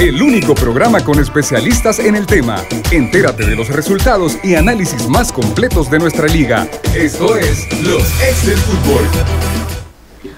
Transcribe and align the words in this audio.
el 0.00 0.22
único 0.22 0.54
programa 0.54 1.04
con 1.04 1.18
especialistas 1.18 1.98
en 1.98 2.16
el 2.16 2.26
tema. 2.26 2.64
Entérate 2.90 3.44
de 3.44 3.54
los 3.54 3.68
resultados 3.68 4.38
y 4.42 4.54
análisis 4.54 5.06
más 5.08 5.30
completos 5.30 5.90
de 5.90 5.98
nuestra 5.98 6.26
liga. 6.26 6.66
Esto 6.94 7.36
es 7.36 7.68
Los 7.82 8.04
Ex 8.22 8.46
del 8.46 8.56
Fútbol. 8.56 9.79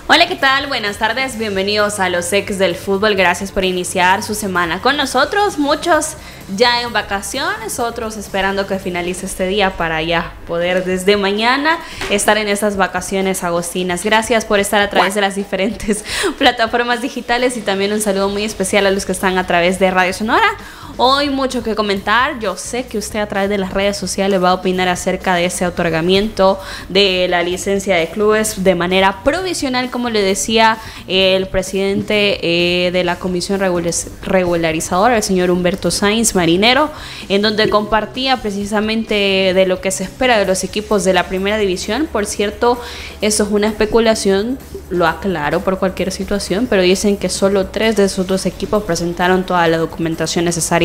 Hola, 0.09 0.27
¿qué 0.27 0.35
tal? 0.35 0.67
Buenas 0.67 0.99
tardes, 0.99 1.39
bienvenidos 1.39 2.01
a 2.01 2.09
los 2.09 2.33
ex 2.33 2.59
del 2.59 2.75
fútbol. 2.75 3.15
Gracias 3.15 3.53
por 3.53 3.65
iniciar 3.65 4.25
su 4.25 4.35
semana 4.35 4.83
con 4.83 4.97
nosotros. 4.97 5.59
Muchos 5.59 6.17
ya 6.57 6.83
en 6.83 6.93
vacaciones, 6.93 7.79
otros 7.79 8.17
esperando 8.17 8.67
que 8.67 8.81
finalice 8.81 9.27
este 9.27 9.47
día 9.47 9.77
para 9.77 10.03
ya 10.03 10.33
poder 10.49 10.85
desde 10.85 11.17
mañana 11.17 11.79
estar 12.11 12.37
en 12.37 12.49
estas 12.49 12.77
vacaciones 12.77 13.45
agostinas. 13.45 14.03
Gracias 14.03 14.45
por 14.45 14.59
estar 14.59 14.83
a 14.83 14.91
través 14.91 15.15
de 15.15 15.21
las 15.21 15.37
diferentes 15.37 16.05
plataformas 16.39 17.01
digitales 17.01 17.57
y 17.57 17.61
también 17.61 17.93
un 17.93 18.01
saludo 18.01 18.29
muy 18.29 18.43
especial 18.43 18.87
a 18.87 18.91
los 18.91 19.07
que 19.07 19.13
están 19.13 19.39
a 19.39 19.47
través 19.47 19.79
de 19.79 19.93
Radio 19.93 20.13
Sonora 20.13 20.57
Hoy 20.99 21.31
mucho 21.31 21.63
que 21.63 21.75
comentar. 21.75 22.39
Yo 22.39 22.59
sé 22.59 22.85
que 22.85 22.99
usted 22.99 23.21
a 23.21 23.27
través 23.27 23.49
de 23.49 23.57
las 23.57 23.73
redes 23.73 23.97
sociales 23.97 24.43
va 24.43 24.51
a 24.51 24.55
opinar 24.55 24.89
acerca 24.89 25.35
de 25.35 25.47
ese 25.47 25.67
otorgamiento 25.67 26.61
de 26.91 27.29
la 27.31 27.43
licencia 27.43 27.97
de 27.97 28.09
clubes 28.09 28.63
de 28.63 28.75
manera 28.75 29.23
provisional, 29.25 29.91
como 29.91 30.11
le 30.11 30.21
decía 30.21 30.77
el 31.09 31.49
presidente 31.49 32.87
eh, 32.87 32.91
de 32.91 33.05
la 33.05 33.17
Comisión 33.17 33.59
Regularizadora, 33.59 35.17
el 35.17 35.23
señor 35.23 35.51
Humberto 35.51 35.91
Sainz 35.91 36.35
Marinero, 36.35 36.91
en 37.31 37.41
donde 37.41 37.71
compartía 37.71 38.37
precisamente 38.43 39.55
de 39.55 39.67
lo 39.67 39.81
que 39.81 39.91
se 39.91 40.05
espera 40.05 40.39
de 40.39 40.45
los 40.45 40.63
equipos 40.63 41.05
de 41.05 41.15
la 41.15 41.27
primera 41.27 41.57
división. 41.57 42.07
Por 42.13 42.27
cierto, 42.27 42.79
eso 43.23 43.45
es 43.45 43.51
una 43.51 43.69
especulación, 43.69 44.59
lo 44.91 45.07
aclaro 45.07 45.61
por 45.61 45.79
cualquier 45.79 46.13
situación, 46.13 46.67
pero 46.69 46.83
dicen 46.83 47.17
que 47.17 47.31
solo 47.31 47.69
tres 47.69 47.97
de 47.97 48.05
esos 48.05 48.27
dos 48.27 48.45
equipos 48.45 48.83
presentaron 48.83 49.45
toda 49.45 49.67
la 49.69 49.79
documentación 49.79 50.45
necesaria 50.45 50.82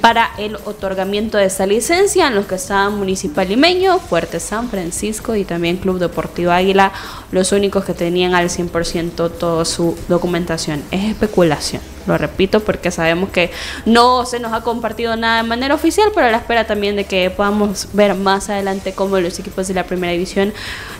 para 0.00 0.30
el 0.38 0.56
otorgamiento 0.56 1.38
de 1.38 1.46
esta 1.46 1.66
licencia, 1.66 2.28
en 2.28 2.34
los 2.34 2.46
que 2.46 2.56
estaban 2.56 2.96
Municipal 2.96 3.48
Limeño, 3.48 3.98
Fuerte 3.98 4.40
San 4.40 4.68
Francisco 4.68 5.34
y 5.34 5.44
también 5.44 5.76
Club 5.76 5.98
Deportivo 5.98 6.52
Águila, 6.52 6.92
los 7.30 7.52
únicos 7.52 7.84
que 7.84 7.94
tenían 7.94 8.34
al 8.34 8.48
100% 8.48 9.30
toda 9.38 9.64
su 9.64 9.96
documentación. 10.08 10.82
Es 10.90 11.04
especulación, 11.04 11.82
lo 12.06 12.18
repito, 12.18 12.60
porque 12.60 12.90
sabemos 12.90 13.30
que 13.30 13.50
no 13.86 14.26
se 14.26 14.38
nos 14.38 14.52
ha 14.52 14.62
compartido 14.62 15.16
nada 15.16 15.42
de 15.42 15.48
manera 15.48 15.74
oficial, 15.74 16.10
pero 16.14 16.26
a 16.26 16.30
la 16.30 16.38
espera 16.38 16.66
también 16.66 16.96
de 16.96 17.04
que 17.04 17.30
podamos 17.30 17.88
ver 17.92 18.14
más 18.14 18.48
adelante 18.50 18.92
cómo 18.92 19.18
los 19.18 19.38
equipos 19.38 19.68
de 19.68 19.74
la 19.74 19.84
primera 19.84 20.12
división 20.12 20.52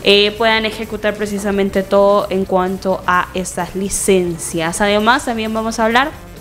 eh, 0.03 0.31
puedan 0.37 0.65
ejecutar 0.65 1.15
precisamente 1.15 1.83
todo 1.83 2.27
en 2.29 2.45
cuanto 2.45 3.01
a 3.07 3.29
estas 3.33 3.75
licencias. 3.75 4.81
Además, 4.81 5.25
también 5.25 5.53
vamos 5.53 5.79
a 5.79 5.85
hablar 5.85 6.32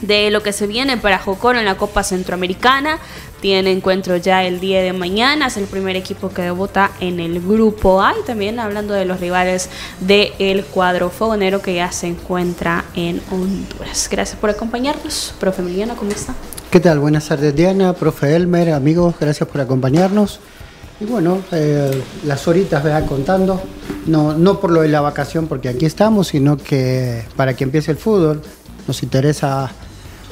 de 0.00 0.30
lo 0.30 0.42
que 0.42 0.52
se 0.52 0.66
viene 0.66 0.96
para 0.96 1.18
Jocoro 1.18 1.58
en 1.58 1.64
la 1.64 1.76
Copa 1.76 2.02
Centroamericana. 2.02 2.98
Tiene 3.40 3.72
encuentro 3.72 4.16
ya 4.16 4.44
el 4.44 4.58
día 4.58 4.80
de 4.80 4.92
mañana, 4.94 5.48
es 5.48 5.56
el 5.58 5.66
primer 5.66 5.96
equipo 5.96 6.30
que 6.30 6.42
debuta 6.42 6.92
en 7.00 7.20
el 7.20 7.40
grupo 7.40 8.00
A 8.00 8.14
y 8.18 8.24
también 8.24 8.58
hablando 8.58 8.94
de 8.94 9.04
los 9.04 9.20
rivales 9.20 9.68
del 10.00 10.64
cuadro 10.64 11.10
fogonero 11.10 11.60
que 11.60 11.74
ya 11.74 11.92
se 11.92 12.06
encuentra 12.06 12.84
en 12.94 13.20
Honduras. 13.30 14.08
Gracias 14.10 14.38
por 14.38 14.48
acompañarnos. 14.48 15.34
Profe 15.38 15.60
Emiliano, 15.60 15.94
¿cómo 15.94 16.10
está? 16.10 16.34
¿Qué 16.70 16.80
tal? 16.80 16.98
Buenas 17.00 17.28
tardes 17.28 17.54
Diana, 17.54 17.92
profe 17.92 18.34
Elmer, 18.34 18.72
amigos, 18.72 19.14
gracias 19.20 19.48
por 19.48 19.60
acompañarnos. 19.60 20.40
Y 21.00 21.04
bueno, 21.04 21.42
eh, 21.52 22.02
las 22.24 22.48
horitas 22.48 22.82
vean 22.82 23.06
contando, 23.06 23.60
no, 24.06 24.32
no 24.32 24.58
por 24.58 24.70
lo 24.70 24.82
de 24.82 24.88
la 24.88 25.00
vacación, 25.00 25.48
porque 25.48 25.68
aquí 25.68 25.86
estamos, 25.86 26.28
sino 26.28 26.56
que 26.56 27.24
para 27.36 27.54
que 27.54 27.64
empiece 27.64 27.90
el 27.90 27.96
fútbol, 27.96 28.42
nos 28.86 29.02
interesa 29.02 29.70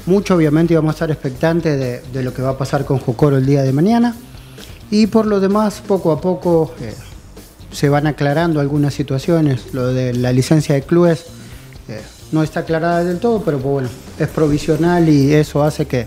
mucho, 0.06 0.34
obviamente, 0.34 0.74
vamos 0.74 0.90
a 0.90 0.94
estar 0.94 1.10
expectantes 1.10 2.02
de, 2.12 2.22
lo 2.22 2.34
que 2.34 2.42
va 2.42 2.50
a 2.50 2.58
pasar 2.58 2.84
con 2.84 2.98
Jocoro 2.98 3.36
el 3.36 3.46
día 3.46 3.62
de 3.62 3.72
mañana. 3.72 4.16
Y 4.90 5.06
por 5.06 5.26
lo 5.26 5.40
demás, 5.40 5.82
poco 5.86 6.12
a 6.12 6.20
poco 6.20 6.74
eh, 6.80 6.94
se 7.70 7.88
van 7.88 8.06
aclarando 8.06 8.60
algunas 8.60 8.94
situaciones. 8.94 9.72
Lo 9.72 9.88
de 9.88 10.12
la 10.12 10.32
licencia 10.32 10.74
de 10.74 10.82
clubes 10.82 11.26
eh, 11.88 12.00
no 12.32 12.42
está 12.42 12.60
aclarada 12.60 13.04
del 13.04 13.18
todo, 13.20 13.42
pero 13.42 13.58
pues, 13.58 13.72
bueno, 13.72 13.88
es 14.18 14.28
provisional 14.28 15.08
y 15.08 15.32
eso 15.32 15.62
hace 15.62 15.86
que, 15.86 16.06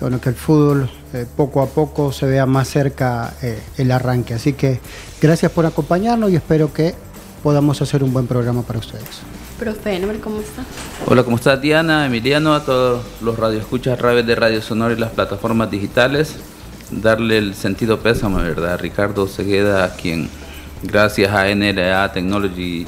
bueno, 0.00 0.20
que 0.20 0.30
el 0.30 0.34
fútbol 0.34 0.90
eh, 1.12 1.26
poco 1.36 1.60
a 1.62 1.66
poco 1.66 2.12
se 2.12 2.26
vea 2.26 2.46
más 2.46 2.68
cerca 2.68 3.34
el 3.76 3.90
arranque. 3.90 4.34
Así 4.34 4.54
que 4.54 4.80
gracias 5.20 5.52
por 5.52 5.66
acompañarnos 5.66 6.30
y 6.30 6.36
espero 6.36 6.72
que 6.72 6.94
podamos 7.42 7.80
hacer 7.82 8.02
un 8.02 8.12
buen 8.12 8.26
programa 8.26 8.62
para 8.62 8.78
ustedes. 8.78 9.39
Profe, 9.60 10.00
¿cómo 10.22 10.40
está? 10.40 10.64
Hola, 11.04 11.22
¿cómo 11.22 11.36
está 11.36 11.54
Diana, 11.58 12.06
Emiliano, 12.06 12.54
a 12.54 12.64
todos 12.64 13.04
los 13.20 13.38
radioescuchas 13.38 13.92
a 13.92 13.96
través 13.98 14.26
de 14.26 14.34
Radio 14.34 14.62
Sonora 14.62 14.94
y 14.94 14.96
las 14.96 15.10
plataformas 15.10 15.70
digitales? 15.70 16.36
Darle 16.90 17.36
el 17.36 17.54
sentido 17.54 18.00
pésame, 18.00 18.42
¿verdad? 18.42 18.80
Ricardo 18.80 19.28
Segueda, 19.28 19.94
quien 19.96 20.30
gracias 20.82 21.30
a 21.34 21.54
NLA 21.54 22.10
Technology 22.10 22.86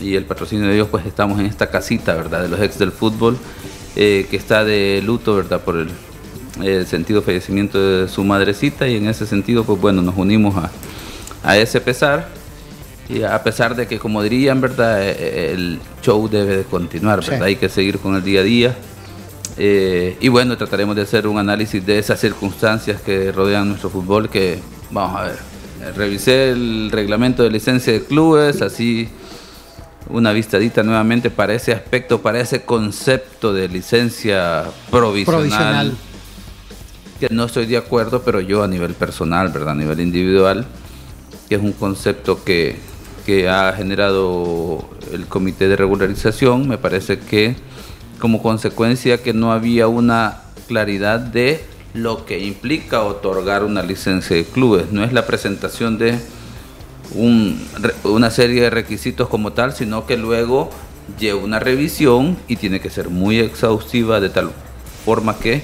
y 0.00 0.16
el 0.16 0.24
patrocinio 0.24 0.66
de 0.66 0.74
Dios, 0.74 0.88
pues 0.90 1.06
estamos 1.06 1.38
en 1.38 1.46
esta 1.46 1.70
casita, 1.70 2.16
¿verdad? 2.16 2.42
De 2.42 2.48
los 2.48 2.60
ex 2.62 2.80
del 2.80 2.90
fútbol, 2.90 3.38
eh, 3.94 4.26
que 4.28 4.36
está 4.36 4.64
de 4.64 5.00
luto, 5.06 5.36
¿verdad? 5.36 5.60
Por 5.60 5.76
el, 5.76 5.90
el, 6.60 6.84
sentido 6.88 7.22
fallecimiento 7.22 7.78
de 7.78 8.08
su 8.08 8.24
madrecita 8.24 8.88
y 8.88 8.96
en 8.96 9.06
ese 9.06 9.24
sentido, 9.24 9.62
pues 9.62 9.80
bueno, 9.80 10.02
nos 10.02 10.16
unimos 10.16 10.56
a, 10.56 10.72
a 11.44 11.56
ese 11.56 11.80
pesar 11.80 12.37
y 13.08 13.22
a 13.22 13.42
pesar 13.42 13.74
de 13.74 13.86
que, 13.86 13.98
como 13.98 14.22
dirían, 14.22 14.60
¿verdad? 14.60 15.02
Eh, 15.02 15.16
eh, 15.18 15.52
el 15.54 15.80
show 16.02 16.28
debe 16.28 16.58
de 16.58 16.64
continuar, 16.64 17.24
¿verdad? 17.24 17.44
Hay 17.44 17.56
que 17.56 17.68
seguir 17.68 17.98
con 17.98 18.14
el 18.14 18.22
día 18.22 18.40
a 18.40 18.42
día. 18.42 18.76
Eh, 19.56 20.16
y 20.20 20.28
bueno, 20.28 20.56
trataremos 20.58 20.94
de 20.94 21.02
hacer 21.02 21.26
un 21.26 21.38
análisis 21.38 21.84
de 21.84 21.98
esas 21.98 22.20
circunstancias 22.20 23.00
que 23.00 23.32
rodean 23.32 23.68
nuestro 23.68 23.88
fútbol, 23.88 24.28
que 24.28 24.58
vamos 24.90 25.20
a 25.20 25.24
ver. 25.24 25.38
Revisé 25.96 26.50
el 26.50 26.90
reglamento 26.92 27.42
de 27.42 27.50
licencia 27.50 27.92
de 27.92 28.04
clubes, 28.04 28.60
así 28.60 29.08
una 30.10 30.32
vistadita 30.32 30.82
nuevamente 30.82 31.30
para 31.30 31.54
ese 31.54 31.72
aspecto, 31.72 32.20
para 32.20 32.40
ese 32.40 32.62
concepto 32.62 33.52
de 33.54 33.68
licencia 33.68 34.64
provisional, 34.90 35.40
provisional. 35.40 35.96
Que 37.20 37.28
no 37.30 37.44
estoy 37.44 37.66
de 37.66 37.78
acuerdo, 37.78 38.22
pero 38.22 38.40
yo 38.40 38.62
a 38.62 38.68
nivel 38.68 38.94
personal, 38.94 39.48
¿verdad? 39.48 39.70
A 39.70 39.74
nivel 39.74 40.00
individual, 40.00 40.66
que 41.48 41.54
es 41.54 41.60
un 41.60 41.72
concepto 41.72 42.44
que 42.44 42.87
que 43.28 43.46
ha 43.46 43.74
generado 43.74 44.88
el 45.12 45.26
comité 45.26 45.68
de 45.68 45.76
regularización, 45.76 46.66
me 46.66 46.78
parece 46.78 47.18
que 47.18 47.56
como 48.18 48.40
consecuencia 48.40 49.22
que 49.22 49.34
no 49.34 49.52
había 49.52 49.86
una 49.86 50.44
claridad 50.66 51.20
de 51.20 51.62
lo 51.92 52.24
que 52.24 52.38
implica 52.38 53.02
otorgar 53.02 53.64
una 53.64 53.82
licencia 53.82 54.34
de 54.34 54.46
clubes. 54.46 54.92
No 54.92 55.04
es 55.04 55.12
la 55.12 55.26
presentación 55.26 55.98
de 55.98 56.18
una 58.02 58.30
serie 58.30 58.62
de 58.62 58.70
requisitos 58.70 59.28
como 59.28 59.52
tal, 59.52 59.74
sino 59.74 60.06
que 60.06 60.16
luego 60.16 60.70
lleva 61.20 61.44
una 61.44 61.58
revisión 61.58 62.38
y 62.48 62.56
tiene 62.56 62.80
que 62.80 62.88
ser 62.88 63.10
muy 63.10 63.40
exhaustiva 63.40 64.20
de 64.20 64.30
tal 64.30 64.52
forma 65.04 65.38
que 65.38 65.60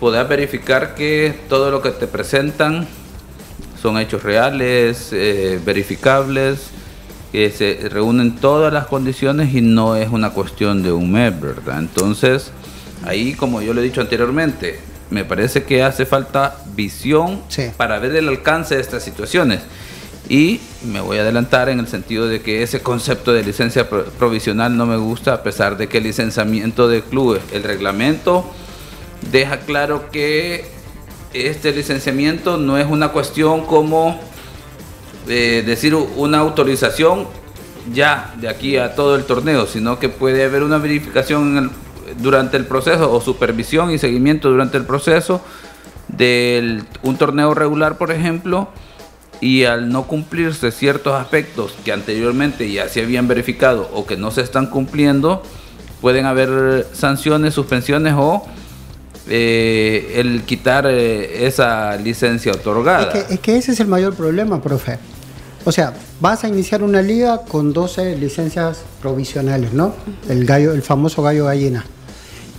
puedas 0.00 0.28
verificar 0.28 0.96
que 0.96 1.38
todo 1.48 1.70
lo 1.70 1.82
que 1.82 1.92
te 1.92 2.08
presentan 2.08 2.88
son 3.84 3.98
hechos 3.98 4.22
reales, 4.22 5.10
eh, 5.12 5.60
verificables, 5.62 6.70
que 7.30 7.50
se 7.50 7.86
reúnen 7.90 8.36
todas 8.36 8.72
las 8.72 8.86
condiciones 8.86 9.54
y 9.54 9.60
no 9.60 9.94
es 9.94 10.08
una 10.08 10.30
cuestión 10.30 10.82
de 10.82 10.90
un 10.90 11.12
mes, 11.12 11.38
¿verdad? 11.38 11.80
Entonces, 11.80 12.50
ahí 13.04 13.34
como 13.34 13.60
yo 13.60 13.74
lo 13.74 13.82
he 13.82 13.84
dicho 13.84 14.00
anteriormente, 14.00 14.80
me 15.10 15.26
parece 15.26 15.64
que 15.64 15.82
hace 15.82 16.06
falta 16.06 16.56
visión 16.74 17.42
para 17.76 17.98
ver 17.98 18.16
el 18.16 18.26
alcance 18.28 18.76
de 18.76 18.80
estas 18.80 19.02
situaciones. 19.02 19.60
Y 20.30 20.60
me 20.86 21.02
voy 21.02 21.18
a 21.18 21.20
adelantar 21.20 21.68
en 21.68 21.78
el 21.78 21.86
sentido 21.86 22.26
de 22.26 22.40
que 22.40 22.62
ese 22.62 22.80
concepto 22.80 23.34
de 23.34 23.44
licencia 23.44 23.86
provisional 23.90 24.78
no 24.78 24.86
me 24.86 24.96
gusta, 24.96 25.34
a 25.34 25.42
pesar 25.42 25.76
de 25.76 25.88
que 25.88 25.98
el 25.98 26.04
licenciamiento 26.04 26.88
de 26.88 27.02
clubes, 27.02 27.42
el 27.52 27.62
reglamento, 27.62 28.50
deja 29.30 29.58
claro 29.58 30.08
que 30.10 30.72
este 31.34 31.72
licenciamiento 31.72 32.56
no 32.56 32.78
es 32.78 32.86
una 32.86 33.08
cuestión 33.08 33.66
como 33.66 34.18
eh, 35.28 35.62
decir 35.66 35.94
una 35.94 36.38
autorización 36.38 37.26
ya 37.92 38.32
de 38.40 38.48
aquí 38.48 38.76
a 38.76 38.94
todo 38.94 39.16
el 39.16 39.24
torneo, 39.24 39.66
sino 39.66 39.98
que 39.98 40.08
puede 40.08 40.44
haber 40.44 40.62
una 40.62 40.78
verificación 40.78 41.70
durante 42.18 42.56
el 42.56 42.66
proceso 42.66 43.12
o 43.12 43.20
supervisión 43.20 43.90
y 43.90 43.98
seguimiento 43.98 44.50
durante 44.50 44.76
el 44.76 44.84
proceso 44.84 45.42
de 46.08 46.82
un 47.02 47.16
torneo 47.16 47.54
regular, 47.54 47.98
por 47.98 48.12
ejemplo, 48.12 48.68
y 49.40 49.64
al 49.64 49.90
no 49.90 50.04
cumplirse 50.06 50.70
ciertos 50.70 51.14
aspectos 51.14 51.74
que 51.84 51.92
anteriormente 51.92 52.70
ya 52.70 52.88
se 52.88 53.02
habían 53.02 53.28
verificado 53.28 53.90
o 53.92 54.06
que 54.06 54.16
no 54.16 54.30
se 54.30 54.42
están 54.42 54.66
cumpliendo, 54.66 55.42
pueden 56.00 56.26
haber 56.26 56.86
sanciones, 56.92 57.54
suspensiones 57.54 58.14
o 58.16 58.46
eh, 59.28 60.14
el 60.16 60.42
quitar 60.42 60.86
eh, 60.86 61.46
esa 61.46 61.96
licencia 61.96 62.52
otorgada. 62.52 63.12
Es 63.30 63.40
que, 63.40 63.56
ese 63.56 63.72
es 63.72 63.80
el 63.80 63.86
mayor 63.86 64.14
problema, 64.14 64.60
profe. 64.60 64.98
O 65.64 65.72
sea, 65.72 65.94
vas 66.20 66.44
a 66.44 66.48
iniciar 66.48 66.82
una 66.82 67.00
liga 67.00 67.42
con 67.48 67.72
12 67.72 68.16
licencias 68.16 68.82
provisionales, 69.00 69.72
¿no? 69.72 69.94
El 70.28 70.44
gallo, 70.44 70.74
el 70.74 70.82
famoso 70.82 71.22
gallo 71.22 71.46
gallina. 71.46 71.84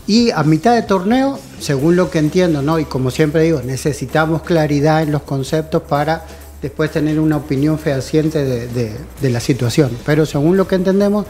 Y 0.08 0.32
a 0.32 0.44
mitad 0.44 0.76
de 0.76 0.84
torneo, 0.84 1.40
según 1.60 1.96
lo 1.96 2.12
que 2.12 2.20
entiendo, 2.20 2.62
¿no? 2.62 2.78
y 2.78 2.86
como 2.86 3.10
siempre 3.10 3.42
digo, 3.42 3.62
necesitamos 3.64 4.44
claridad 4.44 5.02
en 5.02 5.12
los 5.12 5.24
conceptos 5.24 5.82
para 5.84 6.26
después 6.62 6.92
tener 6.92 7.20
una 7.20 7.38
opinión 7.38 7.80
fehaciente 7.80 8.44
de, 8.44 9.30
la 9.30 9.40
situación. 9.40 9.92
Pero 10.06 10.26
según 10.26 10.58
lo 10.58 10.68
que 10.68 10.76
entendemos, 10.76 11.26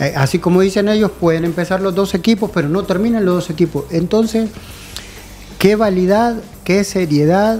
eh, 0.00 0.14
así 0.16 0.38
como 0.38 0.60
dicen 0.60 0.88
ellos, 0.88 1.10
pueden 1.18 1.44
empezar 1.44 1.80
los 1.80 1.94
dos 1.94 2.14
equipos, 2.14 2.50
pero 2.52 2.68
no 2.68 2.84
terminan 2.84 3.24
los 3.24 3.34
dos 3.34 3.50
equipos. 3.50 3.84
Entonces, 3.90 4.50
¿qué 5.58 5.76
validad, 5.76 6.36
qué 6.64 6.84
seriedad, 6.84 7.58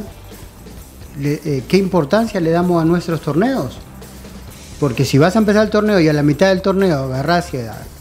eh, 1.21 1.63
qué 1.69 1.77
importancia 1.77 2.41
le 2.41 2.51
damos 2.51 2.81
a 2.81 2.85
nuestros 2.85 3.21
torneos? 3.21 3.79
Porque 4.79 5.05
si 5.05 5.19
vas 5.19 5.35
a 5.35 5.41
empezar 5.41 5.65
el 5.65 5.71
torneo 5.71 5.99
y 5.99 6.09
a 6.09 6.13
la 6.13 6.23
mitad 6.23 6.49
del 6.49 6.63
torneo 6.63 7.05
agarrás 7.05 7.53
y 7.53 7.59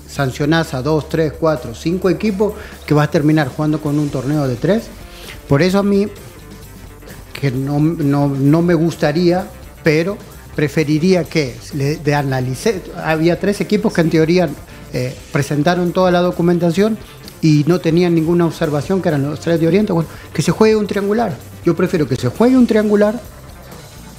sancionás 0.07 0.73
a 0.73 0.81
dos, 0.81 1.09
tres, 1.09 1.33
cuatro, 1.39 1.73
cinco 1.73 2.09
equipos, 2.09 2.53
que 2.85 2.93
vas 2.93 3.07
a 3.07 3.11
terminar 3.11 3.49
jugando 3.49 3.81
con 3.81 3.97
un 3.97 4.09
torneo 4.09 4.47
de 4.47 4.55
tres. 4.55 4.83
Por 5.47 5.61
eso 5.61 5.79
a 5.79 5.83
mí, 5.83 6.07
que 7.33 7.51
no, 7.51 7.79
me 7.79 8.73
gustaría, 8.75 9.47
pero 9.83 10.17
preferiría 10.57 11.23
que 11.23 11.55
le 11.75 11.97
de 11.97 12.15
analice. 12.15 12.81
Había 12.95 13.39
tres 13.39 13.61
equipos 13.61 13.93
que 13.93 14.01
en 14.01 14.09
teoría 14.09 14.49
eh, 14.91 15.15
presentaron 15.31 15.93
toda 15.93 16.09
la 16.09 16.19
documentación 16.21 16.97
y 17.43 17.63
no 17.67 17.79
tenían 17.79 18.15
ninguna 18.15 18.47
observación, 18.47 19.03
que 19.03 19.09
eran 19.09 19.21
los 19.21 19.39
tres 19.39 19.59
de 19.59 19.67
Oriente. 19.67 19.93
Bueno, 19.93 20.09
que 20.33 20.41
se 20.41 20.51
juegue 20.51 20.75
un 20.75 20.87
triangular. 20.87 21.37
Yo 21.63 21.75
prefiero 21.75 22.07
que 22.07 22.15
se 22.15 22.29
juegue 22.29 22.57
un 22.57 22.65
triangular 22.65 23.21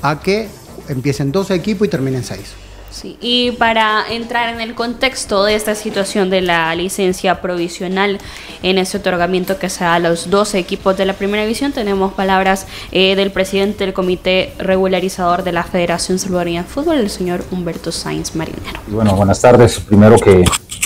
a 0.00 0.20
que 0.20 0.46
empiecen 0.88 1.32
dos 1.32 1.50
equipos 1.50 1.88
y 1.88 1.90
terminen 1.90 2.22
seis. 2.22 2.54
Sí, 2.90 3.16
y 3.20 3.52
para 3.52 4.04
entrar 4.10 4.52
en 4.52 4.60
el 4.60 4.74
contexto 4.74 5.44
de 5.44 5.54
esta 5.54 5.74
situación 5.74 6.30
de 6.30 6.40
la 6.40 6.74
licencia 6.74 7.40
provisional 7.40 8.18
en 8.62 8.78
ese 8.78 8.98
otorgamiento 8.98 9.58
que 9.58 9.68
se 9.68 9.84
da 9.84 9.94
a 9.94 9.98
los 9.98 10.30
12 10.30 10.58
equipos 10.58 10.96
de 10.96 11.04
la 11.04 11.12
primera 11.12 11.42
división, 11.42 11.72
tenemos 11.72 12.14
palabras 12.14 12.66
eh, 12.90 13.14
del 13.14 13.30
presidente 13.30 13.84
del 13.84 13.92
comité 13.92 14.54
regularizador 14.58 15.44
de 15.44 15.52
la 15.52 15.64
Federación 15.64 16.18
Salvadoreña 16.18 16.62
de 16.62 16.68
Fútbol, 16.68 16.96
el 16.96 17.10
señor 17.10 17.44
Humberto 17.50 17.92
Sainz 17.92 18.34
Marinero. 18.34 18.80
Bueno, 18.88 19.14
buenas 19.14 19.40
tardes. 19.40 19.78
Primero 19.80 20.16
que, 20.18 20.44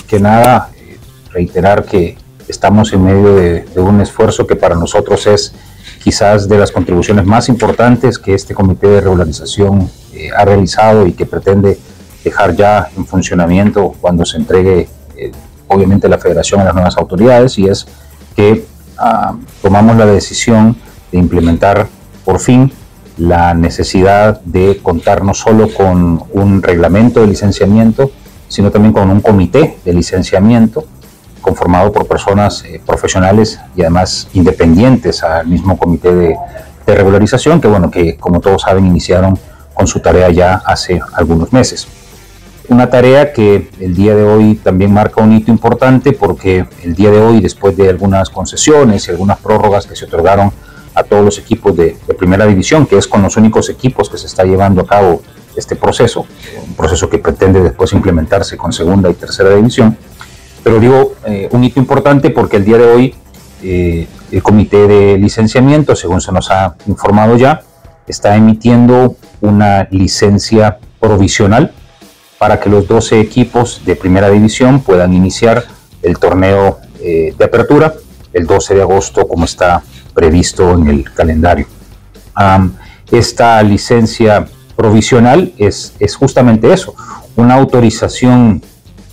que 0.09 0.19
nada, 0.19 0.71
reiterar 1.33 1.85
que 1.85 2.17
estamos 2.49 2.93
en 2.93 3.05
medio 3.05 3.35
de, 3.35 3.65
un 3.77 4.01
esfuerzo 4.01 4.47
que 4.47 4.57
para 4.57 4.75
nosotros 4.75 5.27
es 5.27 5.55
quizás 6.03 6.49
de 6.49 6.59
las 6.59 6.71
contribuciones 6.71 7.25
más 7.25 7.49
importantes 7.49 8.19
que 8.19 8.35
este 8.35 8.55
comité 8.55 8.89
de 8.89 9.01
regularización 9.01 9.91
eh, 10.13 10.31
ha 10.37 10.45
realizado 10.45 11.07
y 11.07 11.13
que 11.13 11.27
pretende 11.27 11.79
dejar 12.25 12.55
ya 12.55 12.89
en 12.97 13.07
funcionamiento 13.07 13.95
cuando 14.01 14.25
se 14.25 14.37
entregue 14.39 14.89
eh, 15.17 15.33
obviamente 15.69 16.09
la 16.09 16.19
federación 16.19 16.61
a 16.61 16.65
las 16.65 16.75
nuevas 16.75 16.97
autoridades 16.97 17.59
y 17.59 17.67
es 17.67 17.87
que 18.37 18.65
ah, 18.99 19.35
tomamos 19.61 19.97
la 19.97 20.07
decisión 20.07 20.77
de 21.11 21.19
implementar 21.19 21.89
por 22.25 22.39
fin 22.39 22.73
la 23.19 23.55
necesidad 23.55 24.41
de 24.43 24.81
contar 24.83 25.23
no 25.23 25.35
solo 25.35 25.69
con 25.73 26.25
un 26.33 26.63
reglamento 26.63 27.21
de 27.21 27.27
licenciamiento, 27.27 28.11
sino 28.49 28.71
también 28.71 28.93
con 28.93 29.11
un 29.11 29.21
comité 29.21 29.79
de 29.85 29.93
licenciamiento 29.93 30.85
conformado 31.41 31.93
por 31.93 32.07
personas 32.07 32.65
eh, 32.65 32.81
profesionales 32.85 33.61
y 33.77 33.83
además 33.83 34.29
independientes 34.33 35.23
al 35.23 35.47
mismo 35.47 35.77
comité 35.77 36.15
de, 36.15 36.37
regularización, 36.85 37.59
que 37.59 37.69
bueno, 37.69 37.91
que 37.91 38.19
como 38.19 38.41
todos 38.41 38.63
saben 38.63 38.85
iniciaron 38.85 39.39
con 39.73 39.87
su 39.87 40.01
tarea 40.01 40.29
ya 40.31 40.63
hace 40.67 41.01
algunos 41.15 41.51
meses. 41.51 41.87
Una 42.69 42.89
tarea 42.89 43.33
que 43.33 43.71
el 43.81 43.95
día 43.95 44.15
de 44.15 44.23
hoy 44.23 44.55
también 44.55 44.93
marca 44.93 45.21
un 45.23 45.33
hito 45.33 45.51
importante 45.51 46.13
porque 46.13 46.67
el 46.83 46.95
día 46.95 47.11
de 47.11 47.21
hoy, 47.21 47.41
después 47.41 47.77
de 47.77 47.89
algunas 47.89 48.31
concesiones 48.31 49.09
y 49.09 49.11
algunas 49.11 49.39
prórrogas 49.39 49.87
que 49.87 49.97
se 49.97 50.05
otorgaron 50.05 50.53
a 50.95 51.03
todos 51.03 51.25
los 51.25 51.39
equipos 51.39 51.77
de, 51.77 51.97
primera 52.19 52.47
división, 52.47 52.87
que 52.87 52.97
es 52.99 53.09
con 53.09 53.23
los 53.23 53.37
únicos 53.37 53.69
equipos 53.69 54.09
que 54.09 54.19
se 54.19 54.27
está 54.27 54.45
llevando 54.45 54.83
a 54.83 54.87
cabo 54.87 55.23
este 55.57 55.75
proceso, 55.75 56.27
un 56.67 56.75
proceso 56.75 57.11
que 57.11 57.19
pretende 57.19 57.61
después 57.61 57.93
implementarse 57.93 58.57
con 58.57 58.73
segunda 58.73 59.11
y 59.11 59.15
tercera 59.15 59.55
división, 59.55 59.97
pero 60.63 60.79
digo, 60.79 61.15
eh, 61.27 61.49
un 61.51 61.65
hito 61.65 61.81
importante 61.81 62.31
porque 62.31 62.59
el 62.59 62.65
día 62.65 62.79
de 62.79 62.85
hoy 62.85 63.15
eh, 63.63 64.07
el 64.31 64.43
comité 64.43 64.87
de 64.87 65.19
licenciamiento, 65.19 65.97
según 65.97 66.21
se 66.21 66.33
nos 66.33 66.51
ha 66.51 66.77
informado 66.87 67.37
ya, 67.37 67.63
está 68.07 68.37
emitiendo 68.37 69.17
una 69.41 69.89
licencia 69.91 70.79
provisional 71.01 71.73
para 72.43 72.59
que 72.59 72.69
los 72.69 72.89
12 72.89 73.21
equipos 73.21 73.83
de 73.87 73.95
primera 73.95 74.29
división 74.29 74.81
puedan 74.81 75.13
iniciar 75.13 75.65
el 76.03 76.19
torneo 76.19 76.81
eh, 77.01 77.33
de 77.39 77.45
apertura 77.45 77.95
el 78.33 78.49
12 78.49 78.75
de 78.75 78.83
agosto 78.83 79.29
como 79.29 79.45
está 79.45 79.85
previsto 80.13 80.73
en 80.73 80.89
el 80.89 81.05
calendario. 81.05 81.69
esta 83.13 83.63
licencia 83.63 84.49
provisional 84.75 85.53
es, 85.57 85.95
es 86.01 86.17
justamente 86.17 86.73
eso, 86.73 86.97
una 87.37 87.55
autorización 87.55 88.61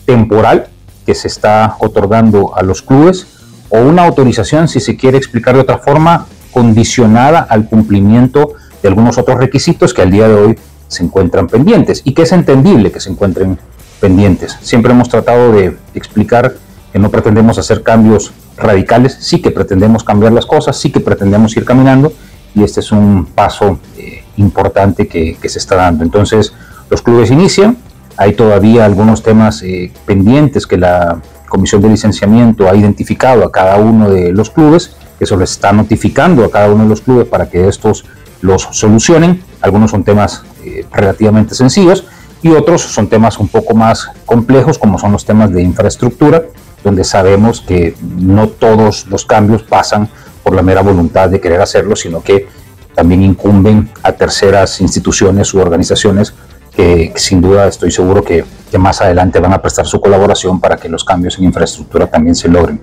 temporal 0.08 0.68
que 1.06 1.14
se 1.14 1.28
está 1.28 1.76
otorgando 1.78 2.58
a 2.58 2.64
los 2.64 2.82
clubes 2.82 3.28
o 3.70 3.78
una 3.78 4.06
autorización, 4.06 4.68
si 4.68 4.80
se 4.80 4.98
quiere 4.98 5.20
explicar 5.20 5.54
de 5.54 5.62
otra 5.62 5.78
forma, 5.78 6.26
condicionada 6.52 7.42
al 7.42 7.70
cumplimiento 7.70 8.54
de 8.82 8.88
algunos 8.88 9.20
otros 9.20 9.38
requisitos 9.38 9.94
que 9.94 10.02
al 10.02 10.10
día 10.10 10.28
de 10.28 10.34
hoy 10.34 10.60
se 10.90 11.04
encuentran 11.04 11.48
pendientes 11.48 12.02
y 12.04 12.14
que 12.14 12.24
es 12.24 12.34
entendible 12.34 12.92
que 12.92 13.00
se 13.00 13.10
encuentren 13.10 13.58
pendientes. 14.02 14.58
Siempre 14.62 14.92
hemos 14.92 15.08
tratado 15.08 15.54
de 15.54 15.78
explicar 15.94 16.56
que 16.92 17.00
no 17.00 17.10
pretendemos 17.10 17.58
hacer 17.58 17.84
cambios 17.84 18.34
radicales, 18.58 19.18
sí 19.22 19.42
que 19.42 19.52
pretendemos 19.52 20.04
cambiar 20.04 20.34
las 20.34 20.46
cosas, 20.46 20.76
sí 20.76 20.92
que 20.92 21.00
pretendemos 21.00 21.56
ir 21.56 21.64
caminando 21.64 22.12
y 22.56 22.64
este 22.64 22.80
es 22.82 22.92
un 22.92 23.26
paso 23.26 23.80
eh, 23.98 24.24
importante 24.38 25.08
que, 25.08 25.38
se 25.48 25.60
está 25.60 25.76
dando. 25.76 26.04
Entonces, 26.04 26.54
los 26.90 27.02
clubes 27.02 27.32
inician, 27.32 27.78
hay 28.18 28.34
todavía 28.34 28.86
algunos 28.86 29.24
temas 29.24 29.62
eh, 29.64 29.92
pendientes 30.06 30.68
que 30.68 30.78
la 30.78 31.22
Comisión 31.48 31.82
de 31.82 31.90
Licenciamiento 31.90 32.70
ha 32.70 32.76
identificado 32.76 33.44
a 33.44 33.52
cada 33.52 33.78
uno 33.78 34.10
de 34.10 34.32
los 34.34 34.50
clubes, 34.50 34.96
que 35.18 35.26
se 35.26 35.36
les 35.38 35.52
está 35.52 35.72
notificando 35.72 36.44
a 36.44 36.52
cada 36.52 36.72
uno 36.72 36.84
de 36.84 36.90
los 36.90 37.02
clubes 37.02 37.28
para 37.28 37.50
que 37.50 37.68
estos 37.68 38.06
los 38.42 38.64
solucionen. 38.72 39.42
Algunos 39.62 39.92
son 39.92 40.04
temas 40.04 40.44
eh, 40.64 40.86
relativamente 40.92 41.56
sencillos 41.56 42.06
y 42.42 42.50
otros 42.50 42.82
son 42.82 43.08
temas 43.08 43.40
un 43.40 43.50
poco 43.50 43.76
más 43.76 44.10
complejos, 44.26 44.78
como 44.78 44.98
son 44.98 45.12
los 45.12 45.26
temas 45.26 45.52
de 45.52 45.62
infraestructura, 45.62 46.44
donde 46.84 47.04
sabemos 47.04 47.62
que 47.62 47.96
no 48.02 48.48
todos 48.48 49.08
los 49.08 49.26
cambios 49.26 49.64
pasan 49.64 50.08
por 50.44 50.56
la 50.56 50.62
mera 50.62 50.82
voluntad 50.82 51.30
de 51.30 51.42
querer 51.42 51.62
hacerlo, 51.62 51.96
sino 51.96 52.22
que 52.24 52.48
también 52.96 53.22
incumben 53.24 53.90
a 54.04 54.14
terceras 54.14 54.80
instituciones 54.82 55.54
u 55.54 55.60
organizaciones 55.60 56.34
que 56.76 57.14
sin 57.16 57.42
duda 57.42 57.68
estoy 57.68 57.92
seguro 57.92 58.24
que, 58.24 58.46
más 58.78 59.02
adelante 59.02 59.40
van 59.40 59.52
a 59.52 59.62
prestar 59.62 59.88
su 59.88 60.00
colaboración 60.00 60.62
para 60.62 60.78
que 60.78 60.88
los 60.88 61.04
cambios 61.04 61.38
en 61.40 61.46
infraestructura 61.46 62.06
también 62.08 62.36
se 62.36 62.48
logren. 62.48 62.80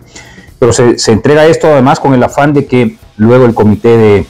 Pero 0.59 0.73
se, 0.73 0.99
se 0.99 1.13
entrega 1.13 1.47
esto 1.47 1.69
además 1.69 2.01
con 2.01 2.13
el 2.13 2.23
afán 2.23 2.53
de 2.53 2.67
que 2.67 2.99
luego 3.17 3.47
el 3.47 3.55
comité 3.55 3.97
de 3.97 4.27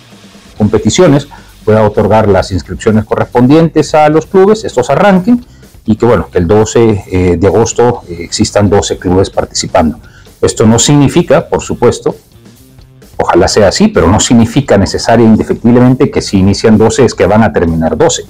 competiciones 0.58 1.28
pueda 1.66 1.82
otorgar 1.82 2.28
las 2.28 2.52
inscripciones 2.52 3.04
correspondientes 3.04 3.92
a 3.96 4.08
los 4.08 4.24
clubes, 4.24 4.64
estos 4.64 4.88
arranquen 4.88 5.44
y 5.84 5.96
que 5.96 6.06
bueno, 6.06 6.28
que 6.30 6.38
el 6.38 6.46
12 6.46 7.04
eh, 7.10 7.36
de 7.36 7.46
agosto 7.48 8.02
eh, 8.08 8.18
existan 8.20 8.70
12 8.70 8.98
clubes 8.98 9.30
participando. 9.30 9.98
Esto 10.40 10.64
no 10.64 10.78
significa, 10.78 11.48
por 11.48 11.62
supuesto, 11.62 12.14
ojalá 13.16 13.48
sea 13.48 13.68
así, 13.68 13.88
pero 13.88 14.06
no 14.06 14.20
significa 14.20 14.78
necesariamente 14.78 15.42
e 15.42 15.44
indefectiblemente 15.44 16.10
que 16.10 16.22
si 16.22 16.38
inician 16.38 16.78
12 16.78 17.04
es 17.04 17.14
que 17.14 17.26
van 17.26 17.42
a 17.42 17.52
terminar 17.52 17.96
12. 17.96 18.22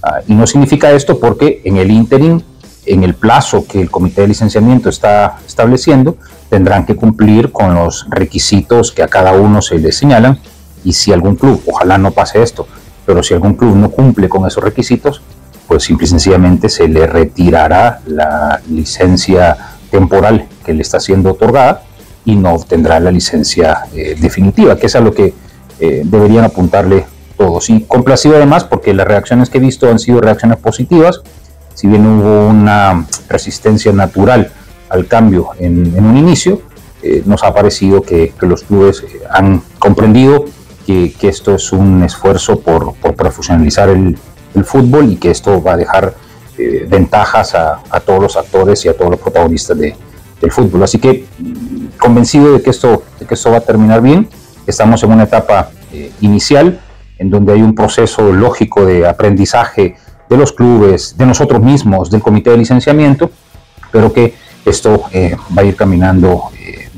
Ah, 0.00 0.20
y 0.28 0.34
no 0.34 0.46
significa 0.46 0.92
esto 0.92 1.18
porque 1.18 1.62
en 1.64 1.78
el 1.78 1.90
interim, 1.90 2.42
en 2.86 3.02
el 3.02 3.14
plazo 3.14 3.66
que 3.66 3.80
el 3.80 3.90
comité 3.90 4.20
de 4.20 4.28
licenciamiento 4.28 4.88
está 4.88 5.38
estableciendo, 5.44 6.16
tendrán 6.48 6.86
que 6.86 6.94
cumplir 6.94 7.50
con 7.50 7.74
los 7.74 8.06
requisitos 8.08 8.92
que 8.92 9.02
a 9.02 9.08
cada 9.08 9.32
uno 9.32 9.62
se 9.62 9.78
les 9.78 9.96
señalan. 9.96 10.38
Y 10.84 10.92
si 10.92 11.12
algún 11.12 11.34
club, 11.34 11.60
ojalá 11.66 11.96
no 11.98 12.10
pase 12.10 12.42
esto, 12.42 12.68
pero 13.06 13.22
si 13.22 13.34
algún 13.34 13.54
club 13.54 13.76
no 13.76 13.90
cumple 13.90 14.28
con 14.28 14.46
esos 14.46 14.62
requisitos, 14.62 15.22
pues 15.66 15.82
simple 15.82 16.06
y 16.06 16.08
sencillamente 16.08 16.68
se 16.68 16.88
le 16.88 17.06
retirará 17.06 18.00
la 18.06 18.60
licencia 18.68 19.56
temporal 19.90 20.46
que 20.64 20.74
le 20.74 20.82
está 20.82 21.00
siendo 21.00 21.32
otorgada 21.32 21.82
y 22.24 22.36
no 22.36 22.54
obtendrá 22.54 23.00
la 23.00 23.10
licencia 23.10 23.86
eh, 23.94 24.16
definitiva, 24.18 24.76
que 24.76 24.86
es 24.86 24.96
a 24.96 25.00
lo 25.00 25.14
que 25.14 25.34
eh, 25.80 26.02
deberían 26.04 26.44
apuntarle 26.44 27.06
todos. 27.36 27.68
Y 27.70 27.82
complacido 27.82 28.36
además 28.36 28.64
porque 28.64 28.94
las 28.94 29.06
reacciones 29.06 29.50
que 29.50 29.58
he 29.58 29.60
visto 29.60 29.88
han 29.90 29.98
sido 29.98 30.20
reacciones 30.20 30.58
positivas, 30.58 31.20
si 31.74 31.86
bien 31.86 32.06
hubo 32.06 32.48
una 32.48 33.06
resistencia 33.28 33.92
natural 33.92 34.52
al 34.88 35.06
cambio 35.06 35.50
en, 35.58 35.98
un 35.98 36.16
inicio, 36.16 36.62
eh, 37.02 37.22
nos 37.26 37.42
ha 37.42 37.52
parecido 37.52 38.02
que, 38.02 38.32
los 38.40 38.62
clubes 38.62 39.02
han 39.30 39.62
comprendido 39.78 40.46
que, 40.84 41.14
esto 41.22 41.54
es 41.54 41.72
un 41.72 42.02
esfuerzo 42.02 42.60
por, 42.60 42.94
profesionalizar 42.94 43.88
el, 43.88 44.16
fútbol 44.64 45.10
y 45.10 45.16
que 45.16 45.32
esto 45.32 45.60
va 45.60 45.72
a 45.72 45.76
dejar 45.76 46.14
eh, 46.56 46.86
ventajas 46.88 47.56
a, 47.56 48.00
todos 48.06 48.22
los 48.22 48.36
actores 48.36 48.84
y 48.84 48.88
a 48.88 48.96
todos 48.96 49.10
los 49.10 49.20
protagonistas 49.20 49.76
del 49.76 49.96
fútbol. 50.50 50.84
Así 50.84 50.98
que 50.98 51.24
convencido 51.98 52.52
de 52.52 52.62
que, 52.62 52.70
esto, 52.70 53.02
va 53.50 53.56
a 53.56 53.60
terminar 53.60 54.00
bien. 54.00 54.28
Estamos 54.64 55.02
en 55.02 55.10
una 55.10 55.24
etapa 55.24 55.70
eh, 55.92 56.12
inicial 56.20 56.80
en 57.18 57.30
donde 57.30 57.52
hay 57.52 57.62
un 57.62 57.74
proceso 57.74 58.32
lógico 58.32 58.86
de 58.86 59.08
aprendizaje 59.08 59.96
de 60.28 60.36
los 60.36 60.52
clubes, 60.52 61.16
de 61.18 61.26
nosotros 61.26 61.60
mismos, 61.60 62.10
del 62.10 62.20
comité 62.22 62.50
de 62.50 62.58
licenciamiento, 62.58 63.30
pero 63.90 64.12
que 64.12 64.34
esto 64.64 65.04
eh, 65.12 65.36
va 65.56 65.62
a 65.62 65.64
ir 65.64 65.74
caminando 65.74 66.44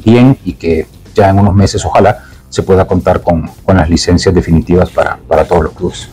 bien 0.04 0.36
y 0.44 0.52
que 0.52 0.86
ya 1.14 1.30
en 1.30 1.38
unos 1.38 1.54
meses 1.54 1.84
ojalá 1.84 2.25
se 2.56 2.62
pueda 2.62 2.86
contar 2.86 3.20
con, 3.20 3.50
con 3.64 3.76
las 3.76 3.88
licencias 3.90 4.34
definitivas 4.34 4.88
para, 4.90 5.18
para, 5.28 5.44
todos 5.44 5.64
los 5.64 5.72
clubes. 5.74 6.08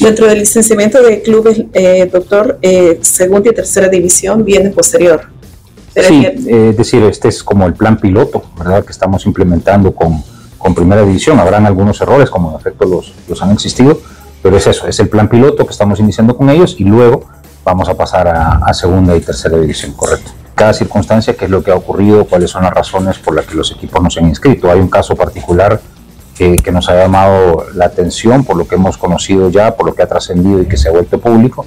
Dentro 0.00 0.26
del 0.26 0.38
licenciamiento 0.38 1.02
de 1.02 1.20
clubes, 1.20 1.64
eh, 1.74 2.08
doctor, 2.10 2.58
segunda 3.02 3.50
y 3.50 3.54
tercera 3.54 3.88
división 3.88 4.42
viene 4.42 4.70
posterior. 4.70 5.26
sí, 5.94 6.26
es 6.26 6.76
decir, 6.76 7.02
este 7.02 7.28
es 7.28 7.42
como 7.42 7.66
el 7.66 7.74
plan 7.74 7.98
piloto, 7.98 8.42
¿verdad? 8.56 8.84
Que 8.84 8.92
estamos 8.92 9.26
implementando 9.26 9.94
con, 9.94 10.22
con 10.56 10.74
primera 10.74 11.04
división. 11.04 11.38
Habrán 11.38 11.66
algunos 11.66 12.00
errores, 12.00 12.30
como 12.30 12.50
en 12.52 12.56
efecto 12.56 12.86
los, 12.86 13.12
los 13.28 13.42
han 13.42 13.50
existido, 13.50 14.00
pero 14.42 14.56
es 14.56 14.66
eso, 14.66 14.86
es 14.86 14.98
el 15.00 15.08
plan 15.10 15.28
piloto 15.28 15.66
que 15.66 15.72
estamos 15.72 16.00
iniciando 16.00 16.36
con 16.36 16.48
ellos 16.48 16.76
y 16.78 16.84
luego 16.84 17.26
vamos 17.64 17.88
a 17.90 17.94
pasar 17.94 18.28
a, 18.28 18.72
segunda 18.72 19.14
y 19.14 19.20
tercera 19.20 19.58
división, 19.58 19.92
correcto. 19.92 20.30
Cada 20.58 20.72
circunstancia, 20.72 21.36
qué 21.36 21.44
es 21.44 21.50
lo 21.52 21.62
que 21.62 21.70
ha 21.70 21.76
ocurrido, 21.76 22.24
cuáles 22.24 22.50
son 22.50 22.64
las 22.64 22.74
razones 22.74 23.16
por 23.20 23.32
las 23.32 23.46
que 23.46 23.54
los 23.54 23.70
equipos 23.70 24.02
no 24.02 24.10
se 24.10 24.18
han 24.18 24.26
inscrito. 24.26 24.68
Hay 24.68 24.80
un 24.80 24.88
caso 24.88 25.14
particular 25.14 25.80
que, 26.36 26.56
nos 26.72 26.88
ha 26.88 26.96
llamado 26.96 27.66
la 27.74 27.84
atención 27.84 28.42
por 28.42 28.56
lo 28.56 28.66
que 28.66 28.74
hemos 28.74 28.98
conocido 28.98 29.50
ya, 29.50 29.76
por 29.76 29.86
lo 29.86 29.94
que 29.94 30.02
ha 30.02 30.08
trascendido 30.08 30.60
y 30.60 30.66
que 30.66 30.76
se 30.76 30.88
ha 30.88 30.90
vuelto 30.90 31.20
público. 31.20 31.64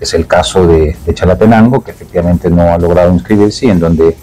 Es 0.00 0.14
el 0.14 0.26
caso 0.26 0.66
de, 0.66 0.96
Chalatenango, 1.12 1.84
que 1.84 1.90
efectivamente 1.90 2.48
no 2.48 2.62
ha 2.62 2.78
logrado 2.78 3.12
inscribirse 3.12 3.66
y 3.66 3.70
en 3.72 3.78
donde 3.78 4.16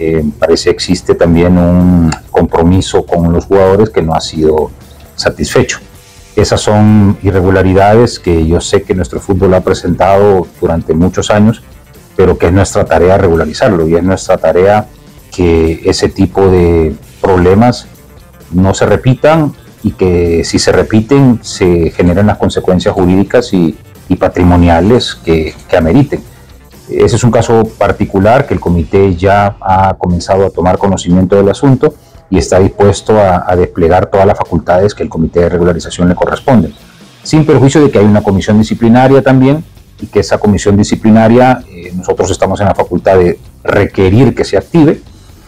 eh, 0.00 0.24
parece 0.36 0.70
existe 0.70 1.14
también 1.14 1.56
un 1.56 2.10
compromiso 2.32 3.06
con 3.06 3.32
los 3.32 3.44
jugadores 3.44 3.90
que 3.90 4.02
no 4.02 4.14
ha 4.14 4.20
sido 4.20 4.72
satisfecho. 5.14 5.78
Esas 6.34 6.60
son 6.60 7.18
irregularidades 7.22 8.18
que 8.18 8.44
yo 8.48 8.60
sé 8.60 8.82
que 8.82 8.94
nuestro 8.94 9.20
fútbol 9.20 9.54
ha 9.54 9.60
presentado 9.60 10.48
durante 10.60 10.92
muchos 10.92 11.30
años, 11.30 11.62
pero 12.20 12.36
que 12.36 12.48
es 12.48 12.52
nuestra 12.52 12.84
tarea 12.84 13.16
regularizarlo 13.16 13.88
y 13.88 13.94
es 13.94 14.02
nuestra 14.02 14.36
tarea 14.36 14.86
que 15.34 15.80
ese 15.86 16.10
tipo 16.10 16.50
de 16.50 16.94
problemas 17.18 17.86
no 18.52 18.74
se 18.74 18.84
repitan 18.84 19.54
y 19.82 19.92
que 19.92 20.44
si 20.44 20.58
se 20.58 20.70
repiten 20.70 21.38
se 21.40 21.90
generen 21.92 22.26
las 22.26 22.36
consecuencias 22.36 22.92
jurídicas 22.94 23.54
y, 23.54 23.74
patrimoniales 24.18 25.14
que, 25.14 25.54
que 25.66 25.76
ameriten. 25.78 26.20
Ese 26.90 27.16
es 27.16 27.24
un 27.24 27.30
caso 27.30 27.62
particular 27.78 28.46
que 28.46 28.52
el 28.52 28.60
comité 28.60 29.16
ya 29.16 29.56
ha 29.58 29.94
comenzado 29.96 30.44
a 30.44 30.50
tomar 30.50 30.76
conocimiento 30.76 31.36
del 31.36 31.48
asunto 31.48 31.94
y 32.28 32.36
está 32.36 32.58
dispuesto 32.58 33.18
a, 33.18 33.56
desplegar 33.56 34.10
todas 34.10 34.26
las 34.26 34.36
facultades 34.36 34.94
que 34.94 35.04
el 35.04 35.08
Comité 35.08 35.40
de 35.40 35.48
Regularización 35.48 36.06
le 36.08 36.14
corresponden, 36.14 36.74
sin 37.22 37.46
perjuicio 37.46 37.80
de 37.80 37.90
que 37.90 37.98
hay 37.98 38.04
una 38.04 38.22
comisión 38.22 38.58
disciplinaria 38.58 39.22
también 39.22 39.64
y 40.00 40.06
que 40.06 40.20
esa 40.20 40.38
comisión 40.38 40.76
disciplinaria 40.76 41.62
eh, 41.70 41.92
nosotros 41.94 42.30
estamos 42.30 42.60
en 42.60 42.66
la 42.66 42.74
facultad 42.74 43.18
de 43.18 43.38
requerir 43.62 44.34
que 44.34 44.44
se 44.44 44.56
active, 44.56 45.00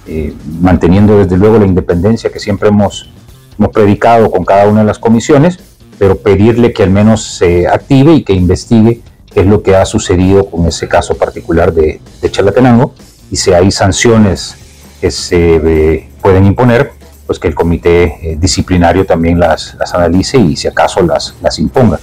eh, 0.07 0.35
manteniendo 0.61 1.19
desde 1.19 1.37
luego 1.37 1.59
la 1.59 1.67
independencia 1.67 2.31
que 2.31 2.41
siempre 2.41 2.69
hemos, 2.69 3.11
hemos 3.59 3.71
predicado 3.71 4.31
con 4.31 4.45
cada 4.45 4.69
una 4.69 4.81
de 4.81 4.87
las 4.87 4.99
comisiones, 4.99 5.59
pero 5.99 6.19
pedirle 6.19 6.73
que 6.73 6.83
al 6.83 6.91
menos 6.91 7.23
se 7.25 7.69
active 7.69 8.13
y 8.15 8.25
que 8.25 8.33
investigue 8.33 9.01
qué 9.33 9.41
es 9.41 9.47
lo 9.47 9.63
que 9.63 9.77
ha 9.77 9.85
sucedido 9.87 10.51
con 10.51 10.67
ese 10.67 10.89
caso 10.89 11.15
particular 11.15 11.73
de, 11.73 12.01
de 12.21 12.31
Chalatenango 12.31 12.95
y 13.31 13.37
si 13.37 13.53
hay 13.53 13.71
sanciones 13.71 14.57
que 15.01 15.11
se 15.11 15.57
eh, 15.57 16.09
pueden 16.21 16.45
imponer, 16.45 16.93
pues 17.27 17.39
que 17.39 17.49
el 17.49 17.55
comité 17.55 18.37
disciplinario 18.39 19.07
también 19.07 19.39
las, 19.39 19.75
las, 19.79 19.95
analice 19.95 20.37
y 20.39 20.57
si 20.57 20.69
acaso 20.69 21.01
las, 21.03 21.35
las 21.41 21.59
imponga. 21.59 21.99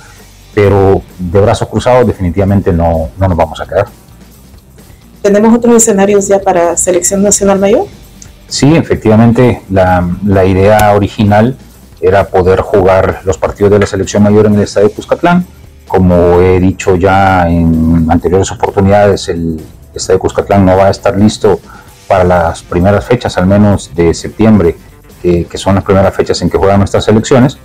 Pero 0.53 1.01
de 1.17 1.41
brazos 1.41 1.67
cruzados 1.67 2.07
definitivamente 2.07 2.71
no, 2.73 3.09
no 3.17 3.27
nos 3.27 3.37
vamos 3.37 3.61
a 3.61 3.65
quedar. 3.65 3.87
¿Tenemos 5.21 5.55
otros 5.55 5.75
escenarios 5.75 6.27
ya 6.27 6.39
para 6.39 6.75
selección 6.77 7.21
nacional 7.21 7.59
mayor? 7.59 7.85
Sí, 8.47 8.75
efectivamente, 8.75 9.61
la, 9.69 10.09
la, 10.25 10.45
idea 10.45 10.93
original 10.95 11.55
era 12.01 12.27
poder 12.29 12.61
jugar 12.61 13.21
los 13.25 13.37
partidos 13.37 13.71
de 13.71 13.79
la 13.79 13.85
selección 13.85 14.23
mayor 14.23 14.47
en 14.47 14.55
el 14.55 14.61
estadio 14.61 14.91
Cuscatlán. 14.91 15.45
Como 15.87 16.39
he 16.39 16.59
dicho 16.59 16.95
ya 16.95 17.47
en 17.47 18.07
anteriores 18.09 18.51
oportunidades, 18.51 19.27
el 19.29 19.61
estadio 19.93 20.19
Cuscatlán 20.19 20.65
no 20.65 20.77
va 20.77 20.87
a 20.87 20.89
estar 20.89 21.17
listo 21.17 21.59
para 22.07 22.23
las 22.23 22.63
primeras 22.63 23.05
fechas, 23.05 23.37
al 23.37 23.45
menos 23.45 23.91
de 23.93 24.13
septiembre, 24.15 24.75
que, 25.21 25.47
son 25.55 25.75
las 25.75 25.83
primeras 25.83 26.15
fechas 26.15 26.41
en 26.41 26.49
que 26.49 26.57
juegan 26.57 26.79
nuestras 26.79 27.07
elecciones. 27.07 27.57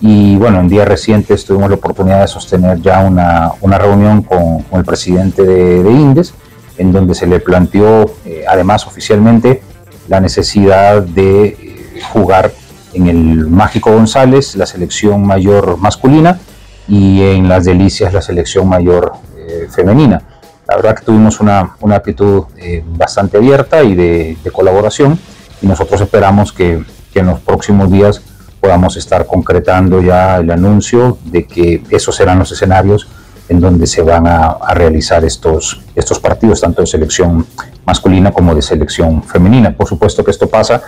Y 0.00 0.36
bueno, 0.36 0.60
en 0.60 0.68
días 0.68 0.86
recientes 0.86 1.44
tuvimos 1.44 1.70
la 1.70 1.76
oportunidad 1.76 2.20
de 2.20 2.28
sostener 2.28 2.80
ya 2.80 3.00
una, 3.00 3.52
una 3.60 3.78
reunión 3.78 4.22
con, 4.22 4.64
el 4.72 4.84
presidente 4.84 5.42
de, 5.42 5.90
Indes, 5.90 6.34
en 6.76 6.92
donde 6.92 7.14
se 7.14 7.26
le 7.26 7.40
planteó, 7.40 8.14
eh, 8.24 8.44
además 8.48 8.86
oficialmente, 8.86 9.60
la 10.08 10.20
necesidad 10.20 11.02
de 11.02 11.46
eh, 11.46 12.00
jugar 12.12 12.52
en 12.94 13.08
el 13.08 13.48
Mágico 13.48 13.92
González, 13.92 14.54
la 14.54 14.66
selección 14.66 15.26
mayor 15.26 15.76
masculina, 15.78 16.38
y 16.86 17.20
en 17.22 17.48
las 17.48 17.64
Delicias, 17.64 18.14
la 18.14 18.22
selección 18.22 18.68
mayor 18.68 19.12
eh, 19.36 19.66
femenina. 19.68 20.22
La 20.68 20.76
verdad 20.76 20.96
que 20.96 21.04
tuvimos 21.04 21.40
una, 21.40 21.76
una 21.80 21.96
actitud 21.96 22.44
bastante 22.86 23.38
abierta 23.38 23.82
y 23.82 23.94
de, 23.94 24.36
colaboración 24.52 25.18
y 25.62 25.66
nosotros 25.66 26.00
esperamos 26.00 26.52
que, 26.52 26.84
en 27.14 27.26
los 27.26 27.40
próximos 27.40 27.90
días 27.90 28.22
podamos 28.60 28.96
estar 28.96 29.26
concretando 29.26 30.00
ya 30.00 30.36
el 30.38 30.50
anuncio 30.50 31.18
de 31.24 31.46
que 31.46 31.82
esos 31.90 32.16
serán 32.16 32.38
los 32.38 32.52
escenarios 32.52 33.08
en 33.48 33.60
donde 33.60 33.86
se 33.86 34.02
van 34.02 34.26
a, 34.26 34.58
realizar 34.74 35.24
estos, 35.24 35.80
estos 35.94 36.18
partidos, 36.20 36.60
tanto 36.60 36.82
de 36.82 36.86
selección 36.86 37.46
masculina 37.86 38.30
como 38.30 38.54
de 38.54 38.60
selección 38.60 39.22
femenina. 39.22 39.74
Por 39.74 39.88
supuesto 39.88 40.22
que 40.22 40.30
esto 40.30 40.48
pasa 40.48 40.82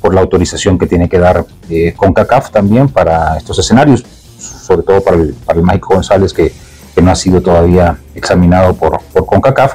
por 0.00 0.14
la 0.14 0.22
autorización 0.22 0.78
que 0.78 0.86
tiene 0.86 1.08
que 1.08 1.18
dar 1.18 1.44
eh, 1.68 1.94
CONCACAF 1.94 2.50
también 2.50 2.88
para 2.88 3.36
estos 3.36 3.58
escenarios, 3.58 4.04
sobre 4.38 4.82
todo 4.82 5.02
para 5.02 5.16
el, 5.16 5.34
para 5.34 5.60
el 5.60 5.80
González 5.80 6.32
que 6.32 6.52
que 6.96 7.02
no 7.02 7.10
ha 7.10 7.14
sido 7.14 7.42
todavía 7.42 7.98
examinado 8.14 8.74
por, 8.74 9.02
por 9.12 9.26
CONCACAF, 9.26 9.74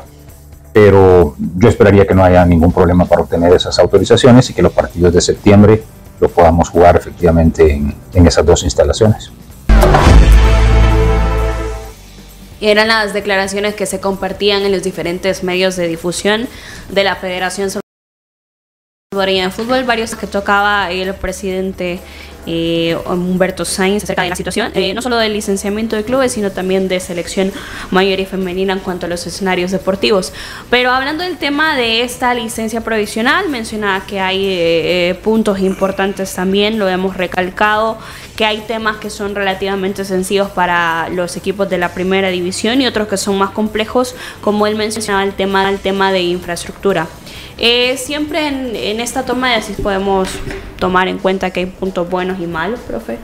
pero 0.73 1.35
yo 1.55 1.69
esperaría 1.69 2.07
que 2.07 2.15
no 2.15 2.23
haya 2.23 2.43
ningún 2.45 2.71
problema 2.71 3.05
para 3.05 3.21
obtener 3.21 3.53
esas 3.53 3.77
autorizaciones 3.77 4.49
y 4.49 4.53
que 4.53 4.63
los 4.63 4.73
partidos 4.73 5.13
de 5.13 5.21
septiembre 5.21 5.83
lo 6.21 6.29
podamos 6.29 6.69
jugar 6.69 6.95
efectivamente 6.95 7.73
en, 8.13 8.27
esas 8.27 8.45
dos 8.45 8.63
instalaciones. 8.63 9.31
Eran 12.61 12.89
las 12.89 13.11
declaraciones 13.11 13.73
que 13.73 13.87
se 13.87 13.99
compartían 13.99 14.61
en 14.61 14.71
los 14.71 14.83
diferentes 14.83 15.43
medios 15.43 15.75
de 15.75 15.87
difusión 15.87 16.47
de 16.89 17.03
la 17.03 17.15
Federación 17.15 17.69
de 17.69 19.49
Fútbol, 19.49 19.83
varios 19.83 20.15
que 20.15 20.27
tocaba 20.27 20.91
el 20.91 21.13
presidente 21.15 21.99
eh, 22.45 22.97
Humberto 23.05 23.65
Sainz 23.65 24.03
acerca 24.03 24.23
de 24.23 24.29
la 24.29 24.35
situación, 24.35 24.71
eh, 24.73 24.93
no 24.93 25.01
solo 25.01 25.17
del 25.17 25.33
licenciamiento 25.33 25.95
de 25.95 26.03
clubes, 26.03 26.31
sino 26.31 26.51
también 26.51 26.87
de 26.87 26.99
selección 26.99 27.51
mayor 27.91 28.19
y 28.19 28.25
femenina 28.25 28.73
en 28.73 28.79
cuanto 28.79 29.05
a 29.05 29.09
los 29.09 29.25
escenarios 29.27 29.71
deportivos. 29.71 30.33
Pero 30.69 30.91
hablando 30.91 31.23
del 31.23 31.37
tema 31.37 31.75
de 31.75 32.03
esta 32.03 32.33
licencia 32.33 32.81
provisional, 32.81 33.49
mencionaba 33.49 34.05
que 34.05 34.19
hay 34.19 34.45
eh, 34.45 35.19
puntos 35.23 35.59
importantes 35.59 36.33
también, 36.33 36.79
lo 36.79 36.87
hemos 36.87 37.17
recalcado, 37.17 37.97
que 38.35 38.45
hay 38.45 38.61
temas 38.61 38.97
que 38.97 39.09
son 39.09 39.35
relativamente 39.35 40.05
sencillos 40.05 40.49
para 40.49 41.09
los 41.09 41.37
equipos 41.37 41.69
de 41.69 41.77
la 41.77 41.93
primera 41.93 42.29
división 42.29 42.81
y 42.81 42.87
otros 42.87 43.07
que 43.07 43.17
son 43.17 43.37
más 43.37 43.51
complejos, 43.51 44.15
como 44.41 44.67
él 44.67 44.75
mencionaba 44.75 45.23
el 45.23 45.33
tema, 45.33 45.69
el 45.69 45.79
tema 45.79 46.11
de 46.11 46.21
infraestructura. 46.21 47.07
Eh, 47.63 47.95
siempre 47.95 48.47
en, 48.47 48.99
esta 48.99 49.23
toma 49.23 49.49
de 49.49 49.57
decisiones 49.57 49.83
podemos 49.83 50.29
tomar 50.79 51.07
en 51.07 51.19
cuenta 51.19 51.51
que 51.51 51.59
hay 51.59 51.65
puntos 51.67 52.09
buenos 52.09 52.39
y 52.39 52.47
malos, 52.47 52.79
profe. 52.79 53.19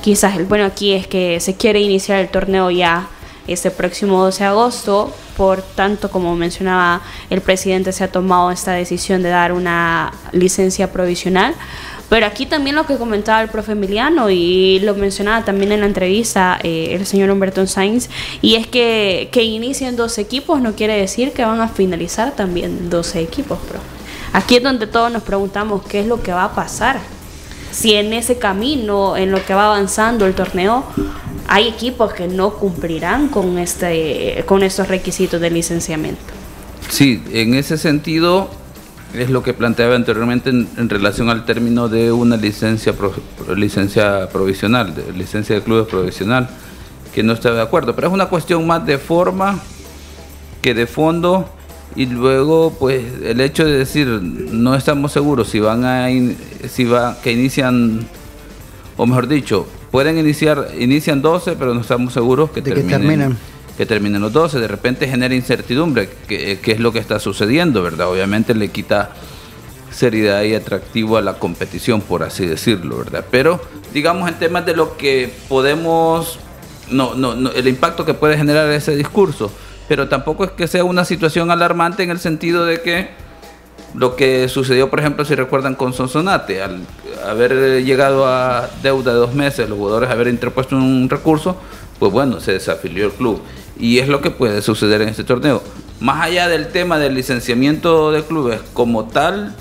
Quizás 0.00 0.36
el 0.36 0.44
bueno 0.44 0.64
aquí 0.64 0.92
es 0.92 1.08
que 1.08 1.40
se 1.40 1.56
quiere 1.56 1.80
iniciar 1.80 2.20
el 2.20 2.28
torneo 2.28 2.70
ya 2.70 3.08
este 3.48 3.72
próximo 3.72 4.22
12 4.22 4.44
de 4.44 4.48
agosto, 4.48 5.12
por 5.36 5.60
tanto, 5.62 6.08
como 6.08 6.36
mencionaba 6.36 7.00
el 7.30 7.40
presidente, 7.40 7.90
se 7.90 8.04
ha 8.04 8.12
tomado 8.12 8.52
esta 8.52 8.70
decisión 8.70 9.24
de 9.24 9.30
dar 9.30 9.52
una 9.52 10.12
licencia 10.30 10.92
provisional 10.92 11.56
pero 12.10 12.26
aquí 12.26 12.44
también 12.44 12.76
lo 12.76 12.84
que 12.84 12.98
comentaba 12.98 13.40
el 13.40 13.48
profe 13.48 13.72
Emiliano 13.72 14.28
y 14.28 14.80
lo 14.80 14.94
mencionaba 14.94 15.44
también 15.44 15.72
en 15.72 15.80
la 15.80 15.86
entrevista 15.86 16.58
eh, 16.62 16.88
el 16.90 17.06
señor 17.06 17.30
Humberto 17.30 17.66
Sainz, 17.66 18.10
y 18.42 18.56
es 18.56 18.66
que, 18.66 19.30
que 19.32 19.44
inicien 19.44 19.96
dos 19.96 20.18
equipos 20.18 20.60
no 20.60 20.74
quiere 20.74 20.94
decir 20.94 21.32
que 21.32 21.44
van 21.44 21.62
a 21.62 21.68
finalizar 21.68 22.36
también 22.36 22.90
12 22.90 23.20
equipos, 23.20 23.58
profe. 23.60 23.86
Aquí 24.32 24.56
es 24.56 24.62
donde 24.62 24.86
todos 24.86 25.10
nos 25.10 25.22
preguntamos 25.22 25.82
qué 25.88 26.00
es 26.00 26.06
lo 26.06 26.22
que 26.22 26.32
va 26.32 26.44
a 26.44 26.54
pasar. 26.54 27.00
Si 27.72 27.94
en 27.94 28.12
ese 28.12 28.38
camino, 28.38 29.16
en 29.16 29.30
lo 29.30 29.44
que 29.44 29.54
va 29.54 29.66
avanzando 29.66 30.26
el 30.26 30.34
torneo, 30.34 30.84
hay 31.48 31.68
equipos 31.68 32.12
que 32.12 32.28
no 32.28 32.54
cumplirán 32.54 33.28
con, 33.28 33.58
este, 33.58 34.44
con 34.46 34.62
estos 34.62 34.88
requisitos 34.88 35.40
de 35.40 35.50
licenciamiento. 35.50 36.20
Sí, 36.88 37.22
en 37.32 37.54
ese 37.54 37.76
sentido 37.76 38.50
es 39.14 39.30
lo 39.30 39.42
que 39.42 39.52
planteaba 39.54 39.96
anteriormente 39.96 40.50
en, 40.50 40.88
relación 40.88 41.30
al 41.30 41.44
término 41.44 41.88
de 41.88 42.12
una 42.12 42.36
licencia 42.36 42.94
licencia 43.56 44.28
provisional, 44.28 44.94
de, 44.94 45.12
licencia 45.12 45.56
de 45.56 45.62
clubes 45.62 45.88
provisional, 45.88 46.48
que 47.12 47.22
no 47.22 47.32
está 47.32 47.52
de 47.52 47.60
acuerdo. 47.60 47.94
Pero 47.94 48.08
es 48.08 48.14
una 48.14 48.26
cuestión 48.26 48.66
más 48.66 48.86
de 48.86 48.98
forma 48.98 49.58
que 50.62 50.74
de 50.74 50.86
fondo 50.86 51.48
y 51.96 52.06
luego 52.06 52.76
pues 52.78 53.04
el 53.24 53.40
hecho 53.40 53.64
de 53.64 53.78
decir 53.78 54.06
no 54.06 54.74
estamos 54.74 55.10
seguros 55.10 55.48
si 55.48 55.58
van 55.58 55.84
a 55.84 56.08
si 56.68 56.84
va 56.84 57.20
que 57.20 57.32
inician 57.32 58.06
o 58.96 59.06
mejor 59.06 59.26
dicho 59.26 59.66
pueden 59.90 60.16
iniciar 60.18 60.68
inician 60.78 61.20
12 61.20 61.56
pero 61.58 61.74
no 61.74 61.80
estamos 61.80 62.12
seguros 62.12 62.50
que, 62.50 62.62
terminen, 62.62 63.32
que 63.32 63.36
terminen 63.86 64.20
los 64.20 64.32
12 64.32 64.58
de 64.58 64.68
repente 64.68 65.08
genera 65.08 65.34
incertidumbre 65.34 66.08
que, 66.28 66.58
que, 66.60 66.72
es 66.72 66.80
lo 66.80 66.92
que 66.92 66.98
está 66.98 67.18
sucediendo 67.18 67.82
verdad 67.82 68.08
obviamente 68.08 68.54
le 68.54 68.68
quita 68.68 69.10
seriedad 69.90 70.42
y 70.42 70.54
atractivo 70.54 71.16
a 71.16 71.22
la 71.22 71.34
competición 71.34 72.00
por 72.00 72.22
así 72.22 72.46
decirlo 72.46 72.98
verdad 72.98 73.24
pero 73.30 73.60
digamos 73.92 74.28
en 74.28 74.38
temas 74.38 74.66
de 74.66 74.76
lo 74.76 74.96
que 74.96 75.32
podemos 75.48 76.38
no, 76.90 77.14
no, 77.14 77.34
no 77.34 77.50
el 77.52 77.68
impacto 77.68 78.04
que 78.04 78.14
puede 78.14 78.36
generar 78.36 78.70
ese 78.70 78.96
discurso 78.96 79.50
pero 79.88 80.08
tampoco 80.08 80.44
es 80.44 80.52
que 80.52 80.68
sea 80.68 80.84
una 80.84 81.04
situación 81.04 81.50
alarmante 81.50 82.02
en 82.02 82.10
el 82.10 82.20
sentido 82.20 82.64
de 82.64 82.80
que 82.80 83.08
lo 83.94 84.14
que 84.14 84.48
sucedió, 84.48 84.88
por 84.88 85.00
ejemplo, 85.00 85.24
si 85.24 85.34
recuerdan 85.34 85.74
con 85.74 85.92
Sonsonate, 85.92 86.62
al 86.62 86.86
haber 87.26 87.82
llegado 87.84 88.26
a 88.26 88.68
deuda 88.82 89.12
de 89.12 89.18
dos 89.18 89.34
meses, 89.34 89.68
los 89.68 89.78
jugadores 89.78 90.10
haber 90.10 90.28
interpuesto 90.28 90.76
un 90.76 91.08
recurso, 91.10 91.56
pues 91.98 92.12
bueno, 92.12 92.40
se 92.40 92.52
desafilió 92.52 93.06
el 93.06 93.12
club. 93.12 93.42
Y 93.80 93.98
es 93.98 94.08
lo 94.08 94.20
que 94.20 94.30
puede 94.30 94.62
suceder 94.62 95.02
en 95.02 95.08
este 95.08 95.24
torneo. 95.24 95.62
Más 96.00 96.22
allá 96.22 96.48
del 96.48 96.68
tema 96.68 96.98
del 96.98 97.14
licenciamiento 97.14 98.12
de 98.12 98.22
clubes 98.22 98.60
como 98.74 99.06
tal, 99.06 99.54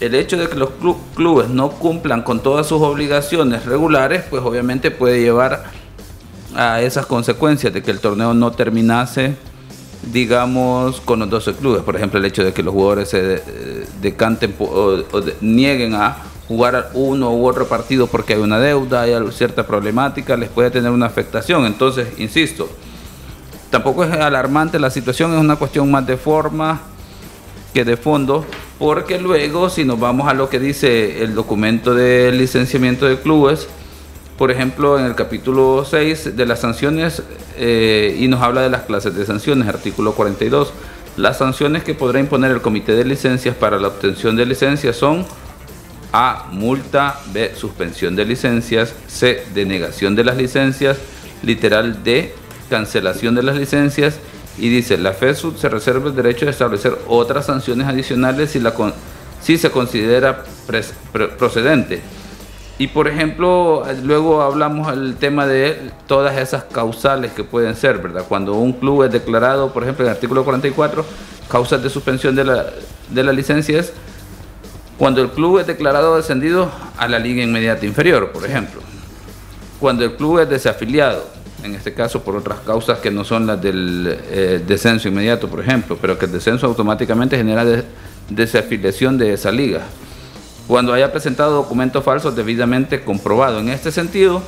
el 0.00 0.14
hecho 0.14 0.36
de 0.36 0.48
que 0.48 0.56
los 0.56 0.70
clubes 1.14 1.48
no 1.48 1.70
cumplan 1.70 2.22
con 2.22 2.40
todas 2.40 2.66
sus 2.66 2.80
obligaciones 2.80 3.66
regulares, 3.66 4.24
pues 4.30 4.42
obviamente 4.42 4.90
puede 4.90 5.20
llevar 5.20 5.64
a 6.54 6.80
esas 6.80 7.06
consecuencias 7.06 7.72
de 7.72 7.82
que 7.82 7.90
el 7.90 8.00
torneo 8.00 8.32
no 8.34 8.52
terminase, 8.52 9.36
digamos, 10.12 11.00
con 11.00 11.18
los 11.20 11.30
12 11.30 11.54
clubes. 11.54 11.82
Por 11.82 11.96
ejemplo, 11.96 12.18
el 12.18 12.24
hecho 12.24 12.44
de 12.44 12.52
que 12.52 12.62
los 12.62 12.72
jugadores 12.72 13.08
se 13.10 13.42
decanten 14.00 14.54
o, 14.58 15.02
nieguen 15.40 15.94
a 15.94 16.16
jugar 16.46 16.90
uno 16.94 17.34
u 17.34 17.46
otro 17.46 17.68
partido 17.68 18.06
porque 18.06 18.34
hay 18.34 18.40
una 18.40 18.58
deuda, 18.58 19.02
hay 19.02 19.14
cierta 19.32 19.66
problemática, 19.66 20.36
les 20.36 20.48
puede 20.48 20.70
tener 20.70 20.90
una 20.90 21.06
afectación. 21.06 21.66
Entonces, 21.66 22.08
insisto, 22.18 22.68
tampoco 23.70 24.04
es 24.04 24.12
alarmante 24.12 24.78
la 24.78 24.90
situación, 24.90 25.34
es 25.34 25.40
una 25.40 25.56
cuestión 25.56 25.90
más 25.90 26.06
de 26.06 26.16
forma 26.16 26.80
que 27.74 27.84
de 27.84 27.96
fondo, 27.96 28.44
porque 28.78 29.18
luego 29.18 29.68
si 29.68 29.84
nos 29.84 30.00
vamos 30.00 30.28
a 30.28 30.34
lo 30.34 30.48
que 30.48 30.58
dice 30.58 31.22
el 31.22 31.34
documento 31.34 31.94
de 31.94 32.32
licenciamiento 32.32 33.06
de 33.06 33.18
clubes, 33.18 33.68
por 34.38 34.52
ejemplo, 34.52 34.98
en 34.98 35.04
el 35.04 35.16
capítulo 35.16 35.84
6 35.84 36.36
de 36.36 36.46
las 36.46 36.60
sanciones 36.60 37.24
eh, 37.56 38.16
y 38.20 38.28
nos 38.28 38.40
habla 38.40 38.62
de 38.62 38.70
las 38.70 38.82
clases 38.82 39.14
de 39.16 39.26
sanciones, 39.26 39.66
artículo 39.66 40.12
42. 40.12 40.72
Las 41.16 41.38
sanciones 41.38 41.82
que 41.82 41.94
podrá 41.94 42.20
imponer 42.20 42.52
el 42.52 42.62
comité 42.62 42.92
de 42.92 43.04
licencias 43.04 43.56
para 43.56 43.80
la 43.80 43.88
obtención 43.88 44.36
de 44.36 44.46
licencias 44.46 44.94
son 44.94 45.26
A. 46.12 46.46
Multa. 46.52 47.18
B. 47.32 47.52
Suspensión 47.56 48.14
de 48.14 48.24
licencias. 48.24 48.94
C. 49.08 49.42
Denegación 49.52 50.14
de 50.14 50.22
las 50.22 50.36
licencias. 50.36 50.98
Literal 51.42 52.04
D. 52.04 52.32
Cancelación 52.68 53.34
de 53.34 53.42
las 53.42 53.56
licencias. 53.56 54.18
Y 54.58 54.68
dice, 54.68 54.98
la 54.98 55.12
FESUD 55.12 55.56
se 55.56 55.68
reserva 55.68 56.08
el 56.08 56.16
derecho 56.16 56.44
de 56.44 56.50
establecer 56.50 56.98
otras 57.06 57.46
sanciones 57.46 57.86
adicionales 57.86 58.50
si, 58.50 58.58
la 58.58 58.74
si 59.40 59.56
se 59.56 59.70
considera 59.70 60.44
procedente. 61.38 62.02
Y 62.78 62.88
por 62.88 63.08
ejemplo, 63.08 63.84
luego 64.04 64.42
hablamos 64.42 64.88
del 64.88 65.16
tema 65.16 65.46
de 65.46 65.90
todas 66.06 66.38
esas 66.38 66.64
causales 66.64 67.32
que 67.32 67.42
pueden 67.42 67.74
ser, 67.74 67.98
¿verdad? 67.98 68.24
Cuando 68.28 68.54
un 68.54 68.72
club 68.72 69.04
es 69.04 69.12
declarado, 69.12 69.72
por 69.72 69.82
ejemplo, 69.82 70.04
en 70.04 70.10
el 70.10 70.14
artículo 70.14 70.44
44, 70.44 71.04
causas 71.48 71.82
de 71.82 71.90
suspensión 71.90 72.36
de 72.36 72.44
la, 72.44 72.66
de 73.10 73.24
la 73.24 73.32
licencia 73.32 73.80
es 73.80 73.92
cuando 74.96 75.22
el 75.22 75.30
club 75.30 75.60
es 75.60 75.66
declarado 75.66 76.16
descendido 76.16 76.70
a 76.96 77.06
la 77.08 77.18
liga 77.18 77.42
inmediata 77.42 77.86
inferior, 77.86 78.32
por 78.32 78.44
ejemplo. 78.44 78.80
Cuando 79.80 80.04
el 80.04 80.16
club 80.16 80.40
es 80.40 80.48
desafiliado, 80.48 81.24
en 81.62 81.74
este 81.74 81.92
caso 81.92 82.22
por 82.22 82.36
otras 82.36 82.60
causas 82.60 82.98
que 82.98 83.10
no 83.10 83.24
son 83.24 83.46
las 83.46 83.60
del 83.60 84.18
eh, 84.30 84.62
descenso 84.66 85.08
inmediato, 85.08 85.48
por 85.48 85.60
ejemplo, 85.60 85.98
pero 86.00 86.18
que 86.18 86.26
el 86.26 86.32
descenso 86.32 86.66
automáticamente 86.66 87.36
genera 87.36 87.64
desafiliación 88.28 89.18
de 89.18 89.32
esa 89.32 89.50
liga 89.50 89.82
cuando 90.68 90.92
haya 90.92 91.10
presentado 91.10 91.54
documentos 91.54 92.04
falsos 92.04 92.36
debidamente 92.36 93.00
comprobados. 93.00 93.62
En 93.62 93.70
este 93.70 93.90
sentido, 93.90 94.42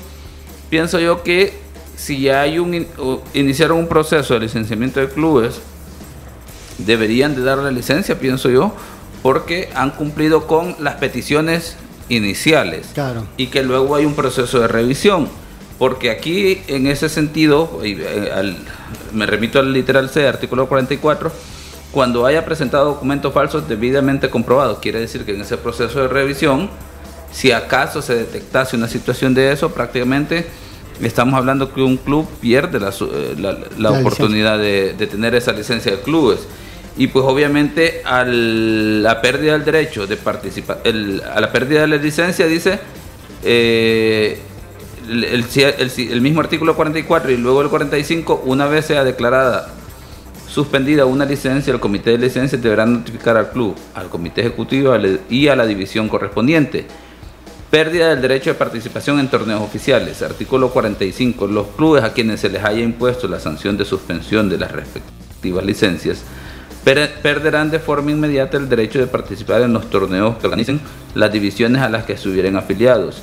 pienso 0.69 1.01
yo 1.01 1.23
que 1.25 1.59
si 1.97 2.21
ya 2.21 2.43
hay 2.43 2.59
un 2.59 2.87
iniciaron 3.33 3.79
un 3.79 3.89
proceso 3.89 4.35
de 4.35 4.41
licenciamiento 4.41 5.01
de 5.01 5.09
clubes, 5.09 5.61
deberían 6.79 7.35
de 7.35 7.43
dar 7.43 7.59
la 7.59 7.71
licencia, 7.71 8.19
pienso 8.19 8.51
yo, 8.51 8.75
porque 9.23 9.71
han 9.75 9.91
cumplido 9.91 10.47
con 10.47 10.77
las 10.79 10.97
peticiones 10.97 11.77
iniciales. 12.11 12.89
Claro. 12.93 13.27
Y 13.39 13.47
que 13.47 13.63
luego 13.63 13.97
hay 13.97 14.05
un 14.05 14.15
proceso 14.15 14.61
de 14.61 14.69
revisión. 14.69 15.29
Porque 15.81 16.11
aquí, 16.11 16.61
en 16.67 16.87
ese 16.87 17.09
sentido, 17.09 17.81
eh, 17.83 18.55
me 19.15 19.25
remito 19.25 19.61
al 19.61 19.73
literal 19.73 20.11
C, 20.11 20.29
artículo 20.29 20.69
44, 20.69 21.33
cuando 21.91 22.27
haya 22.27 22.45
presentado 22.45 22.85
documentos 22.85 23.33
falsos 23.33 23.67
debidamente 23.67 24.29
comprobados. 24.29 24.81
Quiere 24.81 25.01
decir 25.01 25.25
que 25.25 25.35
en 25.35 25.41
ese 25.41 25.57
proceso 25.57 26.03
de 26.03 26.09
revisión, 26.09 26.69
si 27.33 27.51
acaso 27.53 28.03
se 28.03 28.15
detectase 28.15 28.77
una 28.77 28.89
situación 28.89 29.33
de 29.33 29.53
eso, 29.53 29.71
prácticamente 29.71 30.45
estamos 31.01 31.33
hablando 31.33 31.73
que 31.73 31.81
un 31.81 31.97
club 31.97 32.29
pierde 32.43 32.79
la, 32.79 32.93
la, 33.79 33.91
oportunidad 33.91 34.59
de, 34.59 34.93
tener 35.11 35.35
esa 35.35 35.53
licencia 35.53 35.93
de 35.93 36.01
clubes. 36.03 36.41
Y 36.99 37.07
pues 37.07 37.25
obviamente 37.25 38.03
a 38.05 38.23
la 38.27 39.23
pérdida 39.23 39.53
del 39.53 39.65
derecho 39.65 40.07
de 40.07 40.19
participar, 40.19 40.83
a 40.85 41.41
la 41.41 41.51
pérdida 41.51 41.81
de 41.81 41.87
la 41.87 41.97
licencia 41.97 42.47
dice 42.47 42.79
eh, 43.43 44.43
el, 45.09 46.21
mismo 46.21 46.41
artículo 46.41 46.77
44 46.77 47.31
y 47.31 47.37
luego 47.37 47.63
el 47.63 47.69
45, 47.69 48.43
una 48.47 48.67
vez 48.67 48.87
sea 48.87 49.05
declarada 49.05 49.69
suspendida 50.49 51.07
una 51.07 51.25
licencia, 51.25 51.73
el 51.73 51.81
comité 51.81 52.11
de 52.11 52.19
licencias 52.19 52.61
deberá 52.61 52.85
notificar 52.85 53.37
al 53.37 53.51
club, 53.51 53.77
al 53.95 54.09
comité 54.09 54.41
ejecutivo 54.41 54.95
y 55.29 55.49
a 55.49 55.57
la 55.57 55.67
división 55.67 56.09
correspondiente. 56.09 56.87
Pérdida 57.71 58.09
del 58.09 58.21
derecho 58.21 58.51
de 58.51 58.55
participación 58.55 59.21
en 59.21 59.29
torneos 59.29 59.63
oficiales. 59.63 60.23
Artículo 60.23 60.71
45. 60.71 61.47
Los 61.47 61.69
clubes 61.69 62.03
a 62.03 62.13
quienes 62.13 62.41
se 62.41 62.49
les 62.49 62.65
haya 62.65 62.81
impuesto 62.81 63.29
la 63.29 63.39
sanción 63.39 63.77
de 63.77 63.85
suspensión 63.85 64.49
de 64.49 64.59
las 64.59 64.73
respectivas 64.73 65.65
licencias 65.65 66.25
perderán 66.85 67.71
de 67.71 67.79
forma 67.79 68.11
inmediata 68.11 68.57
el 68.57 68.69
derecho 68.69 68.99
de 68.99 69.07
participar 69.07 69.63
en 69.63 69.73
los 69.73 69.91
torneos 69.91 70.37
que 70.39 70.47
organicen 70.47 70.81
las 71.15 71.33
divisiones 71.33 71.83
a 71.83 71.89
las 71.89 72.05
que 72.05 72.15
estuvieran 72.15 72.57
afiliados, 72.57 73.23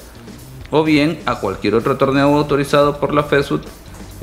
o 0.71 0.83
bien 0.83 1.19
a 1.25 1.39
cualquier 1.39 1.75
otro 1.75 1.97
torneo 1.97 2.35
autorizado 2.35 2.99
por 2.99 3.13
la 3.13 3.23
FESUT 3.23 3.65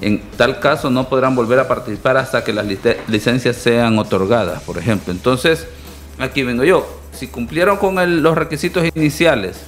en 0.00 0.20
tal 0.36 0.60
caso 0.60 0.90
no 0.90 1.08
podrán 1.08 1.34
volver 1.34 1.58
a 1.58 1.68
participar 1.68 2.16
hasta 2.16 2.44
que 2.44 2.52
las 2.52 2.66
licencias 3.08 3.56
sean 3.56 3.98
otorgadas, 3.98 4.62
por 4.62 4.76
ejemplo. 4.76 5.12
Entonces, 5.12 5.66
aquí 6.18 6.42
vengo 6.42 6.64
yo. 6.64 6.86
Si 7.12 7.28
cumplieron 7.28 7.76
con 7.78 8.22
los 8.22 8.36
requisitos 8.36 8.84
iniciales 8.94 9.62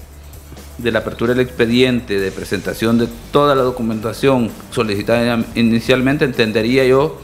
de 0.78 0.92
la 0.92 0.98
apertura 0.98 1.32
del 1.32 1.40
expediente, 1.40 2.20
de 2.20 2.30
presentación 2.32 2.98
de 2.98 3.08
toda 3.32 3.54
la 3.54 3.62
documentación 3.62 4.50
solicitada 4.70 5.42
inicialmente, 5.54 6.24
entendería 6.24 6.84
yo, 6.84 7.18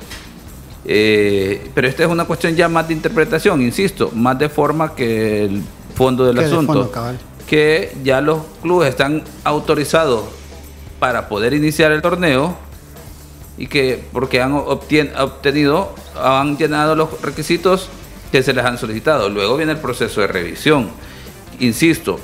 eh, 0.84 1.70
pero 1.74 1.88
esta 1.88 2.04
es 2.04 2.08
una 2.08 2.24
cuestión 2.24 2.54
ya 2.56 2.68
más 2.68 2.88
de 2.88 2.94
interpretación, 2.94 3.60
insisto, 3.60 4.10
más 4.14 4.38
de 4.38 4.48
forma 4.48 4.94
que 4.94 5.44
el 5.44 5.62
fondo 5.94 6.24
del 6.24 6.38
asunto, 6.38 6.90
que 7.52 7.92
ya 8.02 8.22
los 8.22 8.38
clubes 8.62 8.88
están 8.88 9.24
autorizados 9.44 10.24
para 10.98 11.28
poder 11.28 11.52
iniciar 11.52 11.92
el 11.92 12.00
torneo 12.00 12.56
y 13.58 13.66
que 13.66 14.02
porque 14.10 14.40
han 14.40 14.54
obtenido, 14.54 15.94
han 16.18 16.56
llenado 16.56 16.94
los 16.94 17.20
requisitos 17.20 17.90
que 18.30 18.42
se 18.42 18.54
les 18.54 18.64
han 18.64 18.78
solicitado. 18.78 19.28
Luego 19.28 19.58
viene 19.58 19.72
el 19.72 19.78
proceso 19.80 20.22
de 20.22 20.28
revisión. 20.28 20.92
Insisto, 21.60 22.18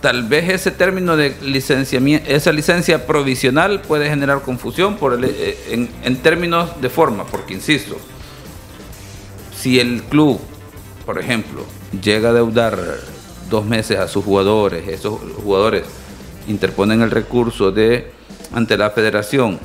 tal 0.00 0.26
vez 0.26 0.48
ese 0.48 0.70
término 0.70 1.18
de 1.18 1.36
licenciamiento, 1.42 2.26
esa 2.30 2.50
licencia 2.50 3.06
provisional 3.06 3.82
puede 3.82 4.08
generar 4.08 4.40
confusión 4.40 4.96
por 4.96 5.22
eh, 5.22 5.58
en, 5.68 5.90
en 6.02 6.16
términos 6.22 6.80
de 6.80 6.88
forma, 6.88 7.26
porque 7.26 7.52
insisto, 7.52 7.98
si 9.54 9.78
el 9.80 10.02
club, 10.04 10.40
por 11.04 11.18
ejemplo, 11.18 11.62
llega 12.00 12.30
a 12.30 12.32
deudar 12.32 12.78
dos 13.48 13.64
meses 13.64 13.98
a 13.98 14.08
sus 14.08 14.24
jugadores, 14.24 14.88
esos 14.88 15.18
jugadores 15.42 15.84
interponen 16.48 17.02
el 17.02 17.10
recurso 17.10 17.70
de 17.72 18.10
ante 18.52 18.76
la 18.76 18.90
federación 18.90 19.58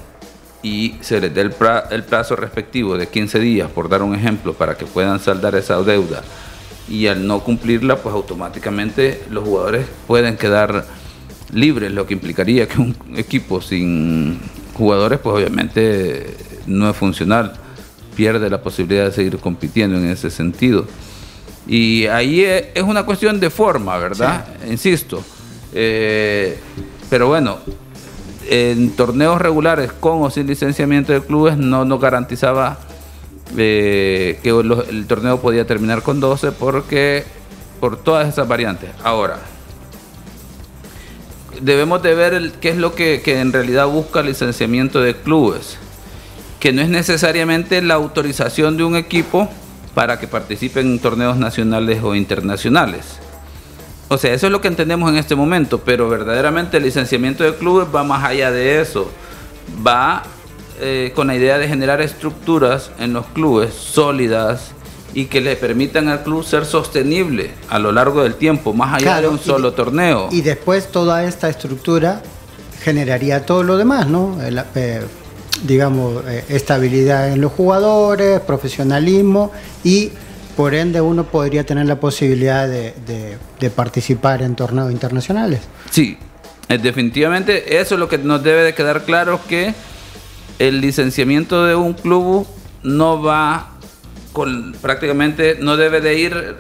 y 0.64 0.96
se 1.02 1.20
les 1.20 1.34
dé 1.34 1.42
el, 1.42 1.52
plazo 1.52 2.36
respectivo 2.36 2.98
de 2.98 3.08
15 3.08 3.40
días, 3.40 3.70
por 3.72 3.90
dar 3.90 4.04
un 4.04 4.14
ejemplo, 4.16 4.54
para 4.54 4.78
que 4.78 4.86
puedan 4.86 5.20
saldar 5.20 5.56
esa 5.56 5.82
deuda. 5.82 6.24
Y 6.88 7.08
al 7.08 7.26
no 7.26 7.40
cumplirla, 7.40 7.98
pues 7.98 8.14
automáticamente 8.14 9.24
los 9.32 9.44
jugadores 9.44 9.88
pueden 10.08 10.38
quedar 10.38 10.86
libres, 11.52 11.92
lo 11.92 12.06
que 12.06 12.14
implicaría 12.14 12.68
que 12.68 12.80
un 12.80 12.96
equipo 13.16 13.62
sin 13.62 14.40
jugadores, 14.74 15.20
pues 15.20 15.36
obviamente 15.36 16.36
no 16.68 16.90
es 16.90 16.96
funcional, 16.96 17.54
pierde 18.16 18.50
la 18.50 18.62
posibilidad 18.62 19.06
de 19.06 19.12
seguir 19.12 19.38
compitiendo 19.38 19.98
en 19.98 20.10
ese 20.10 20.30
sentido. 20.30 20.86
Y 21.72 22.06
ahí 22.08 22.44
es 22.44 22.84
una 22.84 23.06
cuestión 23.06 23.40
de 23.40 23.50
forma, 23.50 23.98
¿verdad? 23.98 24.46
Insisto. 24.70 25.24
Eh, 25.74 26.60
pero 27.10 27.30
bueno, 27.30 27.60
en 28.50 28.92
torneos 28.92 29.40
regulares 29.40 29.94
con 29.94 30.22
o 30.22 30.30
sin 30.30 30.48
licenciamiento 30.48 31.14
de 31.14 31.22
clubes 31.22 31.56
no 31.56 31.86
nos 31.86 32.02
garantizaba 32.02 32.78
eh, 33.56 34.38
que 34.44 34.50
el 34.50 35.06
torneo 35.08 35.40
podía 35.40 35.66
terminar 35.66 36.02
con 36.04 36.20
12 36.20 36.52
porque 36.52 37.24
por 37.80 37.96
todas 37.96 38.28
esas 38.28 38.50
variantes. 38.50 38.90
Ahora, 39.02 39.40
debemos 41.62 42.04
de 42.04 42.16
ver 42.16 42.52
qué 42.60 42.72
es 42.72 42.76
lo 42.76 42.96
que, 42.96 43.22
que 43.24 43.40
en 43.40 43.54
realidad 43.54 43.88
busca 43.88 44.20
el 44.20 44.26
licenciamiento 44.26 45.00
de 45.00 45.16
clubes, 45.16 45.78
que 46.60 46.74
no 46.74 46.82
es 46.82 46.90
necesariamente 46.90 47.82
la 47.82 47.94
autorización 47.94 48.76
de 48.76 48.84
un 48.84 48.98
equipo 48.98 49.48
para 49.94 50.20
que 50.20 50.28
participen 50.28 50.88
en 50.88 51.00
torneos 51.00 51.38
nacionales 51.38 52.02
o 52.04 52.16
internacionales. 52.16 53.20
O 54.08 54.18
sea, 54.18 54.34
eso 54.34 54.48
es 54.48 54.52
lo 54.52 54.60
que 54.60 54.68
entendemos 54.68 55.10
en 55.10 55.18
este 55.18 55.36
momento, 55.36 55.80
pero 55.80 56.10
verdaderamente 56.10 56.78
el 56.78 56.84
licenciamiento 56.84 57.44
de 57.44 57.56
clubes 57.56 57.88
va 57.94 58.04
más 58.04 58.24
allá 58.24 58.52
de 58.52 58.82
eso. 58.82 59.10
Va 59.86 60.24
eh, 60.82 61.14
con 61.16 61.28
la 61.28 61.36
idea 61.36 61.58
de 61.58 61.68
generar 61.68 62.02
estructuras 62.02 62.92
en 63.00 63.14
los 63.14 63.26
clubes 63.28 63.74
sólidas 63.74 64.72
y 65.14 65.26
que 65.26 65.42
le 65.42 65.56
permitan 65.56 66.08
al 66.08 66.24
club 66.24 66.44
ser 66.44 66.66
sostenible 66.66 67.52
a 67.70 67.80
lo 67.80 67.92
largo 67.92 68.24
del 68.24 68.36
tiempo, 68.36 68.74
más 68.74 68.96
allá 68.96 69.22
de 69.22 69.28
un 69.28 69.40
solo 69.40 69.74
torneo. 69.74 70.30
Y 70.32 70.42
después 70.42 70.92
toda 70.92 71.24
esta 71.24 71.50
estructura 71.50 72.22
generaría 72.82 73.46
todo 73.46 73.64
lo 73.64 73.78
demás, 73.78 74.08
¿no? 74.08 74.42
Eh, 74.42 75.02
digamos, 75.64 76.24
eh, 76.28 76.44
estabilidad 76.50 77.32
en 77.32 77.42
los 77.42 77.52
jugadores, 77.52 78.40
profesionalismo 78.42 79.52
y 79.84 80.12
por 80.56 80.74
ende 80.74 81.02
uno 81.02 81.26
podría 81.26 81.66
tener 81.66 81.86
la 81.86 82.00
posibilidad 82.00 82.68
de, 82.68 83.38
participar 83.76 84.42
en 84.42 84.56
torneos 84.56 84.92
internacionales. 84.92 85.62
Sí, 85.90 86.18
eh, 86.68 86.78
definitivamente 86.78 87.80
eso 87.80 87.96
es 87.96 88.00
lo 88.00 88.10
que 88.10 88.18
nos 88.18 88.44
debe 88.44 88.64
de 88.64 88.74
quedar 88.74 89.04
claro 89.04 89.40
que 89.48 89.74
el 90.60 90.82
licenciamiento 90.82 91.66
de 91.66 91.76
un 91.76 91.94
club 91.94 92.46
no 92.84 93.22
va 93.22 93.72
con 94.34 94.74
prácticamente 94.82 95.58
no 95.60 95.78
debe 95.78 96.02
de 96.02 96.20
ir 96.20 96.56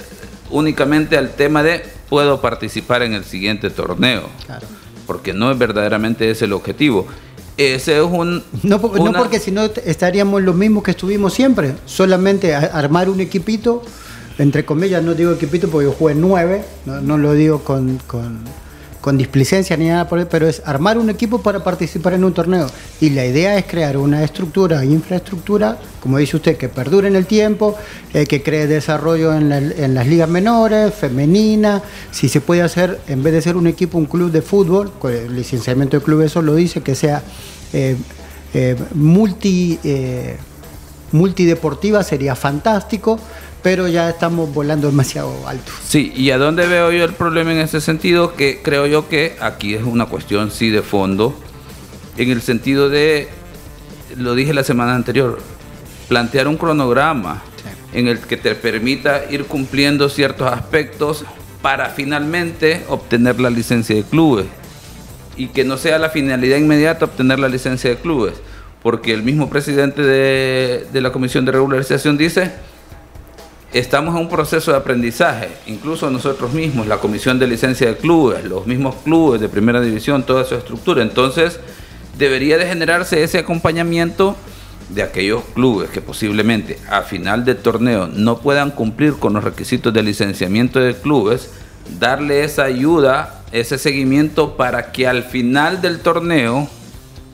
únicamente 0.50 1.18
al 1.18 1.32
tema 1.32 1.64
de 1.64 1.84
puedo 2.10 2.42
participar 2.42 3.04
en 3.04 3.14
el 3.14 3.24
siguiente 3.24 3.70
torneo. 3.70 4.30
Porque 5.08 5.34
no 5.34 5.52
es 5.52 5.58
verdaderamente 5.58 6.30
ese 6.30 6.46
el 6.46 6.54
objetivo. 6.54 7.08
Ese 7.58 7.98
es 7.98 8.04
un... 8.04 8.44
No, 8.64 8.78
no 8.78 9.14
porque 9.14 9.40
si 9.40 9.52
no 9.52 9.64
estaríamos 9.64 10.42
lo 10.42 10.54
mismo 10.54 10.82
que 10.82 10.92
estuvimos 10.92 11.34
siempre, 11.34 11.76
solamente 11.86 12.56
armar 12.56 13.10
un 13.10 13.20
equipito, 13.20 13.84
entre 14.38 14.66
comillas, 14.66 15.04
no 15.04 15.14
digo 15.14 15.32
equipito 15.32 15.70
porque 15.70 15.86
yo 15.86 15.94
jugué 15.94 16.16
nueve, 16.16 16.64
no, 16.86 17.18
lo 17.18 17.34
digo 17.34 17.64
con, 17.64 17.98
con 18.08 18.40
displicencia 19.18 19.76
ni 19.78 19.88
nada 19.88 20.08
por 20.08 20.20
eso, 20.20 20.28
pero 20.30 20.48
es 20.48 20.62
armar 20.66 20.98
un 20.98 21.10
equipo 21.10 21.42
para 21.42 21.64
participar 21.64 22.14
en 22.14 22.24
un 22.24 22.34
torneo. 22.34 22.68
Y 23.00 23.10
la 23.10 23.26
idea 23.26 23.58
es 23.58 23.66
crear 23.66 23.98
una 23.98 24.24
estructura, 24.24 24.86
infraestructura, 24.86 25.78
como 26.00 26.20
dice 26.20 26.38
usted, 26.38 26.58
que 26.58 26.70
perdure 26.70 27.08
en 27.08 27.16
el 27.16 27.26
tiempo, 27.26 27.76
eh, 28.14 28.26
que 28.28 28.44
cree 28.44 28.68
desarrollo 28.68 29.34
en, 29.34 29.50
las 29.94 30.08
ligas 30.08 30.30
menores, 30.30 30.94
femeninas, 30.94 31.82
si 32.12 32.30
se 32.30 32.42
puede 32.42 32.62
hacer, 32.62 33.00
en 33.08 33.24
vez 33.24 33.34
de 33.34 33.42
ser 33.42 33.58
un 33.58 33.68
equipo, 33.68 33.98
un 33.98 34.06
club 34.06 34.32
de 34.32 34.42
fútbol, 34.42 34.92
el 35.06 35.36
licenciamiento 35.36 35.98
de 35.98 36.04
club 36.04 36.22
eso 36.22 36.42
lo 36.42 36.54
dice, 36.56 36.82
que 36.82 36.94
sea 36.94 37.24
eh, 37.74 37.98
eh, 38.54 38.76
multi, 38.94 39.80
multideportiva, 41.12 42.04
sería 42.04 42.36
fantástico 42.36 43.20
pero 43.62 43.88
ya 43.88 44.10
estamos 44.10 44.54
volando 44.54 44.88
demasiado 44.88 45.47
alto. 45.47 45.71
Sí, 45.84 46.12
y 46.15 46.32
a 46.32 46.38
dónde 46.38 46.67
veo 46.67 46.91
yo 46.91 47.04
el 47.04 47.13
problema 47.13 47.52
en 47.52 47.60
ese 47.60 47.82
sentido, 47.82 48.36
que 48.36 48.62
creo 48.62 48.88
yo 48.88 49.08
que 49.08 49.36
aquí 49.39 49.76
es 49.76 49.84
una 49.84 50.08
cuestión 50.08 50.52
sí 50.52 50.69
de 50.69 50.82
fondo, 50.82 51.36
en 52.17 52.30
el 52.32 52.41
sentido 52.41 52.89
de, 52.89 53.30
lo 54.17 54.36
dije 54.36 54.54
la 54.54 54.63
semana 54.63 54.95
anterior, 54.95 55.39
plantear 56.08 56.47
un 56.47 56.58
cronograma 56.58 57.43
en 57.93 58.08
el 58.08 58.19
que 58.19 58.38
te 58.38 58.56
permita 58.56 59.26
ir 59.30 59.45
cumpliendo 59.45 60.10
ciertos 60.10 60.52
aspectos 60.52 61.26
para 61.62 61.89
finalmente 61.89 62.84
obtener 62.89 63.39
la 63.39 63.50
licencia 63.50 63.95
de 63.95 64.04
clubes. 64.04 64.45
Y 65.38 65.47
que 65.47 65.63
no 65.63 65.78
sea 65.78 65.97
la 66.00 66.10
finalidad 66.10 66.58
inmediata 66.58 67.06
obtener 67.06 67.39
la 67.39 67.47
licencia 67.47 67.89
de 67.89 67.97
clubes, 67.97 68.34
porque 68.82 69.13
el 69.13 69.24
mismo 69.24 69.50
presidente 69.50 70.02
de, 70.02 70.88
de 70.91 71.02
la 71.02 71.12
Comisión 71.12 71.45
de 71.45 71.52
Regularización 71.52 72.17
dice, 72.17 72.52
estamos 73.73 74.15
en 74.15 74.21
un 74.21 74.29
proceso 74.29 74.71
de 74.71 74.77
aprendizaje, 74.77 75.49
incluso 75.65 76.10
nosotros 76.10 76.53
mismos, 76.53 76.88
la 76.88 76.97
comisión 76.97 77.39
de 77.39 77.47
licencia 77.47 77.88
de 77.88 77.97
clubes, 77.97 78.43
los 78.43 78.67
mismos 78.67 78.95
clubes 79.03 79.39
de 79.39 79.49
primera 79.49 79.79
división, 79.79 80.23
toda 80.23 80.43
su 80.43 80.55
estructura. 80.55 81.01
Entonces, 81.01 81.60
debería 82.17 82.57
de 82.57 82.67
generarse 82.67 83.23
ese 83.23 83.39
acompañamiento 83.39 84.36
de 84.89 85.03
aquellos 85.03 85.43
clubes 85.53 85.89
que 85.89 86.01
posiblemente 86.01 86.77
a 86.89 87.03
final 87.03 87.45
del 87.45 87.57
torneo 87.57 88.07
no 88.07 88.39
puedan 88.39 88.71
cumplir 88.71 89.13
con 89.13 89.34
los 89.34 89.43
requisitos 89.43 89.93
de 89.93 90.03
licenciamiento 90.03 90.79
de 90.79 90.93
clubes, 90.93 91.49
darle 91.97 92.43
esa 92.43 92.63
ayuda, 92.63 93.41
ese 93.53 93.77
seguimiento 93.77 94.57
para 94.57 94.91
que 94.91 95.07
al 95.07 95.23
final 95.23 95.81
del 95.81 95.99
torneo, 95.99 96.67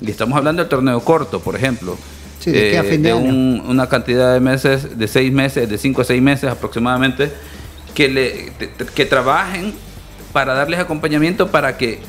y 0.02 0.12
estamos 0.12 0.38
hablando 0.38 0.62
del 0.62 0.70
torneo 0.70 1.00
corto, 1.00 1.40
por 1.40 1.56
ejemplo, 1.56 1.98
de, 2.52 3.14
una 3.14 3.88
cantidad 3.88 4.34
de 4.34 4.40
meses, 4.40 4.98
de 4.98 5.08
seis 5.08 5.32
meses, 5.32 5.70
de 5.70 5.78
cinco 5.78 6.02
a 6.02 6.04
seis 6.04 6.22
meses 6.22 6.50
aproximadamente, 6.50 7.32
que, 7.94 8.08
le, 8.10 8.52
que 8.96 9.06
trabajen 9.06 9.74
para 10.34 10.54
darles 10.54 10.80
acompañamiento 10.80 11.48
para 11.48 11.78
que 11.78 12.00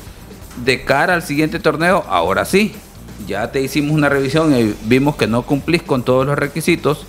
de 0.63 0.83
cara 0.83 1.13
al 1.13 1.23
siguiente 1.23 1.59
torneo, 1.59 2.05
ahora 2.07 2.45
sí, 2.45 2.73
ya 3.27 3.51
te 3.51 3.61
hicimos 3.61 3.91
una 3.91 4.09
revisión 4.09 4.55
y 4.55 4.75
vimos 4.85 5.15
que 5.15 5.27
no 5.27 5.43
cumplís 5.43 5.81
con 5.81 6.03
todos 6.03 6.25
los 6.25 6.37
requisitos 6.37 7.05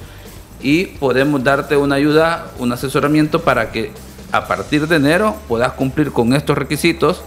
y 0.62 0.86
podemos 0.86 1.42
darte 1.42 1.76
una 1.76 1.96
ayuda, 1.96 2.50
un 2.58 2.72
asesoramiento 2.72 3.42
para 3.42 3.70
que 3.70 3.90
a 4.32 4.46
partir 4.46 4.86
de 4.86 4.96
enero 4.96 5.36
puedas 5.48 5.72
cumplir 5.72 6.12
con 6.12 6.34
estos 6.34 6.56
requisitos 6.56 7.22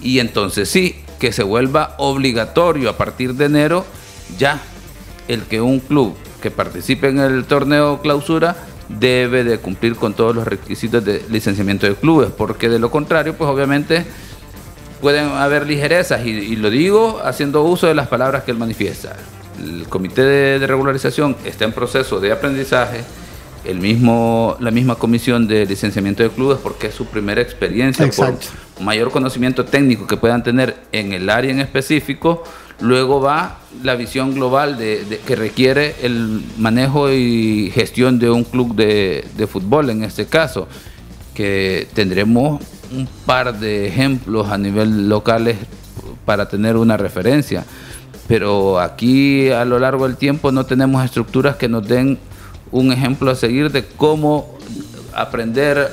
y 0.00 0.18
entonces 0.18 0.68
sí, 0.68 0.96
que 1.18 1.32
se 1.32 1.42
vuelva 1.42 1.94
obligatorio 1.98 2.90
a 2.90 2.96
partir 2.96 3.34
de 3.34 3.46
enero 3.46 3.84
ya 4.38 4.60
el 5.28 5.42
que 5.42 5.60
un 5.60 5.80
club 5.80 6.14
que 6.42 6.50
participe 6.50 7.08
en 7.08 7.18
el 7.18 7.44
torneo 7.44 8.00
clausura 8.02 8.56
debe 8.88 9.44
de 9.44 9.58
cumplir 9.58 9.96
con 9.96 10.14
todos 10.14 10.34
los 10.34 10.46
requisitos 10.46 11.04
de 11.04 11.24
licenciamiento 11.30 11.86
de 11.86 11.94
clubes, 11.94 12.30
porque 12.36 12.68
de 12.68 12.78
lo 12.78 12.90
contrario, 12.90 13.34
pues 13.34 13.48
obviamente 13.48 14.04
pueden 15.00 15.28
haber 15.30 15.66
ligerezas, 15.66 16.24
y, 16.24 16.56
lo 16.56 16.70
digo 16.70 17.20
haciendo 17.24 17.62
uso 17.64 17.86
de 17.86 17.94
las 17.94 18.08
palabras 18.08 18.44
que 18.44 18.50
él 18.50 18.58
manifiesta. 18.58 19.16
El 19.62 19.86
comité 19.88 20.22
de, 20.22 20.66
regularización 20.66 21.36
está 21.44 21.64
en 21.64 21.72
proceso 21.72 22.20
de 22.20 22.32
aprendizaje, 22.32 23.04
el 23.64 23.80
mismo, 23.80 24.56
la 24.60 24.70
misma 24.70 24.96
comisión 24.96 25.46
de 25.46 25.64
licenciamiento 25.64 26.22
de 26.22 26.30
clubes, 26.30 26.58
porque 26.62 26.88
es 26.88 26.94
su 26.94 27.06
primera 27.06 27.40
experiencia, 27.40 28.10
por 28.10 28.34
mayor 28.82 29.10
conocimiento 29.10 29.64
técnico 29.64 30.06
que 30.06 30.16
puedan 30.16 30.42
tener 30.42 30.76
en 30.92 31.12
el 31.12 31.30
área 31.30 31.50
en 31.50 31.60
específico, 31.60 32.42
Luego 32.80 33.20
va 33.20 33.58
la 33.82 33.94
visión 33.94 34.34
global 34.34 34.76
de, 34.76 35.20
que 35.26 35.36
requiere 35.36 35.94
el 36.02 36.42
manejo 36.58 37.10
y 37.10 37.70
gestión 37.72 38.18
de 38.18 38.30
un 38.30 38.44
club 38.44 38.74
de, 38.74 39.48
fútbol 39.50 39.90
en 39.90 40.02
este 40.02 40.26
caso, 40.26 40.66
que 41.34 41.86
tendremos 41.94 42.60
un 42.92 43.08
par 43.26 43.58
de 43.58 43.86
ejemplos 43.86 44.48
a 44.50 44.58
nivel 44.58 45.08
locales 45.08 45.56
para 46.24 46.48
tener 46.48 46.76
una 46.76 46.96
referencia. 46.96 47.64
Pero 48.26 48.80
aquí 48.80 49.50
a 49.50 49.64
lo 49.64 49.78
largo 49.78 50.06
del 50.06 50.16
tiempo 50.16 50.50
no 50.50 50.66
tenemos 50.66 51.04
estructuras 51.04 51.56
que 51.56 51.68
nos 51.68 51.86
den 51.86 52.18
un 52.72 52.90
ejemplo 52.90 53.30
a 53.30 53.34
seguir 53.36 53.70
de 53.70 53.84
cómo 53.84 54.58
aprender, 55.14 55.92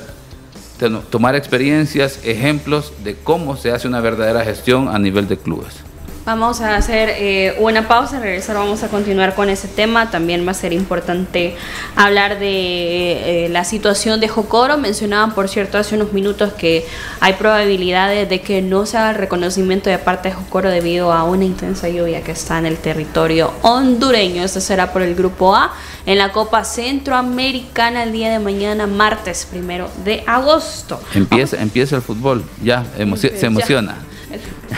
tomar 1.10 1.36
experiencias, 1.36 2.20
ejemplos 2.24 2.92
de 3.04 3.14
cómo 3.14 3.56
se 3.56 3.70
hace 3.70 3.86
una 3.86 4.00
verdadera 4.00 4.44
gestión 4.44 4.88
a 4.88 4.98
nivel 4.98 5.28
de 5.28 5.36
clubes. 5.36 5.91
Vamos 6.24 6.60
a 6.60 6.76
hacer 6.76 7.08
eh, 7.18 7.56
una 7.58 7.88
pausa, 7.88 8.20
regresar 8.20 8.54
vamos 8.54 8.84
a 8.84 8.88
continuar 8.88 9.34
con 9.34 9.48
ese 9.48 9.66
tema. 9.66 10.08
También 10.12 10.46
va 10.46 10.52
a 10.52 10.54
ser 10.54 10.72
importante 10.72 11.56
hablar 11.96 12.38
de 12.38 13.46
eh, 13.46 13.48
la 13.48 13.64
situación 13.64 14.20
de 14.20 14.28
Jocoro. 14.28 14.78
Mencionaban, 14.78 15.34
por 15.34 15.48
cierto, 15.48 15.78
hace 15.78 15.96
unos 15.96 16.12
minutos 16.12 16.52
que 16.52 16.86
hay 17.18 17.32
probabilidades 17.32 18.28
de 18.28 18.40
que 18.40 18.62
no 18.62 18.86
se 18.86 18.98
haga 18.98 19.14
reconocimiento 19.14 19.90
de 19.90 19.98
parte 19.98 20.28
de 20.28 20.36
Jocoro 20.36 20.70
debido 20.70 21.12
a 21.12 21.24
una 21.24 21.44
intensa 21.44 21.88
lluvia 21.88 22.22
que 22.22 22.30
está 22.30 22.56
en 22.56 22.66
el 22.66 22.76
territorio 22.76 23.52
hondureño. 23.62 24.44
Esto 24.44 24.60
será 24.60 24.92
por 24.92 25.02
el 25.02 25.16
Grupo 25.16 25.56
A 25.56 25.72
en 26.06 26.18
la 26.18 26.30
Copa 26.30 26.62
Centroamericana 26.62 28.04
el 28.04 28.12
día 28.12 28.30
de 28.30 28.38
mañana, 28.38 28.86
martes 28.86 29.44
primero 29.50 29.90
de 30.04 30.22
agosto. 30.28 31.00
Empieza, 31.14 31.60
empieza 31.60 31.96
el 31.96 32.02
fútbol, 32.02 32.44
ya, 32.62 32.86
se 32.94 33.46
emociona. 33.46 33.96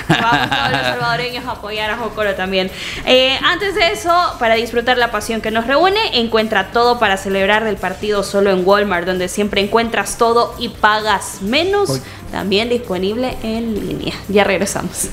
Vamos 0.09 0.51
todos 0.51 0.71
los 0.73 0.81
salvadoreños 0.81 1.45
a 1.47 1.53
apoyar 1.53 1.91
a 1.91 1.97
Jocoro 1.97 2.35
también. 2.35 2.71
Eh, 3.07 3.39
antes 3.43 3.75
de 3.75 3.93
eso, 3.93 4.13
para 4.39 4.55
disfrutar 4.55 4.99
la 4.99 5.11
pasión 5.11 5.41
que 5.41 5.51
nos 5.51 5.67
reúne, 5.67 6.19
encuentra 6.21 6.71
todo 6.73 6.99
para 6.99 7.17
celebrar 7.17 7.67
el 7.67 7.77
partido 7.77 8.23
solo 8.23 8.51
en 8.51 8.67
Walmart, 8.67 9.07
donde 9.07 9.29
siempre 9.29 9.61
encuentras 9.61 10.19
todo 10.19 10.55
y 10.59 10.69
pagas 10.69 11.43
menos. 11.43 12.01
También 12.31 12.69
disponible 12.69 13.37
en 13.43 13.75
línea. 13.75 14.15
Ya 14.29 14.45
regresamos. 14.45 15.09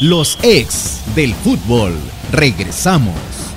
Los 0.00 0.38
ex 0.42 1.00
del 1.14 1.34
fútbol. 1.34 1.96
Regresamos 2.30 3.47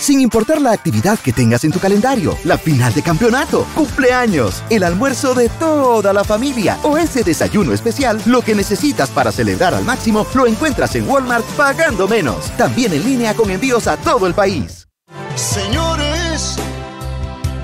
sin 0.00 0.20
importar 0.20 0.60
la 0.60 0.72
actividad 0.72 1.18
que 1.18 1.32
tengas 1.32 1.64
en 1.64 1.72
tu 1.72 1.78
calendario, 1.78 2.36
la 2.44 2.58
final 2.58 2.92
de 2.94 3.02
campeonato, 3.02 3.66
cumpleaños, 3.74 4.62
el 4.70 4.82
almuerzo 4.82 5.34
de 5.34 5.48
toda 5.48 6.12
la 6.12 6.24
familia 6.24 6.78
o 6.82 6.98
ese 6.98 7.22
desayuno 7.22 7.72
especial, 7.72 8.20
lo 8.26 8.42
que 8.42 8.54
necesitas 8.54 9.10
para 9.10 9.32
celebrar 9.32 9.74
al 9.74 9.84
máximo 9.84 10.26
lo 10.34 10.46
encuentras 10.46 10.94
en 10.96 11.08
Walmart 11.08 11.44
pagando 11.56 12.08
menos. 12.08 12.50
También 12.56 12.92
en 12.92 13.04
línea 13.04 13.34
con 13.34 13.50
envíos 13.50 13.86
a 13.86 13.96
todo 13.96 14.26
el 14.26 14.34
país. 14.34 14.88
Señores, 15.36 16.56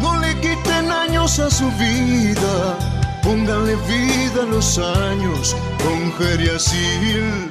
no 0.01 0.19
le 0.21 0.35
quiten 0.41 0.91
años 0.91 1.39
a 1.39 1.51
su 1.51 1.71
vida 1.73 2.79
Pónganle 3.23 3.77
vida 3.77 4.43
a 4.43 4.47
los 4.47 4.79
años 4.79 5.55
con 5.83 6.13
Geriasil. 6.15 7.51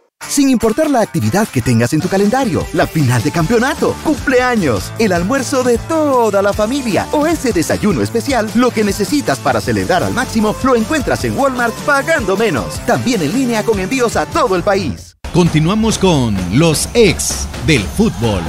Sin 0.27 0.49
importar 0.49 0.89
la 0.89 1.01
actividad 1.01 1.47
que 1.47 1.61
tengas 1.61 1.93
en 1.93 1.99
tu 1.99 2.07
calendario, 2.07 2.65
la 2.73 2.87
final 2.87 3.21
de 3.21 3.31
campeonato, 3.31 3.95
cumpleaños, 4.03 4.91
el 4.97 5.11
almuerzo 5.11 5.63
de 5.63 5.77
toda 5.77 6.41
la 6.41 6.53
familia 6.53 7.07
o 7.11 7.27
ese 7.27 7.51
desayuno 7.51 8.01
especial, 8.01 8.49
lo 8.55 8.71
que 8.71 8.83
necesitas 8.83 9.39
para 9.39 9.59
celebrar 9.59 10.03
al 10.03 10.13
máximo 10.13 10.55
lo 10.63 10.75
encuentras 10.75 11.25
en 11.25 11.37
Walmart 11.37 11.73
pagando 11.85 12.37
menos. 12.37 12.79
También 12.85 13.21
en 13.21 13.33
línea 13.33 13.63
con 13.63 13.79
envíos 13.79 14.15
a 14.15 14.25
todo 14.25 14.55
el 14.55 14.63
país. 14.63 15.17
Continuamos 15.33 15.97
con 15.97 16.37
los 16.57 16.89
ex 16.93 17.47
del 17.65 17.83
fútbol. 17.83 18.41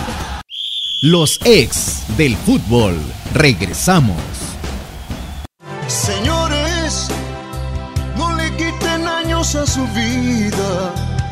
Los 1.02 1.40
ex 1.44 2.02
del 2.16 2.36
fútbol. 2.36 2.96
Regresamos. 3.34 4.20
Señores, 5.88 7.08
no 8.16 8.34
le 8.36 8.50
quiten 8.56 9.06
años 9.06 9.54
a 9.54 9.66
su 9.66 9.86
vida 9.88 11.11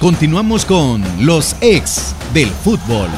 Continuamos 0.00 0.64
con 0.64 1.04
los 1.20 1.54
ex 1.60 2.16
del 2.32 2.48
fútbol. 2.48 3.10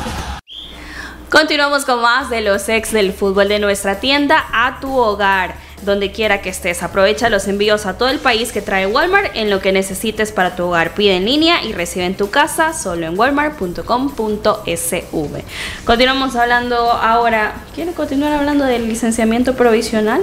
Continuamos 1.31 1.85
con 1.85 2.03
más 2.03 2.29
de 2.29 2.41
los 2.41 2.69
ex 2.69 2.91
del 2.91 3.13
fútbol 3.13 3.47
de 3.47 3.61
nuestra 3.61 4.01
tienda 4.01 4.45
a 4.53 4.81
tu 4.81 4.97
hogar. 4.97 5.55
Donde 5.85 6.11
quiera 6.11 6.43
que 6.43 6.49
estés, 6.49 6.83
aprovecha 6.83 7.29
los 7.29 7.47
envíos 7.47 7.87
a 7.87 7.97
todo 7.97 8.09
el 8.09 8.19
país 8.19 8.51
que 8.51 8.63
trae 8.63 8.89
Walmart 8.89 9.37
en 9.37 9.49
lo 9.49 9.61
que 9.61 9.71
necesites 9.71 10.33
para 10.33 10.57
tu 10.57 10.65
hogar. 10.65 10.95
Pide 10.95 11.17
en 11.17 11.25
línea 11.25 11.63
y 11.63 11.73
recibe 11.73 12.05
en 12.05 12.17
tu 12.17 12.31
casa 12.31 12.73
solo 12.73 13.07
en 13.07 13.17
walmart.com.sv. 13.17 15.45
Continuamos 15.85 16.35
hablando 16.35 16.91
ahora. 16.91 17.63
¿Quieren 17.77 17.95
continuar 17.95 18.33
hablando 18.33 18.65
del 18.65 18.89
licenciamiento 18.89 19.55
provisional? 19.55 20.21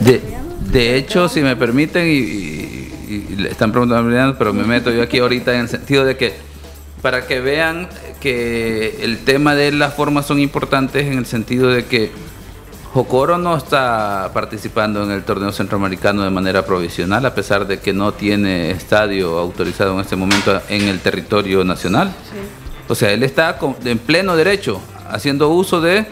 De, 0.00 0.22
de 0.72 0.96
hecho, 0.96 1.28
si 1.28 1.42
me 1.42 1.54
permiten, 1.54 2.06
y 2.06 2.67
y 2.67 2.67
le 3.08 3.50
están 3.50 3.72
preguntando, 3.72 4.36
pero 4.38 4.52
me 4.52 4.64
meto 4.64 4.90
yo 4.90 5.02
aquí 5.02 5.18
ahorita 5.18 5.54
en 5.54 5.60
el 5.60 5.68
sentido 5.68 6.04
de 6.04 6.16
que 6.16 6.34
para 7.02 7.26
que 7.26 7.40
vean 7.40 7.88
que 8.20 8.98
el 9.02 9.18
tema 9.24 9.54
de 9.54 9.72
las 9.72 9.94
formas 9.94 10.26
son 10.26 10.40
importantes 10.40 11.06
en 11.06 11.18
el 11.18 11.26
sentido 11.26 11.68
de 11.70 11.84
que 11.86 12.10
Jocoro 12.92 13.38
no 13.38 13.56
está 13.56 14.30
participando 14.32 15.04
en 15.04 15.10
el 15.10 15.22
torneo 15.22 15.52
centroamericano 15.52 16.22
de 16.22 16.30
manera 16.30 16.64
provisional, 16.64 17.24
a 17.26 17.34
pesar 17.34 17.66
de 17.66 17.78
que 17.78 17.92
no 17.92 18.12
tiene 18.12 18.70
estadio 18.70 19.38
autorizado 19.38 19.94
en 19.94 20.00
este 20.00 20.16
momento 20.16 20.60
en 20.68 20.88
el 20.88 20.98
territorio 21.00 21.64
nacional. 21.64 22.12
O 22.88 22.94
sea, 22.94 23.12
él 23.12 23.22
está 23.22 23.58
en 23.84 23.98
pleno 23.98 24.34
derecho, 24.36 24.80
haciendo 25.10 25.50
uso 25.50 25.80
de 25.80 26.06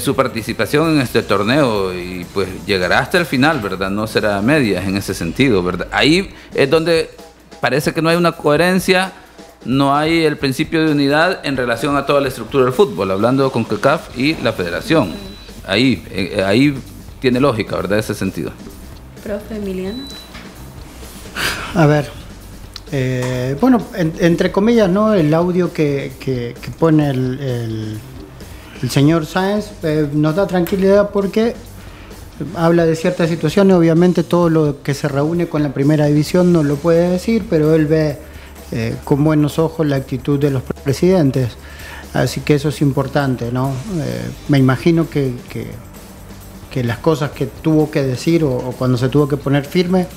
su 0.00 0.14
participación 0.14 0.94
en 0.94 1.00
este 1.00 1.22
torneo 1.22 1.92
y 1.94 2.24
pues 2.32 2.48
llegará 2.66 3.00
hasta 3.00 3.18
el 3.18 3.26
final, 3.26 3.60
¿verdad? 3.60 3.90
No 3.90 4.06
será 4.06 4.40
medias 4.40 4.86
en 4.86 4.96
ese 4.96 5.14
sentido, 5.14 5.62
¿verdad? 5.62 5.88
Ahí 5.90 6.30
es 6.54 6.70
donde 6.70 7.10
parece 7.60 7.92
que 7.92 8.00
no 8.00 8.08
hay 8.08 8.16
una 8.16 8.32
coherencia, 8.32 9.12
no 9.64 9.96
hay 9.96 10.24
el 10.24 10.36
principio 10.36 10.84
de 10.84 10.92
unidad 10.92 11.44
en 11.44 11.56
relación 11.56 11.96
a 11.96 12.06
toda 12.06 12.20
la 12.20 12.28
estructura 12.28 12.64
del 12.64 12.72
fútbol, 12.72 13.10
hablando 13.10 13.50
con 13.50 13.64
CACAF 13.64 14.16
y 14.16 14.34
la 14.36 14.52
federación. 14.52 15.12
Ahí, 15.66 16.04
eh, 16.10 16.42
ahí 16.44 16.74
tiene 17.20 17.40
lógica, 17.40 17.76
¿verdad? 17.76 17.98
Ese 17.98 18.14
sentido. 18.14 18.52
Profe 19.22 19.56
Emiliano. 19.56 20.04
A 21.74 21.86
ver, 21.86 22.10
eh, 22.92 23.56
bueno, 23.60 23.84
entre 23.96 24.52
comillas, 24.52 24.88
¿no? 24.88 25.14
El 25.14 25.32
audio 25.34 25.72
que, 25.72 26.12
que, 26.20 26.54
pone 26.78 27.10
el 27.10 27.40
el 27.40 27.98
señor 28.90 29.26
Sáenz 29.26 29.70
eh, 29.82 30.08
nos 30.12 30.34
da 30.36 30.46
tranquilidad 30.46 31.10
porque 31.10 31.54
habla 32.56 32.84
de 32.86 32.96
ciertas 32.96 33.30
situaciones, 33.30 33.76
obviamente 33.76 34.24
todo 34.24 34.50
lo 34.50 34.82
que 34.82 34.94
se 34.94 35.06
reúne 35.06 35.48
con 35.48 35.62
la 35.62 35.72
primera 35.72 36.06
división 36.06 36.52
no 36.52 36.64
lo 36.64 36.76
puede 36.76 37.08
decir, 37.10 37.46
pero 37.48 37.74
él 37.74 37.86
ve 37.86 38.18
eh, 38.72 38.96
con 39.04 39.22
buenos 39.22 39.58
ojos 39.58 39.86
la 39.86 39.96
actitud 39.96 40.40
de 40.40 40.50
los 40.50 40.62
presidentes, 40.82 41.52
así 42.12 42.40
que 42.40 42.54
eso 42.54 42.70
es 42.70 42.80
importante, 42.80 43.52
¿no? 43.52 43.70
Eh, 43.98 44.30
me 44.48 44.58
imagino 44.58 45.08
que, 45.08 45.34
que, 45.48 46.82
las 46.82 46.98
cosas 46.98 47.30
que 47.30 47.46
tuvo 47.46 47.88
que 47.88 48.02
decir 48.02 48.42
o, 48.42 48.58
cuando 48.76 48.98
se 48.98 49.08
tuvo 49.08 49.28
que 49.28 49.36
poner 49.36 49.64
firme 49.64 50.08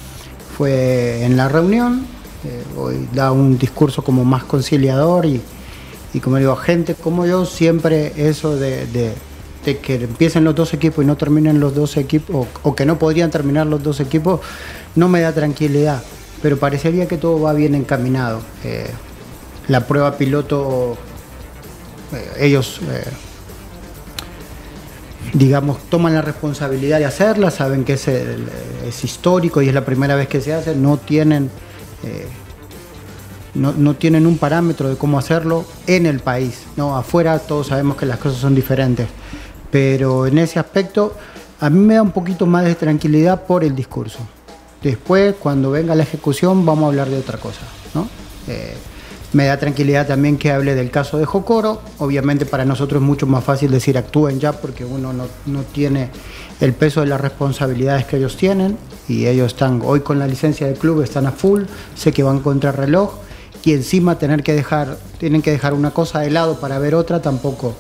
fue 0.58 1.24
en 1.24 1.38
la 1.38 1.48
reunión, 1.48 2.08
hoy 2.76 3.08
da 3.14 3.32
un 3.32 3.60
discurso 3.60 4.04
como 4.04 4.26
más 4.26 4.44
conciliador 4.44 5.28
y 5.28 5.40
y 6.14 6.20
como 6.20 6.38
digo, 6.38 6.56
gente 6.56 6.96
como 6.96 7.26
yo, 7.26 7.46
siempre 7.46 8.14
eso 8.16 8.56
de, 8.56 9.14
que 9.64 9.96
empiecen 9.96 10.46
los 10.46 10.56
dos 10.56 10.74
equipos 10.74 11.04
y 11.04 11.08
no 11.08 11.18
terminen 11.18 11.60
los 11.60 11.76
dos 11.76 11.98
equipos, 11.98 12.48
o, 12.64 12.76
que 12.76 12.86
no 12.86 12.98
podrían 12.98 13.30
terminar 13.30 13.68
los 13.68 13.84
dos 13.84 14.00
equipos, 14.00 14.40
no 14.96 15.10
me 15.10 15.20
da 15.22 15.34
tranquilidad. 15.34 16.02
Pero 16.42 16.58
parecería 16.58 17.08
que 17.08 17.18
todo 17.18 17.42
va 17.42 17.54
bien 17.54 17.76
encaminado. 17.76 18.42
Eh, 18.64 18.88
la 19.68 19.86
prueba 19.86 20.18
piloto, 20.18 20.98
eh, 22.14 22.46
ellos, 22.46 22.80
eh, 22.90 23.04
digamos, 25.34 25.80
toman 25.90 26.14
la 26.14 26.22
responsabilidad 26.22 27.00
de 27.00 27.06
hacerla, 27.06 27.52
saben 27.52 27.84
que 27.84 27.94
es, 27.94 28.08
es 28.08 29.04
histórico 29.04 29.62
y 29.62 29.68
es 29.68 29.74
la 29.74 29.84
primera 29.84 30.16
vez 30.16 30.30
que 30.30 30.40
se 30.40 30.54
hace, 30.54 30.76
no 30.76 30.98
tienen 30.98 31.50
no, 33.58 33.94
tienen 33.96 34.28
un 34.28 34.38
parámetro 34.38 34.90
de 34.90 34.96
cómo 34.96 35.18
hacerlo 35.20 35.66
en 35.88 36.06
el 36.06 36.20
país. 36.20 36.64
¿no? 36.76 36.96
Afuera 36.96 37.40
todos 37.40 37.68
sabemos 37.68 37.98
que 37.98 38.06
las 38.06 38.20
cosas 38.20 38.40
son 38.40 38.56
diferentes. 38.56 39.08
Pero 39.72 40.28
en 40.28 40.38
ese 40.38 40.60
aspecto 40.60 41.16
a 41.60 41.70
mí 41.70 41.80
me 41.80 41.96
da 41.96 42.02
un 42.02 42.12
poquito 42.12 42.46
más 42.46 42.66
de 42.66 42.76
tranquilidad 42.76 43.46
por 43.46 43.64
el 43.64 43.76
discurso. 43.76 44.20
Después, 44.82 45.36
cuando 45.40 45.72
venga 45.72 45.96
la 45.96 46.04
ejecución, 46.04 46.66
vamos 46.66 46.86
a 46.86 46.88
hablar 46.88 47.10
de 47.10 47.18
otra 47.18 47.40
cosa. 47.40 47.62
¿no? 47.94 48.08
Eh, 48.48 48.76
me 49.34 49.46
da 49.46 49.58
tranquilidad 49.58 50.08
también 50.08 50.38
que 50.38 50.52
hable 50.52 50.76
del 50.76 50.92
caso 50.92 51.18
de 51.18 51.26
Jocoro. 51.26 51.82
Obviamente 51.98 52.46
para 52.46 52.64
nosotros 52.64 53.02
es 53.02 53.06
mucho 53.06 53.28
más 53.28 53.44
fácil 53.44 53.72
decir 53.72 53.98
actúen 53.98 54.40
ya 54.40 54.54
porque 54.54 54.86
uno 54.86 55.12
no, 55.12 55.26
no, 55.48 55.64
tiene 55.64 56.12
el 56.62 56.74
peso 56.74 57.02
de 57.02 57.08
las 57.08 57.20
responsabilidades 57.20 58.06
que 58.06 58.18
ellos 58.18 58.38
tienen 58.38 58.78
y 59.10 59.26
ellos 59.26 59.48
están 59.48 59.82
hoy 59.84 60.02
con 60.02 60.20
la 60.20 60.28
licencia 60.28 60.68
del 60.68 60.78
club, 60.78 61.02
están 61.02 61.26
a 61.28 61.32
full, 61.32 61.64
sé 61.96 62.14
que 62.14 62.24
van 62.24 62.40
contra 62.40 62.72
reloj 62.72 63.27
y 63.64 63.74
encima 63.74 64.18
tener 64.18 64.44
que 64.44 64.54
dejar, 64.54 64.98
tienen 65.20 65.42
que 65.42 65.52
dejar 65.52 65.74
una 65.74 65.92
cosa 65.92 66.20
de 66.20 66.30
lado 66.32 66.60
para 66.60 66.80
ver 66.80 66.96
otra 66.96 67.22
tampoco 67.22 67.76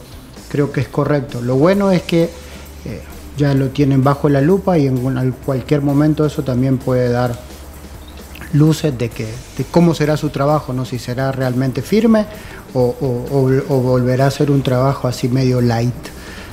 creo 0.50 0.72
que 0.72 0.82
es 0.82 0.88
correcto. 0.88 1.42
Lo 1.42 1.56
bueno 1.56 1.92
es 1.92 2.04
que 2.04 2.24
eh, 2.24 3.02
ya 3.38 3.54
lo 3.54 3.70
tienen 3.70 4.04
bajo 4.04 4.30
la 4.30 4.42
lupa 4.42 4.78
y 4.78 4.88
en 4.88 5.32
cualquier 5.46 5.82
momento 5.82 6.26
eso 6.26 6.44
también 6.44 6.78
puede 6.78 7.10
dar 7.10 7.38
luces 8.54 8.98
de, 8.98 9.10
que, 9.10 9.26
de 9.58 9.66
cómo 9.66 9.94
será 9.94 10.18
su 10.18 10.30
trabajo, 10.30 10.74
¿no? 10.74 10.86
si 10.86 11.00
será 11.00 11.32
realmente 11.32 11.82
firme 11.82 12.26
o, 12.74 12.94
volverá 13.70 14.28
a 14.28 14.32
ser 14.32 14.52
un 14.52 14.62
trabajo 14.62 15.08
así 15.08 15.28
medio 15.28 15.62
light. 15.62 15.94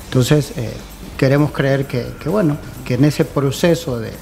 Entonces, 0.06 0.52
eh, 0.56 0.72
queremos 1.16 1.52
creer 1.52 1.86
que, 1.86 2.06
bueno, 2.28 2.56
que 2.84 2.94
en 2.94 3.04
ese 3.04 3.24
proceso 3.24 3.98
de, 3.98 4.12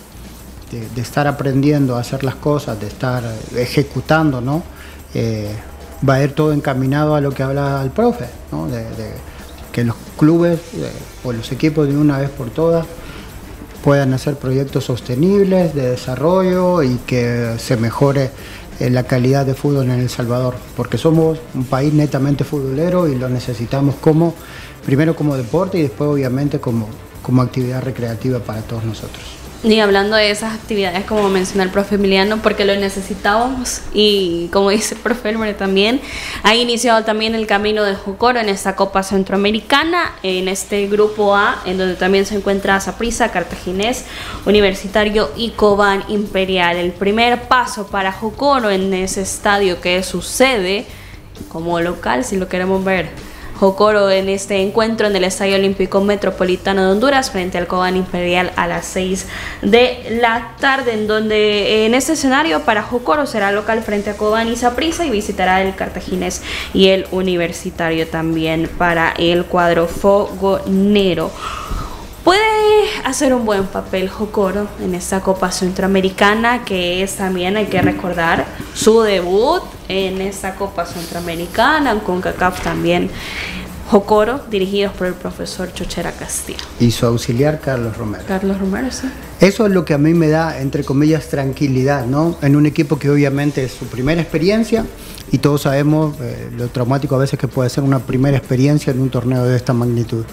estar 0.96 1.26
aprendiendo 1.26 1.96
a 1.96 2.00
hacer 2.00 2.24
las 2.24 2.34
cosas, 2.36 2.80
de 2.80 2.86
estar 2.86 3.22
ejecutando, 3.56 4.40
¿no? 4.40 4.62
Eh, 5.14 5.54
va 6.08 6.14
a 6.14 6.22
ir 6.22 6.32
todo 6.34 6.52
encaminado 6.52 7.14
a 7.14 7.20
lo 7.20 7.30
que 7.32 7.42
habla 7.42 7.82
el 7.82 7.90
profe, 7.90 8.26
¿no? 8.50 8.66
de, 8.66 8.84
que 9.72 9.84
los 9.84 9.96
clubes 10.18 10.60
o 11.24 11.32
los 11.32 11.50
equipos 11.50 11.88
de 11.88 11.96
una 11.96 12.18
vez 12.18 12.28
por 12.30 12.50
todas 12.50 12.86
puedan 13.82 14.12
hacer 14.14 14.36
proyectos 14.36 14.84
sostenibles 14.84 15.74
de 15.74 15.90
desarrollo 15.90 16.82
y 16.82 16.96
que 17.06 17.56
se 17.58 17.76
mejore 17.76 18.30
eh, 18.80 18.90
la 18.90 19.04
calidad 19.04 19.44
de 19.44 19.54
fútbol 19.54 19.84
en 19.86 20.00
El 20.00 20.08
Salvador, 20.08 20.54
porque 20.76 20.98
somos 20.98 21.38
un 21.54 21.64
país 21.64 21.92
netamente 21.92 22.44
futbolero 22.44 23.08
y 23.08 23.16
lo 23.16 23.28
necesitamos 23.28 23.96
como, 23.96 24.34
primero 24.84 25.16
como 25.16 25.36
deporte 25.36 25.78
y 25.78 25.82
después 25.82 26.08
obviamente 26.08 26.60
como, 26.60 26.88
como 27.22 27.42
actividad 27.42 27.82
recreativa 27.82 28.38
para 28.38 28.62
todos 28.62 28.84
nosotros. 28.84 29.41
Y 29.64 29.78
hablando 29.78 30.16
de 30.16 30.32
esas 30.32 30.54
actividades, 30.54 31.04
como 31.04 31.28
menciona 31.28 31.62
el 31.62 31.70
profe 31.70 31.94
Emiliano, 31.94 32.42
porque 32.42 32.64
lo 32.64 32.74
necesitábamos 32.74 33.80
y 33.94 34.48
como 34.52 34.70
dice 34.70 34.96
el 34.96 35.00
profe 35.00 35.28
Elmer 35.28 35.56
también, 35.56 36.00
ha 36.42 36.56
iniciado 36.56 37.04
también 37.04 37.36
el 37.36 37.46
camino 37.46 37.84
de 37.84 37.94
Jocoro 37.94 38.40
en 38.40 38.48
esta 38.48 38.74
Copa 38.74 39.04
Centroamericana, 39.04 40.16
en 40.24 40.48
este 40.48 40.88
grupo 40.88 41.36
A, 41.36 41.62
en 41.64 41.78
donde 41.78 41.94
también 41.94 42.26
se 42.26 42.34
encuentra 42.34 42.80
Zaprisa, 42.80 43.30
Cartaginés, 43.30 44.04
Universitario 44.46 45.30
y 45.36 45.50
Cobán 45.50 46.02
Imperial. 46.08 46.76
El 46.76 46.90
primer 46.90 47.42
paso 47.42 47.86
para 47.86 48.10
Jocoro 48.10 48.68
en 48.68 48.92
ese 48.92 49.22
estadio 49.22 49.80
que 49.80 50.02
sucede 50.02 50.86
como 51.48 51.80
local, 51.80 52.24
si 52.24 52.36
lo 52.36 52.48
queremos 52.48 52.84
ver 52.84 53.31
Jocoro 53.62 54.10
en 54.10 54.28
este 54.28 54.60
encuentro 54.60 55.06
en 55.06 55.14
el 55.14 55.22
Estadio 55.22 55.54
Olímpico 55.54 56.00
Metropolitano 56.00 56.84
de 56.84 56.90
Honduras 56.90 57.30
frente 57.30 57.58
al 57.58 57.68
Cobán 57.68 57.96
Imperial 57.96 58.50
a 58.56 58.66
las 58.66 58.86
6 58.86 59.28
de 59.62 60.18
la 60.20 60.56
tarde, 60.58 60.94
en 60.94 61.06
donde 61.06 61.86
en 61.86 61.94
este 61.94 62.14
escenario 62.14 62.62
para 62.62 62.82
Jocoro 62.82 63.24
será 63.24 63.52
local 63.52 63.80
frente 63.84 64.10
a 64.10 64.16
Cobán 64.16 64.48
y 64.48 64.56
Saprissa 64.56 65.06
y 65.06 65.10
visitará 65.10 65.62
el 65.62 65.76
Cartaginés 65.76 66.42
y 66.74 66.88
el 66.88 67.06
Universitario 67.12 68.08
también 68.08 68.68
para 68.78 69.12
el 69.16 69.44
cuadro 69.44 69.86
fogonero. 69.86 71.30
Puede 72.24 72.40
hacer 73.04 73.32
un 73.32 73.44
buen 73.44 73.66
papel 73.66 74.08
Jocoro 74.08 74.66
en 74.82 74.96
esta 74.96 75.20
Copa 75.20 75.52
Centroamericana, 75.52 76.64
que 76.64 77.04
es 77.04 77.14
también, 77.14 77.56
hay 77.56 77.66
que 77.66 77.80
recordar, 77.80 78.44
su 78.74 79.02
debut 79.02 79.62
en 79.88 80.20
esta 80.20 80.54
Copa 80.54 80.86
Centroamericana, 80.86 81.98
con 82.00 82.20
CACAF 82.20 82.62
también. 82.62 83.10
Jocoro, 83.90 84.40
dirigidos 84.50 84.94
por 84.94 85.06
el 85.06 85.12
profesor 85.12 85.70
Chochera 85.74 86.12
Castillo. 86.12 86.60
Y 86.80 86.90
su 86.92 87.04
auxiliar 87.04 87.60
Carlos 87.60 87.94
Romero. 87.98 88.24
Carlos 88.26 88.58
Romero, 88.58 88.90
sí. 88.90 89.06
Eso 89.38 89.66
es 89.66 89.72
lo 89.72 89.84
que 89.84 89.92
a 89.92 89.98
mí 89.98 90.14
me 90.14 90.28
da, 90.28 90.60
entre 90.60 90.82
comillas, 90.82 91.28
tranquilidad, 91.28 92.06
¿no? 92.06 92.38
En 92.40 92.56
un 92.56 92.64
equipo 92.64 92.98
que 92.98 93.10
obviamente 93.10 93.64
es 93.64 93.72
su 93.72 93.84
primera 93.86 94.22
experiencia 94.22 94.86
y 95.30 95.38
todos 95.38 95.62
sabemos 95.62 96.16
eh, 96.22 96.50
lo 96.56 96.68
traumático 96.68 97.16
a 97.16 97.18
veces 97.18 97.38
que 97.38 97.48
puede 97.48 97.68
ser 97.68 97.84
una 97.84 97.98
primera 97.98 98.36
experiencia 98.36 98.92
en 98.92 99.00
un 99.00 99.10
torneo 99.10 99.44
de 99.44 99.56
esta 99.56 99.74
magnitud. 99.74 100.24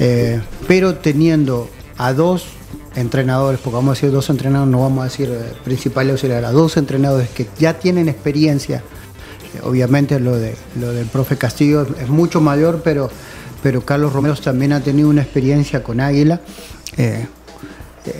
Eh, 0.00 0.40
pero 0.66 0.94
teniendo 0.94 1.68
a 1.98 2.14
dos 2.14 2.46
entrenadores, 3.00 3.60
porque 3.60 3.76
vamos 3.76 3.90
a 3.90 3.94
decir 3.94 4.10
dos 4.10 4.28
entrenadores, 4.30 4.70
no 4.70 4.80
vamos 4.80 5.02
a 5.02 5.04
decir 5.04 5.30
eh, 5.30 5.52
principales 5.64 6.12
auxiliares, 6.12 6.52
dos 6.52 6.76
entrenadores 6.76 7.28
que 7.30 7.46
ya 7.58 7.74
tienen 7.78 8.08
experiencia, 8.08 8.82
eh, 9.54 9.60
obviamente 9.62 10.18
lo, 10.20 10.36
de, 10.36 10.54
lo 10.78 10.92
del 10.92 11.06
profe 11.06 11.36
Castillo 11.36 11.86
es 12.00 12.08
mucho 12.08 12.40
mayor, 12.40 12.80
pero, 12.82 13.10
pero 13.62 13.82
Carlos 13.84 14.12
Romero 14.12 14.34
también 14.36 14.72
ha 14.72 14.80
tenido 14.80 15.08
una 15.08 15.22
experiencia 15.22 15.82
con 15.82 16.00
Águila. 16.00 16.40
Eh, 16.96 17.26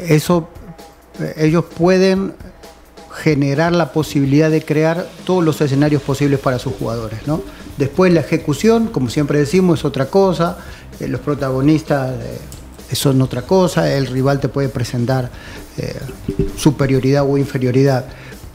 eso, 0.08 0.48
ellos 1.36 1.64
pueden 1.76 2.34
generar 3.12 3.72
la 3.72 3.92
posibilidad 3.92 4.50
de 4.50 4.64
crear 4.64 5.08
todos 5.24 5.44
los 5.44 5.60
escenarios 5.60 6.02
posibles 6.02 6.38
para 6.38 6.58
sus 6.58 6.74
jugadores. 6.74 7.26
¿no? 7.26 7.42
Después 7.76 8.12
la 8.12 8.20
ejecución, 8.20 8.88
como 8.88 9.08
siempre 9.08 9.38
decimos, 9.38 9.80
es 9.80 9.84
otra 9.84 10.06
cosa. 10.06 10.58
los 11.00 11.20
protagonistas 11.20 12.14
son 12.92 13.20
otra 13.22 13.42
cosa, 13.42 13.92
el 13.92 14.06
rival 14.06 14.40
te 14.40 14.48
puede 14.48 14.68
presentar 14.68 15.30
eh, 15.76 15.96
superioridad 16.56 17.24
o 17.28 17.38
inferioridad, 17.38 18.06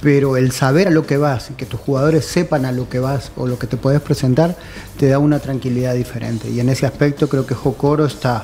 pero 0.01 0.35
el 0.35 0.51
saber 0.51 0.87
a 0.87 0.91
lo 0.91 1.05
que 1.05 1.17
vas, 1.17 1.51
que 1.55 1.65
tus 1.65 1.79
jugadores 1.79 2.25
sepan 2.25 2.65
a 2.65 2.71
lo 2.71 2.89
que 2.89 2.99
vas 2.99 3.31
o 3.37 3.47
lo 3.47 3.57
que 3.57 3.67
te 3.67 3.77
puedes 3.77 4.01
presentar, 4.01 4.57
te 4.97 5.07
da 5.07 5.19
una 5.19 5.39
tranquilidad 5.39 5.93
diferente. 5.93 6.49
Y 6.49 6.59
en 6.59 6.69
ese 6.69 6.85
aspecto 6.85 7.29
creo 7.29 7.45
que 7.45 7.55
Jocoro 7.55 8.05
está 8.05 8.43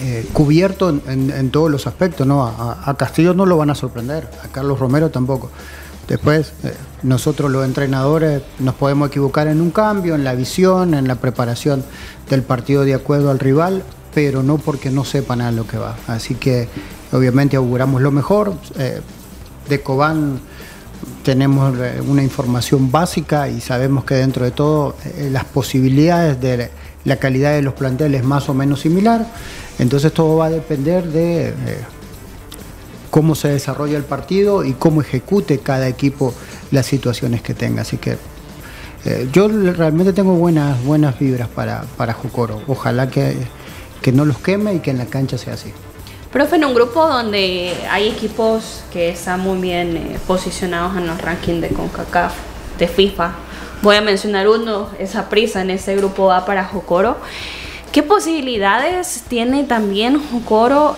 eh, 0.00 0.28
cubierto 0.34 0.90
en, 0.90 1.50
todos 1.50 1.70
los 1.70 1.86
aspectos. 1.86 2.26
¿no? 2.26 2.44
A, 2.46 2.94
Castillo 2.96 3.34
no 3.34 3.46
lo 3.46 3.56
van 3.56 3.70
a 3.70 3.74
sorprender, 3.74 4.28
a 4.44 4.48
Carlos 4.48 4.78
Romero 4.78 5.10
tampoco. 5.10 5.50
Después, 6.06 6.52
eh, 6.62 6.74
nosotros 7.02 7.50
los 7.50 7.64
entrenadores 7.64 8.42
nos 8.58 8.74
podemos 8.74 9.08
equivocar 9.08 9.48
en 9.48 9.60
un 9.60 9.70
cambio, 9.70 10.14
en 10.14 10.24
la 10.24 10.34
visión, 10.34 10.94
en 10.94 11.08
la 11.08 11.16
preparación 11.16 11.84
del 12.30 12.42
partido 12.42 12.84
de 12.84 12.94
acuerdo 12.94 13.30
al 13.30 13.38
rival, 13.38 13.82
pero 14.14 14.42
no 14.42 14.58
porque 14.58 14.90
no 14.90 15.04
sepan 15.04 15.40
a 15.40 15.52
lo 15.52 15.66
que 15.66 15.78
va. 15.78 15.96
Así 16.06 16.34
que 16.34 16.68
obviamente 17.12 17.56
auguramos 17.56 18.02
lo 18.02 18.10
mejor. 18.10 18.54
Eh, 18.78 19.00
de 19.68 19.80
Cobán 19.80 20.40
tenemos 21.22 21.78
eh, 21.78 22.00
una 22.06 22.22
información 22.22 22.90
básica 22.90 23.48
y 23.48 23.60
sabemos 23.60 24.04
que 24.04 24.14
dentro 24.14 24.44
de 24.44 24.50
todo 24.50 24.96
eh, 25.04 25.28
las 25.30 25.44
posibilidades 25.44 26.40
de 26.40 26.70
la 27.04 27.16
calidad 27.16 27.52
de 27.52 27.62
los 27.62 27.74
planteles 27.74 28.22
es 28.22 28.26
más 28.26 28.48
o 28.48 28.54
menos 28.54 28.80
similar. 28.80 29.26
Entonces 29.78 30.12
todo 30.12 30.36
va 30.38 30.46
a 30.46 30.50
depender 30.50 31.06
de 31.06 31.54
cómo 33.10 33.34
se 33.34 33.48
desarrolla 33.48 33.96
el 33.96 34.04
partido 34.04 34.64
y 34.64 34.72
cómo 34.72 35.02
ejecute 35.02 35.58
cada 35.58 35.86
equipo 35.86 36.34
las 36.72 36.86
situaciones 36.86 37.42
que 37.42 37.54
tenga. 37.54 37.82
Así 37.82 37.96
que 37.96 38.16
yo 39.32 39.46
realmente 39.46 40.12
tengo 40.12 40.34
buenas, 40.34 40.82
buenas 40.84 41.16
vibras 41.18 41.48
para, 41.48 41.84
para 41.96 42.12
Jucoro. 42.12 42.60
Ojalá 42.66 43.08
que 43.08 43.36
que 44.02 44.12
no 44.12 44.24
los 44.24 44.38
queme 44.38 44.74
y 44.74 44.78
que 44.80 44.90
en 44.90 44.98
la 44.98 45.06
cancha 45.06 45.38
sea 45.38 45.54
así. 45.54 45.72
Profe, 46.32 46.56
en 46.56 46.66
un 46.66 46.74
grupo 46.74 47.06
donde 47.06 47.74
hay 47.90 48.08
equipos 48.08 48.82
que 48.92 49.08
están 49.08 49.40
muy 49.40 49.58
bien 49.60 49.96
eh, 49.96 50.18
posicionados 50.26 50.96
en 50.96 51.06
los 51.06 51.20
rankings 51.20 51.62
de 51.62 51.68
CONCACAF, 51.68 52.34
de 52.78 52.86
FIFA, 52.86 53.32
voy 53.80 53.96
a 53.96 54.02
mencionar 54.02 54.46
uno, 54.46 54.88
esa 54.98 55.30
prisa 55.30 55.62
en 55.62 55.70
ese 55.70 55.96
grupo 55.96 56.26
va 56.26 56.44
para 56.44 56.64
Jocoro. 56.64 57.16
¿Qué 57.92 58.02
posibilidades 58.02 59.24
tiene 59.28 59.64
también 59.64 60.22
Jocoro 60.30 60.96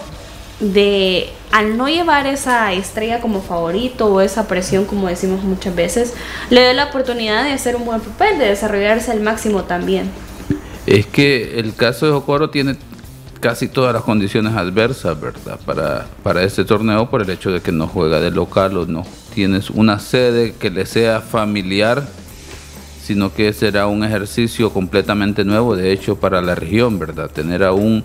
de, 0.58 1.30
al 1.52 1.76
no 1.76 1.88
llevar 1.88 2.26
esa 2.26 2.72
estrella 2.72 3.20
como 3.20 3.40
favorito 3.40 4.06
o 4.06 4.20
esa 4.20 4.48
presión, 4.48 4.84
como 4.84 5.06
decimos 5.06 5.44
muchas 5.44 5.74
veces, 5.74 6.14
le 6.50 6.60
dé 6.60 6.74
la 6.74 6.86
oportunidad 6.86 7.44
de 7.44 7.52
hacer 7.52 7.76
un 7.76 7.84
buen 7.84 8.00
papel, 8.00 8.38
de 8.38 8.46
desarrollarse 8.46 9.12
al 9.12 9.20
máximo 9.20 9.62
también? 9.62 10.10
Es 10.86 11.06
que 11.06 11.58
el 11.60 11.74
caso 11.74 12.06
de 12.06 12.12
Jocoro 12.12 12.50
tiene 12.50 12.76
casi 13.40 13.68
todas 13.68 13.92
las 13.94 14.02
condiciones 14.02 14.54
adversas, 14.54 15.18
¿verdad? 15.20 15.58
Para, 15.64 16.06
para 16.22 16.42
este 16.42 16.64
torneo 16.64 17.08
por 17.10 17.22
el 17.22 17.30
hecho 17.30 17.50
de 17.50 17.60
que 17.60 17.72
no 17.72 17.86
juega 17.88 18.20
de 18.20 18.30
local 18.30 18.76
o 18.76 18.86
no 18.86 19.04
tienes 19.34 19.70
una 19.70 19.98
sede 19.98 20.54
que 20.58 20.70
le 20.70 20.84
sea 20.86 21.20
familiar, 21.20 22.06
sino 23.02 23.32
que 23.32 23.52
será 23.52 23.86
un 23.86 24.04
ejercicio 24.04 24.70
completamente 24.72 25.44
nuevo, 25.44 25.74
de 25.74 25.90
hecho, 25.92 26.16
para 26.16 26.42
la 26.42 26.54
región, 26.54 26.98
¿verdad? 26.98 27.30
Tener 27.30 27.64
a 27.64 27.72
un 27.72 28.04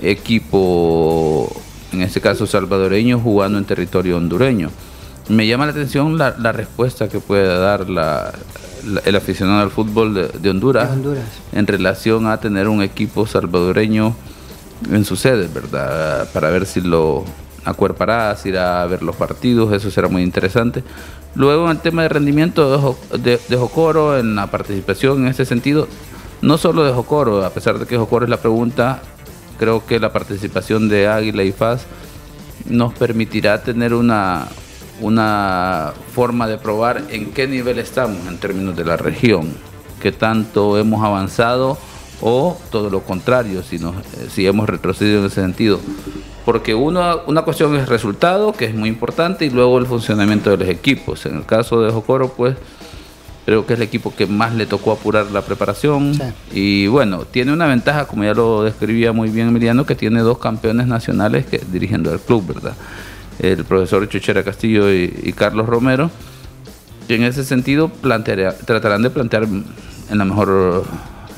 equipo, 0.00 1.50
en 1.92 2.02
este 2.02 2.20
caso 2.20 2.46
salvadoreño, 2.46 3.18
jugando 3.20 3.58
en 3.58 3.64
territorio 3.64 4.16
hondureño. 4.16 4.70
Me 5.28 5.46
llama 5.46 5.64
la 5.66 5.72
atención 5.72 6.18
la, 6.18 6.30
respuesta 6.52 7.08
que 7.08 7.18
puede 7.20 7.46
dar 7.58 7.88
la, 7.88 8.32
la- 8.86 9.00
el 9.04 9.16
aficionado 9.16 9.60
al 9.62 9.70
fútbol 9.70 10.12
de, 10.12 10.28
de 10.28 10.50
Honduras, 10.50 10.88
De 10.90 10.94
Honduras. 10.96 11.24
en 11.52 11.66
relación 11.66 12.26
a 12.26 12.38
tener 12.38 12.68
un 12.68 12.82
equipo 12.82 13.26
salvadoreño 13.26 14.14
en 14.90 15.04
su 15.04 15.16
sede, 15.16 15.48
¿verdad? 15.52 16.28
Para 16.32 16.50
ver 16.50 16.66
si 16.66 16.80
lo 16.80 17.24
acuerpará, 17.64 18.36
si 18.36 18.50
irá 18.50 18.82
a 18.82 18.86
ver 18.86 19.02
los 19.02 19.16
partidos, 19.16 19.72
eso 19.72 19.90
será 19.90 20.08
muy 20.08 20.22
interesante. 20.22 20.82
Luego 21.34 21.64
en 21.64 21.72
el 21.72 21.78
tema 21.78 22.02
de 22.02 22.08
rendimiento 22.10 22.70
de, 22.70 22.78
Jo- 22.78 22.98
de, 23.18 23.40
de 23.48 23.56
Jocoro, 23.56 24.18
en 24.18 24.34
la 24.34 24.48
participación 24.48 25.22
en 25.22 25.28
ese 25.28 25.44
sentido, 25.44 25.88
no 26.42 26.58
solo 26.58 26.84
de 26.84 26.92
Jocoro, 26.92 27.44
a 27.44 27.50
pesar 27.50 27.78
de 27.78 27.86
que 27.86 27.96
Jocoro 27.96 28.24
es 28.26 28.30
la 28.30 28.36
pregunta, 28.36 29.00
creo 29.58 29.86
que 29.86 29.98
la 29.98 30.12
participación 30.12 30.88
de 30.88 31.08
Águila 31.08 31.42
y 31.42 31.52
FAS 31.52 31.86
nos 32.66 32.92
permitirá 32.94 33.62
tener 33.62 33.94
una, 33.94 34.46
una 35.00 35.92
forma 36.14 36.46
de 36.46 36.58
probar 36.58 37.02
en 37.10 37.32
qué 37.32 37.46
nivel 37.48 37.78
estamos 37.78 38.26
en 38.28 38.38
términos 38.38 38.76
de 38.76 38.84
la 38.84 38.96
región, 38.96 39.54
qué 40.02 40.12
tanto 40.12 40.78
hemos 40.78 41.02
avanzado 41.04 41.78
o 42.20 42.56
todo 42.70 42.90
lo 42.90 43.00
contrario, 43.00 43.62
si, 43.62 43.78
nos, 43.78 43.96
eh, 43.96 44.28
si 44.30 44.46
hemos 44.46 44.68
retrocedido 44.68 45.20
en 45.20 45.26
ese 45.26 45.40
sentido. 45.40 45.80
Porque 46.44 46.74
uno, 46.74 47.20
una 47.26 47.42
cuestión 47.42 47.74
es 47.76 47.88
resultado, 47.88 48.52
que 48.52 48.66
es 48.66 48.74
muy 48.74 48.88
importante, 48.88 49.46
y 49.46 49.50
luego 49.50 49.78
el 49.78 49.86
funcionamiento 49.86 50.50
de 50.50 50.58
los 50.58 50.68
equipos. 50.68 51.24
En 51.26 51.36
el 51.36 51.46
caso 51.46 51.80
de 51.80 51.90
Jocoro, 51.90 52.28
pues 52.28 52.56
creo 53.46 53.66
que 53.66 53.74
es 53.74 53.78
el 53.78 53.84
equipo 53.84 54.14
que 54.14 54.26
más 54.26 54.54
le 54.54 54.66
tocó 54.66 54.92
apurar 54.92 55.30
la 55.30 55.42
preparación. 55.42 56.12
Y 56.52 56.86
bueno, 56.86 57.24
tiene 57.24 57.52
una 57.52 57.66
ventaja, 57.66 58.06
como 58.06 58.24
ya 58.24 58.34
lo 58.34 58.62
describía 58.62 59.12
muy 59.12 59.30
bien 59.30 59.48
Emiliano, 59.48 59.86
que 59.86 59.94
tiene 59.94 60.20
dos 60.20 60.38
campeones 60.38 60.86
nacionales 60.86 61.46
que, 61.46 61.60
dirigiendo 61.70 62.12
el 62.12 62.20
club, 62.20 62.46
¿verdad? 62.54 62.74
El 63.38 63.64
profesor 63.64 64.08
Chuchera 64.08 64.44
Castillo 64.44 64.92
y, 64.92 65.12
y 65.22 65.32
Carlos 65.32 65.66
Romero, 65.66 66.10
que 67.08 67.16
en 67.16 67.24
ese 67.24 67.44
sentido 67.44 67.90
tratarán 68.66 69.02
de 69.02 69.10
plantear 69.10 69.44
en 69.44 70.18
la 70.18 70.24
mejor, 70.24 70.84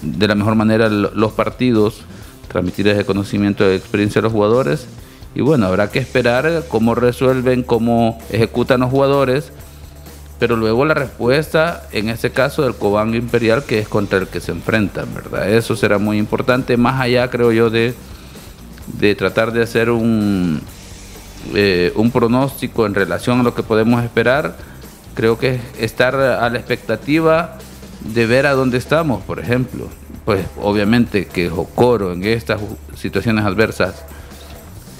de 0.06 0.28
la 0.28 0.34
mejor 0.34 0.54
manera 0.54 0.88
lo- 0.88 1.12
los 1.14 1.32
partidos, 1.32 2.00
transmitir 2.48 2.88
ese 2.88 3.04
conocimiento 3.04 3.64
de 3.64 3.76
experiencia 3.76 4.20
a 4.20 4.22
los 4.22 4.32
jugadores. 4.32 4.86
Y 5.34 5.42
bueno, 5.42 5.66
habrá 5.66 5.90
que 5.90 5.98
esperar 5.98 6.64
cómo 6.68 6.94
resuelven, 6.94 7.62
cómo 7.62 8.18
ejecutan 8.30 8.80
los 8.80 8.90
jugadores 8.90 9.52
pero 10.38 10.54
luego 10.54 10.84
la 10.84 10.92
respuesta, 10.92 11.86
en 11.92 12.10
este 12.10 12.30
caso 12.30 12.62
del 12.62 12.74
Cobán 12.74 13.14
Imperial, 13.14 13.64
que 13.64 13.78
es 13.78 13.88
contra 13.88 14.18
el 14.18 14.28
que 14.28 14.40
se 14.40 14.52
enfrentan, 14.52 15.06
¿verdad? 15.14 15.48
Eso 15.48 15.74
será 15.76 15.96
muy 15.96 16.18
importante, 16.18 16.76
más 16.76 17.00
allá, 17.00 17.30
creo 17.30 17.52
yo, 17.52 17.70
de, 17.70 17.94
de 18.98 19.14
tratar 19.14 19.50
de 19.52 19.62
hacer 19.62 19.88
un, 19.88 20.60
eh, 21.54 21.90
un 21.96 22.10
pronóstico 22.10 22.84
en 22.84 22.92
relación 22.94 23.40
a 23.40 23.42
lo 23.44 23.54
que 23.54 23.62
podemos 23.62 24.04
esperar. 24.04 24.58
Creo 25.14 25.38
que 25.38 25.54
es 25.54 25.60
estar 25.80 26.14
a 26.14 26.50
la 26.50 26.58
expectativa 26.58 27.56
de 28.12 28.26
ver 28.26 28.46
a 28.46 28.54
dónde 28.54 28.78
estamos, 28.78 29.22
por 29.22 29.38
ejemplo. 29.38 29.88
Pues 30.24 30.44
obviamente 30.60 31.26
que 31.26 31.48
Jocoro 31.48 32.12
en 32.12 32.24
estas 32.24 32.60
situaciones 32.96 33.44
adversas 33.44 34.04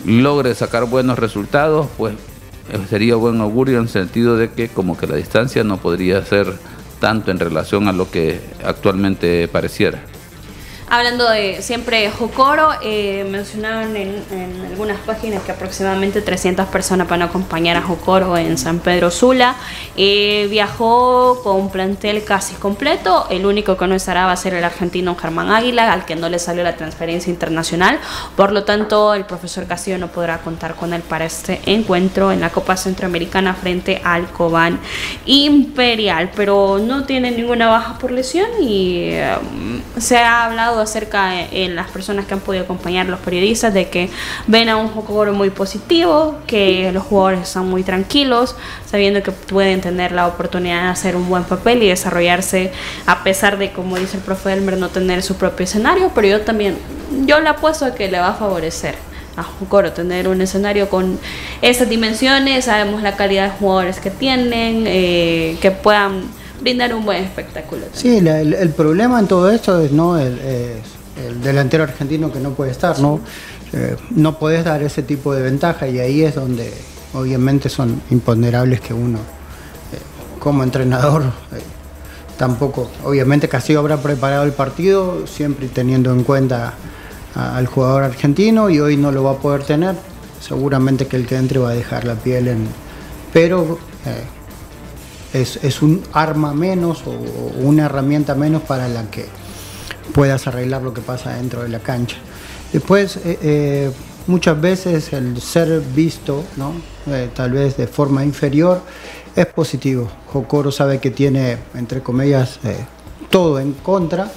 logre 0.05 0.55
sacar 0.55 0.85
buenos 0.85 1.19
resultados, 1.19 1.89
pues 1.97 2.15
eh, 2.73 2.79
sería 2.89 3.17
buen 3.17 3.41
augurio 3.41 3.79
en 3.79 3.85
el 3.85 3.89
sentido 3.89 4.37
de 4.37 4.51
que 4.51 4.69
como 4.69 4.97
que 4.97 5.07
la 5.07 5.17
distancia 5.17 5.65
no 5.65 5.79
podría 5.79 6.25
ser 6.25 6.53
tanto 7.01 7.31
en 7.31 7.39
relación 7.39 7.89
a 7.89 7.93
lo 7.93 8.11
que 8.11 8.41
actualmente 8.65 9.49
pareciera. 9.49 10.03
Hablando 10.89 11.29
de 11.29 11.63
siempre 11.63 12.09
Jocoro, 12.13 12.71
eh, 12.81 13.27
mencionaban 13.29 13.97
en, 13.97 14.23
en 14.31 14.67
algunas 14.71 14.99
páginas 15.01 15.43
que 15.43 15.51
aproximadamente 15.51 16.21
300 16.23 16.67
personas 16.69 17.09
van 17.09 17.23
a 17.23 17.25
acompañar 17.25 17.77
a 17.77 17.83
Jocoro 17.83 18.37
en 18.37 18.57
San 18.57 18.79
Pedro 18.79 19.11
Sula. 19.11 19.57
Eh, 19.97 20.47
viajó 20.49 21.41
con 21.43 21.57
un 21.57 21.71
plantel 21.71 22.23
casi 22.23 22.55
completo. 22.55 23.27
El 23.31 23.47
único 23.47 23.77
que 23.77 23.87
no 23.89 23.97
estará 23.97 24.27
va 24.27 24.33
a 24.33 24.37
ser 24.37 24.55
el 24.55 24.63
argentino 24.63 25.17
Germán 25.17 25.51
Águila, 25.51 25.93
al 25.93 26.05
que 26.05 26.15
no 26.15 26.29
le 26.29 26.39
salió 26.39 26.63
la 26.63 26.77
transferencia 26.77 27.33
internacional. 27.33 27.99
Por 28.37 28.53
lo 28.53 28.63
tanto, 28.63 29.15
el 29.15 29.25
profesor 29.25 29.67
Castillo 29.67 29.99
no 29.99 30.07
podrá 30.09 30.39
contar 30.39 30.77
con 30.77 30.93
él 30.93 31.03
para 31.03 31.25
este 31.25 31.61
encuentro 31.67 32.31
en 32.31 32.41
la 32.41 32.51
Copa 32.51 32.77
Centroamericana 32.77 33.55
frente 33.55 34.01
al 34.05 34.27
Cobán 34.31 34.79
Imperial. 35.25 36.31
Pero 36.37 36.79
no 36.79 37.05
tiene 37.05 37.33
ninguna 37.33 37.67
baja 37.67 37.99
por 37.99 38.13
lesión 38.13 38.49
y 38.61 39.09
eh, 39.11 39.37
se 39.99 40.19
ha 40.19 40.45
hablado 40.45 40.76
acerca 40.81 41.41
eh, 41.41 41.65
en 41.65 41.77
las 41.77 41.91
personas 41.91 42.27
que 42.27 42.35
han 42.35 42.41
podido 42.41 42.65
acompañar 42.65 43.07
los 43.07 43.21
periodistas 43.21 43.73
de 43.75 43.89
que 43.89 44.11
ven 44.47 44.69
a 44.69 44.77
un 44.77 44.89
jugador 44.89 45.33
muy 45.33 45.51
positivo, 45.51 46.39
que 46.47 46.91
los 46.93 47.05
jugadores 47.05 47.43
están 47.43 47.69
muy 47.69 47.83
tranquilos, 47.83 48.57
sabiendo 48.91 49.23
que 49.23 49.33
pueden 49.33 49.81
tener 49.81 50.13
la 50.13 50.27
oportunidad 50.27 50.83
de 50.83 50.89
hacer 50.89 51.17
un 51.17 51.29
buen 51.29 51.45
papel 51.45 51.83
y 51.83 51.89
desarrollarse 51.89 52.73
a 53.07 53.23
pesar 53.23 53.59
de, 53.59 53.73
como 53.73 53.97
dice 53.97 54.17
el 54.17 54.23
profe 54.23 54.53
Elmer, 54.53 54.77
no 54.79 54.89
tener 54.89 55.23
su 55.23 55.37
propio 55.37 55.65
escenario, 55.65 56.11
pero 56.15 56.29
yo 56.29 56.41
también, 56.43 56.79
yo 57.25 57.41
le 57.41 57.49
apuesto 57.49 57.85
a 57.85 57.95
que 57.95 58.09
le 58.09 58.19
va 58.19 58.29
a 58.29 58.35
favorecer 58.35 58.95
a 59.37 59.43
Jocoro 59.43 59.93
tener 59.93 60.29
un 60.29 60.41
escenario 60.41 60.89
con 60.89 61.19
esas 61.63 61.89
dimensiones, 61.89 62.65
sabemos 62.65 63.03
la 63.03 63.17
calidad 63.17 63.45
de 63.45 63.59
jugadores 63.59 64.01
que 64.01 64.11
tienen, 64.11 64.85
eh, 64.87 65.59
que 65.61 65.71
puedan 65.71 66.25
brindar 66.67 66.93
un 66.95 67.05
buen 67.05 67.23
espectáculo. 67.23 67.83
Sí, 67.93 68.17
el, 68.19 68.53
el 68.53 68.69
problema 68.71 69.21
en 69.21 69.29
todo 69.29 69.49
esto 69.51 69.81
es 69.81 69.93
no 69.93 70.19
el, 70.19 70.37
delantero 71.43 71.85
argentino 71.85 72.33
que 72.33 72.41
no 72.41 72.51
puede 72.51 72.73
estar, 72.73 72.99
¿no? 72.99 73.21
Eh, 73.73 73.95
no 74.11 74.37
podés 74.39 74.65
dar 74.65 74.83
ese 74.83 75.03
tipo 75.05 75.33
de 75.33 75.43
ventaja 75.43 75.87
y 75.87 76.01
ahí 76.01 76.23
es 76.23 76.35
donde 76.35 76.73
obviamente 77.15 77.69
son 77.69 78.03
imponderables 78.11 78.81
que 78.81 78.93
uno 78.95 79.19
eh, 79.19 79.99
como 80.41 80.65
entrenador 80.65 81.23
eh, 81.23 81.61
tampoco, 82.37 82.91
obviamente 83.05 83.49
Castillo 83.49 83.79
habrá 83.79 83.97
preparado 83.99 84.43
el 84.45 84.53
partido 84.53 85.25
siempre 85.27 85.69
teniendo 85.69 86.11
en 86.13 86.25
cuenta 86.25 86.75
a- 87.37 87.57
al 87.57 87.67
jugador 87.67 88.03
argentino 88.03 88.71
y 88.71 88.81
hoy 88.81 88.97
no 88.97 89.13
lo 89.13 89.23
va 89.23 89.33
a 89.33 89.37
poder 89.39 89.63
tener, 89.63 89.95
seguramente 90.41 91.07
que 91.07 91.17
el 91.17 91.27
que 91.27 91.37
entre 91.37 91.59
va 91.61 91.71
a 91.71 91.75
dejar 91.75 92.05
la 92.05 92.15
piel 92.17 92.49
en... 92.49 92.67
Pero 93.33 93.79
es, 95.41 95.83
un 95.83 96.03
arma 96.13 96.53
menos 96.55 97.03
o, 97.07 97.11
una 97.63 97.87
herramienta 97.87 98.35
menos 98.35 98.63
para 98.63 98.89
la 98.89 99.11
que 99.11 99.27
puedas 100.13 100.47
arreglar 100.47 100.83
lo 100.83 100.93
que 100.95 101.01
pasa 101.01 101.35
dentro 101.35 101.63
de 101.63 101.69
la 101.69 101.81
cancha. 101.81 102.17
Después, 102.73 103.17
eh, 103.19 103.39
eh, 103.43 103.91
muchas 104.27 104.61
veces 104.61 105.13
el 105.13 105.41
ser 105.41 105.81
visto, 105.95 106.45
¿no? 106.57 106.73
Eh, 107.07 107.31
tal 107.35 107.53
vez 107.53 107.77
de 107.77 107.87
forma 107.87 108.25
inferior, 108.25 108.81
es 109.35 109.47
positivo. 109.47 110.11
Jocoro 110.33 110.71
sabe 110.73 110.99
que 110.99 111.11
tiene, 111.11 111.59
entre 111.75 112.01
comillas, 112.03 112.59
todo 113.31 113.61
en 113.61 113.73
contra 113.75 114.31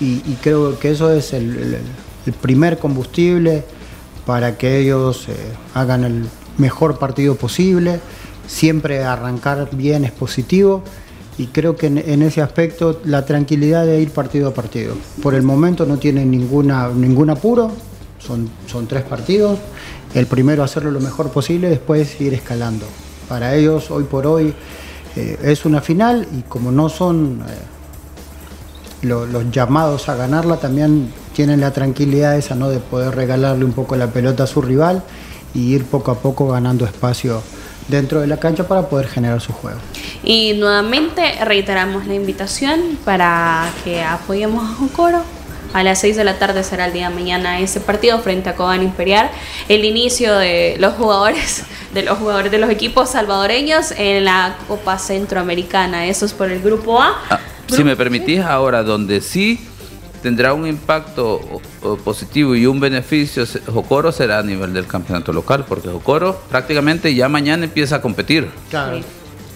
y, 0.00 0.20
creo 0.40 0.78
que 0.78 0.92
eso 0.92 1.12
es 1.12 1.32
el, 1.32 1.80
el- 2.26 2.32
primer 2.42 2.78
combustible 2.78 3.64
para 4.26 4.58
que 4.58 4.78
ellos 4.78 5.26
hagan 5.74 6.04
el 6.04 6.26
mejor 6.58 6.98
partido 6.98 7.36
posible. 7.36 8.00
Siempre 8.48 9.04
arrancar 9.04 9.68
bien 9.72 10.04
es 10.04 10.10
positivo 10.10 10.82
y 11.36 11.46
creo 11.48 11.76
que 11.76 11.86
en, 11.86 12.22
ese 12.22 12.42
aspecto 12.42 13.00
la 13.04 13.24
tranquilidad 13.24 13.86
de 13.86 14.00
ir 14.00 14.10
partido 14.10 14.48
a 14.48 14.54
partido. 14.54 14.94
Por 15.22 15.34
el 15.34 15.42
momento 15.42 15.86
no 15.86 15.98
tienen 15.98 16.30
ninguna, 16.32 16.88
ningún 16.88 17.30
apuro, 17.30 17.70
son, 18.18 18.48
son 18.66 18.88
tres 18.88 19.04
partidos. 19.04 19.58
El 20.14 20.26
primero 20.26 20.64
hacerlo 20.64 20.90
lo 20.90 20.98
mejor 21.00 21.30
posible, 21.30 21.68
después 21.68 22.20
ir 22.20 22.34
escalando. 22.34 22.86
Para 23.28 23.54
ellos 23.54 23.90
hoy 23.92 24.02
por 24.04 24.26
hoy 24.26 24.54
eh, 25.14 25.38
es 25.44 25.64
una 25.64 25.80
final 25.80 26.26
y 26.36 26.42
como 26.42 26.72
no 26.72 26.88
son... 26.88 27.42
eh, 27.46 29.06
lo- 29.06 29.26
los 29.26 29.50
llamados 29.52 30.08
a 30.08 30.16
ganarla 30.16 30.56
también 30.56 31.12
tienen 31.34 31.60
la 31.60 31.70
tranquilidad 31.72 32.36
esa, 32.36 32.56
¿no? 32.56 32.68
De 32.68 32.78
poder 32.80 33.14
regalarle 33.14 33.64
un 33.64 33.72
poco 33.72 33.94
la 33.94 34.08
pelota 34.08 34.42
a 34.44 34.46
su 34.48 34.60
rival 34.60 35.04
y 35.54 35.72
ir 35.74 35.84
poco 35.84 36.10
a 36.10 36.16
poco 36.18 36.48
ganando 36.48 36.84
espacio 36.84 37.40
dentro 37.88 38.20
de 38.20 38.26
la 38.26 38.36
cancha 38.36 38.68
para 38.68 38.88
poder 38.88 39.08
generar 39.08 39.40
su 39.40 39.52
juego. 39.52 39.78
Y 40.22 40.54
nuevamente 40.54 41.44
reiteramos 41.44 42.06
la 42.06 42.14
invitación 42.14 42.98
para 43.04 43.70
que 43.84 44.02
apoyemos 44.02 44.70
a 44.70 44.74
Jocoro. 44.74 45.22
A 45.74 45.82
las 45.82 46.00
6 46.00 46.16
de 46.16 46.24
la 46.24 46.38
tarde 46.38 46.64
será 46.64 46.86
el 46.86 46.94
día 46.94 47.10
de 47.10 47.14
mañana 47.14 47.60
ese 47.60 47.80
partido 47.80 48.18
frente 48.20 48.48
a 48.48 48.54
Cobán 48.54 48.82
Imperial. 48.82 49.30
El 49.68 49.84
inicio 49.84 50.34
de 50.34 50.76
los 50.78 50.94
jugadores, 50.94 51.64
de 51.92 52.02
los 52.02 52.18
jugadores 52.18 52.50
de 52.50 52.58
los 52.58 52.70
equipos 52.70 53.10
salvadoreños 53.10 53.92
en 53.92 54.24
la 54.24 54.56
Copa 54.66 54.98
Centroamericana. 54.98 56.06
Eso 56.06 56.24
es 56.24 56.32
por 56.32 56.50
el 56.50 56.62
grupo 56.62 57.02
A. 57.02 57.16
Ah, 57.28 57.40
si 57.68 57.84
me 57.84 57.96
permitís, 57.96 58.40
ahora 58.40 58.82
donde 58.82 59.20
sí 59.20 59.67
tendrá 60.22 60.52
un 60.52 60.66
impacto 60.66 61.40
positivo 62.04 62.54
y 62.54 62.66
un 62.66 62.80
beneficio 62.80 63.44
Jocoro 63.66 64.12
será 64.12 64.38
a 64.38 64.42
nivel 64.42 64.72
del 64.72 64.86
campeonato 64.86 65.32
local, 65.32 65.64
porque 65.68 65.88
Jocoro 65.88 66.40
prácticamente 66.48 67.14
ya 67.14 67.28
mañana 67.28 67.64
empieza 67.64 67.96
a 67.96 68.00
competir. 68.00 68.48
Claro. 68.70 69.00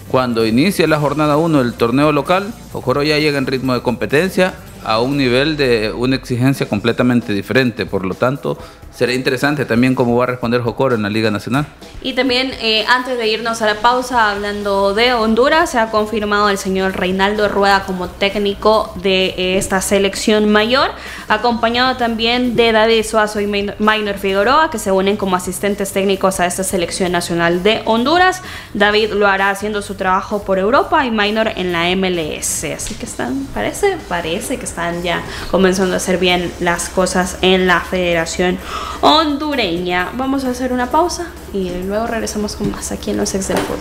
Cuando 0.09 0.45
inicie 0.45 0.87
la 0.87 0.99
jornada 0.99 1.37
1 1.37 1.63
del 1.63 1.73
torneo 1.73 2.11
local, 2.11 2.53
Jocoro 2.71 3.03
ya 3.03 3.17
llega 3.17 3.37
en 3.37 3.47
ritmo 3.47 3.73
de 3.73 3.81
competencia 3.81 4.53
a 4.83 4.99
un 5.01 5.17
nivel 5.17 5.57
de 5.57 5.91
una 5.91 6.15
exigencia 6.15 6.67
completamente 6.67 7.33
diferente. 7.33 7.85
Por 7.85 8.05
lo 8.05 8.13
tanto, 8.13 8.57
será 8.93 9.13
interesante 9.13 9.65
también 9.65 9.95
cómo 9.95 10.15
va 10.15 10.25
a 10.25 10.27
responder 10.27 10.61
Jocoro 10.61 10.95
en 10.95 11.01
la 11.01 11.09
Liga 11.09 11.31
Nacional. 11.31 11.65
Y 12.01 12.13
también, 12.13 12.51
eh, 12.61 12.85
antes 12.87 13.17
de 13.17 13.27
irnos 13.27 13.61
a 13.61 13.65
la 13.65 13.75
pausa, 13.75 14.29
hablando 14.29 14.93
de 14.93 15.13
Honduras, 15.13 15.71
se 15.71 15.79
ha 15.79 15.89
confirmado 15.89 16.49
el 16.49 16.57
señor 16.57 16.97
Reinaldo 16.97 17.47
Rueda 17.47 17.83
como 17.85 18.09
técnico 18.09 18.93
de 19.01 19.27
eh, 19.37 19.57
esta 19.57 19.81
selección 19.81 20.51
mayor, 20.51 20.91
acompañado 21.27 21.97
también 21.97 22.55
de 22.55 22.71
David 22.71 23.03
Suazo 23.03 23.39
y 23.39 23.47
Minor 23.47 24.17
Figueroa, 24.17 24.69
que 24.69 24.79
se 24.79 24.91
unen 24.91 25.17
como 25.17 25.35
asistentes 25.35 25.93
técnicos 25.93 26.39
a 26.39 26.45
esta 26.45 26.63
selección 26.63 27.11
nacional 27.11 27.63
de 27.63 27.81
Honduras. 27.85 28.41
David 28.73 29.13
lo 29.13 29.27
hará 29.27 29.49
haciendo 29.49 29.81
su 29.81 29.95
trabajo 29.95 30.43
por 30.43 30.59
Europa 30.59 31.05
y 31.05 31.11
Minor 31.11 31.51
en 31.55 31.71
la 31.71 31.83
MLS. 31.95 32.65
Así 32.65 32.95
que 32.95 33.05
están, 33.05 33.47
parece, 33.53 33.97
parece 34.09 34.57
que 34.57 34.65
están 34.65 34.72
ya 35.03 35.23
comenzando 35.51 35.93
a 35.93 35.97
hacer 35.97 36.17
bien 36.17 36.51
las 36.59 36.89
cosas 36.89 37.37
en 37.41 37.67
la 37.67 37.81
federación 37.81 38.57
hondureña. 39.01 40.11
Vamos 40.15 40.45
a 40.45 40.49
hacer 40.49 40.73
una 40.73 40.89
pausa 40.89 41.27
y 41.53 41.69
luego 41.85 42.07
regresamos 42.07 42.55
con 42.55 42.71
más 42.71 42.91
aquí 42.91 43.11
en 43.11 43.17
los 43.17 43.33
ex 43.33 43.47
del 43.47 43.57
fútbol. 43.57 43.79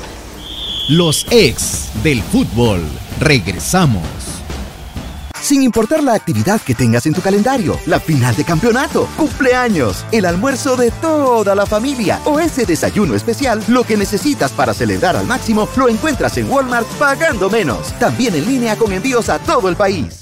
Los 0.88 1.26
ex 1.30 1.90
del 2.02 2.22
fútbol. 2.22 2.80
Regresamos. 3.20 4.02
Sin 5.42 5.62
importar 5.62 6.04
la 6.04 6.14
actividad 6.14 6.60
que 6.60 6.74
tengas 6.74 7.04
en 7.06 7.14
tu 7.14 7.20
calendario, 7.20 7.76
la 7.86 7.98
final 7.98 8.36
de 8.36 8.44
campeonato, 8.44 9.08
cumpleaños, 9.16 10.04
el 10.12 10.24
almuerzo 10.24 10.76
de 10.76 10.92
toda 10.92 11.56
la 11.56 11.66
familia 11.66 12.20
o 12.26 12.38
ese 12.38 12.64
desayuno 12.64 13.16
especial, 13.16 13.60
lo 13.66 13.82
que 13.82 13.96
necesitas 13.96 14.52
para 14.52 14.72
celebrar 14.72 15.16
al 15.16 15.26
máximo 15.26 15.68
lo 15.76 15.88
encuentras 15.88 16.38
en 16.38 16.48
Walmart 16.48 16.86
pagando 16.98 17.50
menos. 17.50 17.92
También 17.98 18.36
en 18.36 18.46
línea 18.46 18.76
con 18.76 18.92
envíos 18.92 19.28
a 19.28 19.40
todo 19.40 19.68
el 19.68 19.74
país. 19.74 20.21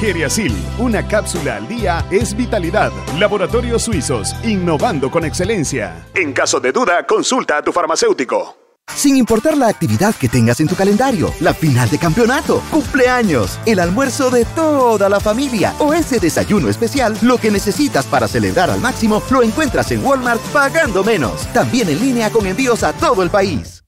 Geriasil, 0.00 0.54
una 0.78 1.06
cápsula 1.06 1.56
al 1.56 1.68
día 1.68 2.04
es 2.10 2.36
vitalidad. 2.36 2.92
Laboratorios 3.18 3.82
Suizos, 3.82 4.34
innovando 4.44 5.10
con 5.10 5.24
excelencia. 5.24 6.06
En 6.14 6.32
caso 6.32 6.60
de 6.60 6.72
duda, 6.72 7.06
consulta 7.06 7.58
a 7.58 7.62
tu 7.62 7.72
farmacéutico. 7.72 8.56
Sin 8.94 9.16
importar 9.16 9.56
la 9.56 9.68
actividad 9.68 10.14
que 10.14 10.28
tengas 10.28 10.60
en 10.60 10.68
tu 10.68 10.76
calendario, 10.76 11.32
la 11.40 11.54
final 11.54 11.88
de 11.88 11.98
campeonato, 11.98 12.62
cumpleaños, 12.70 13.58
el 13.64 13.80
almuerzo 13.80 14.30
de 14.30 14.44
toda 14.44 15.08
la 15.08 15.20
familia 15.20 15.74
o 15.78 15.94
ese 15.94 16.20
desayuno 16.20 16.68
especial, 16.68 17.16
lo 17.22 17.38
que 17.38 17.50
necesitas 17.50 18.04
para 18.06 18.28
celebrar 18.28 18.70
al 18.70 18.80
máximo 18.80 19.22
lo 19.30 19.42
encuentras 19.42 19.90
en 19.90 20.04
Walmart 20.04 20.40
pagando 20.52 21.02
menos. 21.02 21.46
También 21.52 21.88
en 21.88 22.00
línea 22.00 22.30
con 22.30 22.46
envíos 22.46 22.82
a 22.82 22.92
todo 22.92 23.22
el 23.22 23.30
país. 23.30 23.82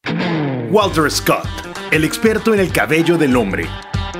Walter 0.70 1.10
Scott, 1.10 1.46
el 1.90 2.04
experto 2.04 2.54
en 2.54 2.60
el 2.60 2.72
cabello 2.72 3.18
del 3.18 3.36
hombre. 3.36 3.68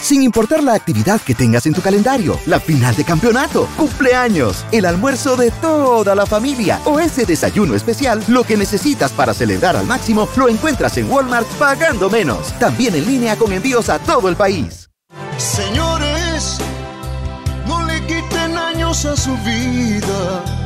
Sin 0.00 0.22
importar 0.22 0.62
la 0.62 0.74
actividad 0.74 1.20
que 1.20 1.34
tengas 1.34 1.66
en 1.66 1.74
tu 1.74 1.80
calendario, 1.80 2.38
la 2.46 2.60
final 2.60 2.94
de 2.94 3.04
campeonato, 3.04 3.68
cumpleaños, 3.76 4.64
el 4.72 4.84
almuerzo 4.84 5.36
de 5.36 5.50
toda 5.50 6.14
la 6.14 6.26
familia 6.26 6.80
o 6.84 7.00
ese 7.00 7.24
desayuno 7.24 7.74
especial, 7.74 8.22
lo 8.28 8.44
que 8.44 8.56
necesitas 8.56 9.12
para 9.12 9.34
celebrar 9.34 9.76
al 9.76 9.86
máximo 9.86 10.28
lo 10.36 10.48
encuentras 10.48 10.96
en 10.98 11.10
Walmart 11.10 11.48
pagando 11.58 12.08
menos. 12.10 12.52
También 12.58 12.94
en 12.94 13.06
línea 13.06 13.36
con 13.36 13.52
envíos 13.52 13.88
a 13.88 13.98
todo 13.98 14.28
el 14.28 14.36
país. 14.36 14.88
Señores, 15.38 16.58
no 17.66 17.84
le 17.86 18.00
quiten 18.06 18.56
años 18.56 19.04
a 19.04 19.16
su 19.16 19.36
vida. 19.38 20.65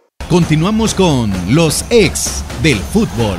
Continuamos 0.31 0.95
con 0.95 1.29
los 1.53 1.83
ex 1.89 2.45
del 2.63 2.77
fútbol. 2.77 3.37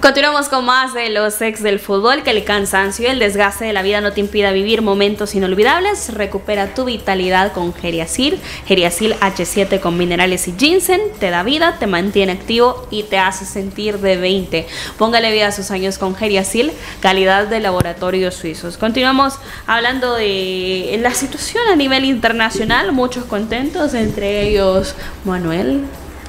Continuamos 0.00 0.48
con 0.48 0.64
más 0.64 0.94
de 0.94 1.10
los 1.10 1.42
ex 1.42 1.64
del 1.64 1.80
fútbol, 1.80 2.22
que 2.22 2.30
el 2.30 2.44
cansancio 2.44 3.08
y 3.08 3.10
el 3.10 3.18
desgaste 3.18 3.64
de 3.64 3.72
la 3.72 3.82
vida 3.82 4.00
no 4.00 4.12
te 4.12 4.20
impida 4.20 4.52
vivir 4.52 4.82
momentos 4.82 5.34
inolvidables. 5.34 6.14
Recupera 6.14 6.74
tu 6.74 6.84
vitalidad 6.84 7.52
con 7.52 7.74
Geriasil. 7.74 8.38
Geriasil 8.66 9.14
H7 9.14 9.80
con 9.80 9.98
minerales 9.98 10.46
y 10.46 10.54
ginseng 10.56 11.00
te 11.18 11.30
da 11.30 11.42
vida, 11.42 11.78
te 11.80 11.88
mantiene 11.88 12.30
activo 12.30 12.86
y 12.92 13.02
te 13.02 13.18
hace 13.18 13.44
sentir 13.44 13.98
de 13.98 14.16
20. 14.16 14.68
Póngale 14.98 15.32
vida 15.32 15.48
a 15.48 15.52
sus 15.52 15.72
años 15.72 15.98
con 15.98 16.14
Geriasil, 16.14 16.70
calidad 17.00 17.48
de 17.48 17.58
laboratorios 17.58 18.36
suizos. 18.36 18.76
Continuamos 18.76 19.40
hablando 19.66 20.14
de 20.14 21.00
la 21.02 21.14
situación 21.14 21.64
a 21.72 21.74
nivel 21.74 22.04
internacional, 22.04 22.92
muchos 22.92 23.24
contentos, 23.24 23.94
entre 23.94 24.48
ellos 24.48 24.94
Manuel, 25.24 25.84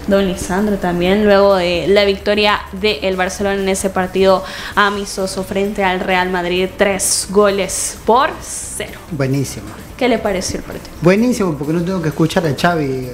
Don 0.08 0.28
Lisandro 0.28 0.78
también, 0.78 1.24
luego 1.24 1.56
de 1.56 1.86
la 1.88 2.04
victoria 2.04 2.62
del 2.74 3.16
Barcelona 3.16 3.62
en 3.62 3.70
ese 3.70 3.90
partido 3.90 4.44
amistoso 4.76 5.44
frente 5.44 5.84
al 5.84 6.02
Real 6.02 6.30
Madrid, 6.30 6.68
tres 6.78 7.28
goles 7.30 7.98
por 8.06 8.30
cero. 8.42 9.00
Buenísimo. 9.12 9.68
¿Qué 9.98 10.10
le 10.10 10.20
pareció 10.20 10.58
el 10.58 10.64
partido? 10.64 10.94
Buenísimo, 11.02 11.56
porque 11.58 11.74
no 11.74 11.84
tengo 11.84 12.02
que 12.02 12.10
escuchar 12.10 12.46
a 12.46 12.54
Xavi 12.54 12.86
eh, 12.86 13.12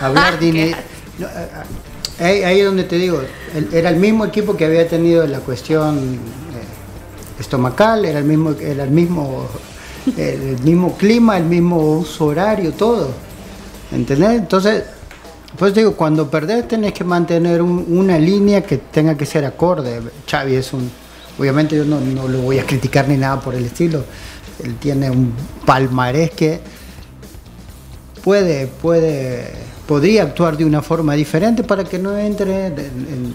hablar 0.00 0.38
de... 0.40 0.74
No, 1.18 1.26
eh, 1.26 2.24
ahí, 2.24 2.42
ahí 2.42 2.60
es 2.60 2.66
donde 2.66 2.84
te 2.84 2.96
digo, 2.96 3.22
era 3.72 3.90
el 3.90 3.96
mismo 3.96 4.24
equipo 4.24 4.56
que 4.56 4.64
había 4.64 4.88
tenido 4.88 5.24
la 5.28 5.38
cuestión 5.38 5.98
eh, 5.98 7.40
estomacal, 7.40 8.04
era 8.04 8.18
el 8.18 8.24
mismo, 8.24 8.50
era 8.60 8.82
el 8.82 8.90
mismo, 8.90 9.46
el 10.16 10.58
mismo 10.62 10.96
clima, 10.96 11.36
el 11.36 11.44
mismo 11.44 11.98
uso 11.98 12.26
horario, 12.26 12.72
todo. 12.72 13.10
¿Entendés? 13.92 14.30
Entonces, 14.40 14.82
pues 15.58 15.74
digo, 15.74 15.92
cuando 15.94 16.28
perdés 16.30 16.66
tenés 16.68 16.92
que 16.92 17.04
mantener 17.04 17.62
un- 17.62 17.84
una 17.88 18.18
línea 18.18 18.62
que 18.62 18.78
tenga 18.78 19.16
que 19.16 19.24
ser 19.26 19.44
acorde. 19.44 20.00
Xavi 20.30 20.54
es 20.56 20.72
un, 20.72 20.90
obviamente 21.38 21.76
yo 21.76 21.84
no, 21.84 22.00
no 22.00 22.26
lo 22.28 22.38
voy 22.42 22.58
a 22.58 22.66
criticar 22.66 23.08
ni 23.08 23.16
nada 23.16 23.40
por 23.40 23.54
el 23.54 23.64
estilo. 23.66 24.04
Él 24.62 24.76
tiene 24.76 25.10
un 25.10 25.32
palmarés 25.64 26.30
que 26.32 26.60
puede, 28.22 28.66
puede, 28.66 29.50
podría 29.86 30.22
actuar 30.24 30.56
de 30.56 30.64
una 30.64 30.82
forma 30.82 31.14
diferente 31.14 31.62
para 31.62 31.84
que 31.84 31.98
no 31.98 32.16
entre 32.16 32.66
en, 32.68 32.72
en- 32.78 33.34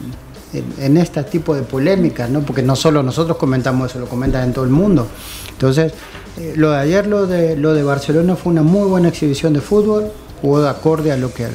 en- 0.54 0.74
en 0.84 0.98
este 0.98 1.22
tipo 1.24 1.54
de 1.56 1.62
polémicas, 1.62 2.30
¿no? 2.30 2.42
Porque 2.42 2.64
no 2.64 2.76
solo 2.76 3.04
nosotros 3.04 3.38
comentamos 3.38 3.92
eso, 3.92 4.00
lo 4.00 4.08
comentan 4.08 4.46
en 4.46 4.54
todo 4.54 4.66
el 4.66 4.72
mundo. 4.72 5.08
Entonces, 5.52 5.94
eh, 6.40 6.54
lo 6.56 6.72
de 6.72 6.78
ayer, 6.80 7.06
lo 7.06 7.28
de, 7.28 7.56
lo 7.56 7.74
de 7.76 7.84
Barcelona 7.84 8.36
fue 8.36 8.52
una 8.54 8.64
muy 8.64 8.90
buena 8.90 9.10
exhibición 9.10 9.54
de 9.54 9.62
fútbol, 9.62 10.12
jugó 10.42 10.62
de 10.62 10.70
acorde 10.70 11.12
a 11.12 11.18
lo 11.18 11.32
que 11.34 11.46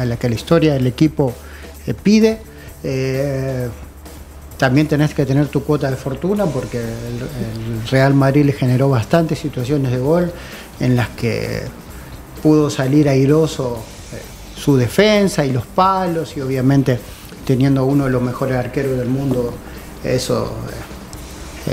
a 0.00 0.04
la, 0.04 0.16
que 0.16 0.28
la 0.28 0.34
historia 0.34 0.72
del 0.72 0.86
equipo 0.86 1.34
eh, 1.86 1.94
pide. 1.94 2.38
Eh, 2.82 3.68
también 4.56 4.88
tenés 4.88 5.14
que 5.14 5.24
tener 5.24 5.48
tu 5.48 5.62
cuota 5.62 5.90
de 5.90 5.96
fortuna 5.96 6.46
porque 6.46 6.78
el, 6.78 7.88
Real 7.90 8.14
Madrid 8.14 8.44
le 8.44 8.52
generó 8.52 8.90
bastantes 8.90 9.38
situaciones 9.38 9.90
de 9.90 9.98
gol 9.98 10.32
en 10.80 10.96
las 10.96 11.08
que 11.10 11.62
pudo 12.42 12.68
salir 12.70 13.08
airoso 13.08 13.82
eh, 14.12 14.58
su 14.58 14.76
defensa 14.76 15.44
y 15.44 15.52
los 15.52 15.66
palos 15.66 16.36
y 16.36 16.40
obviamente 16.40 16.98
teniendo 17.46 17.84
uno 17.84 18.04
de 18.04 18.10
los 18.10 18.22
mejores 18.22 18.56
arqueros 18.56 18.98
del 18.98 19.08
mundo, 19.08 19.52
eso 20.04 20.52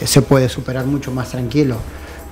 se 0.04 0.22
puede 0.22 0.50
superar 0.50 0.86
mucho 0.86 1.12
más 1.12 1.30
tranquilo. 1.30 1.76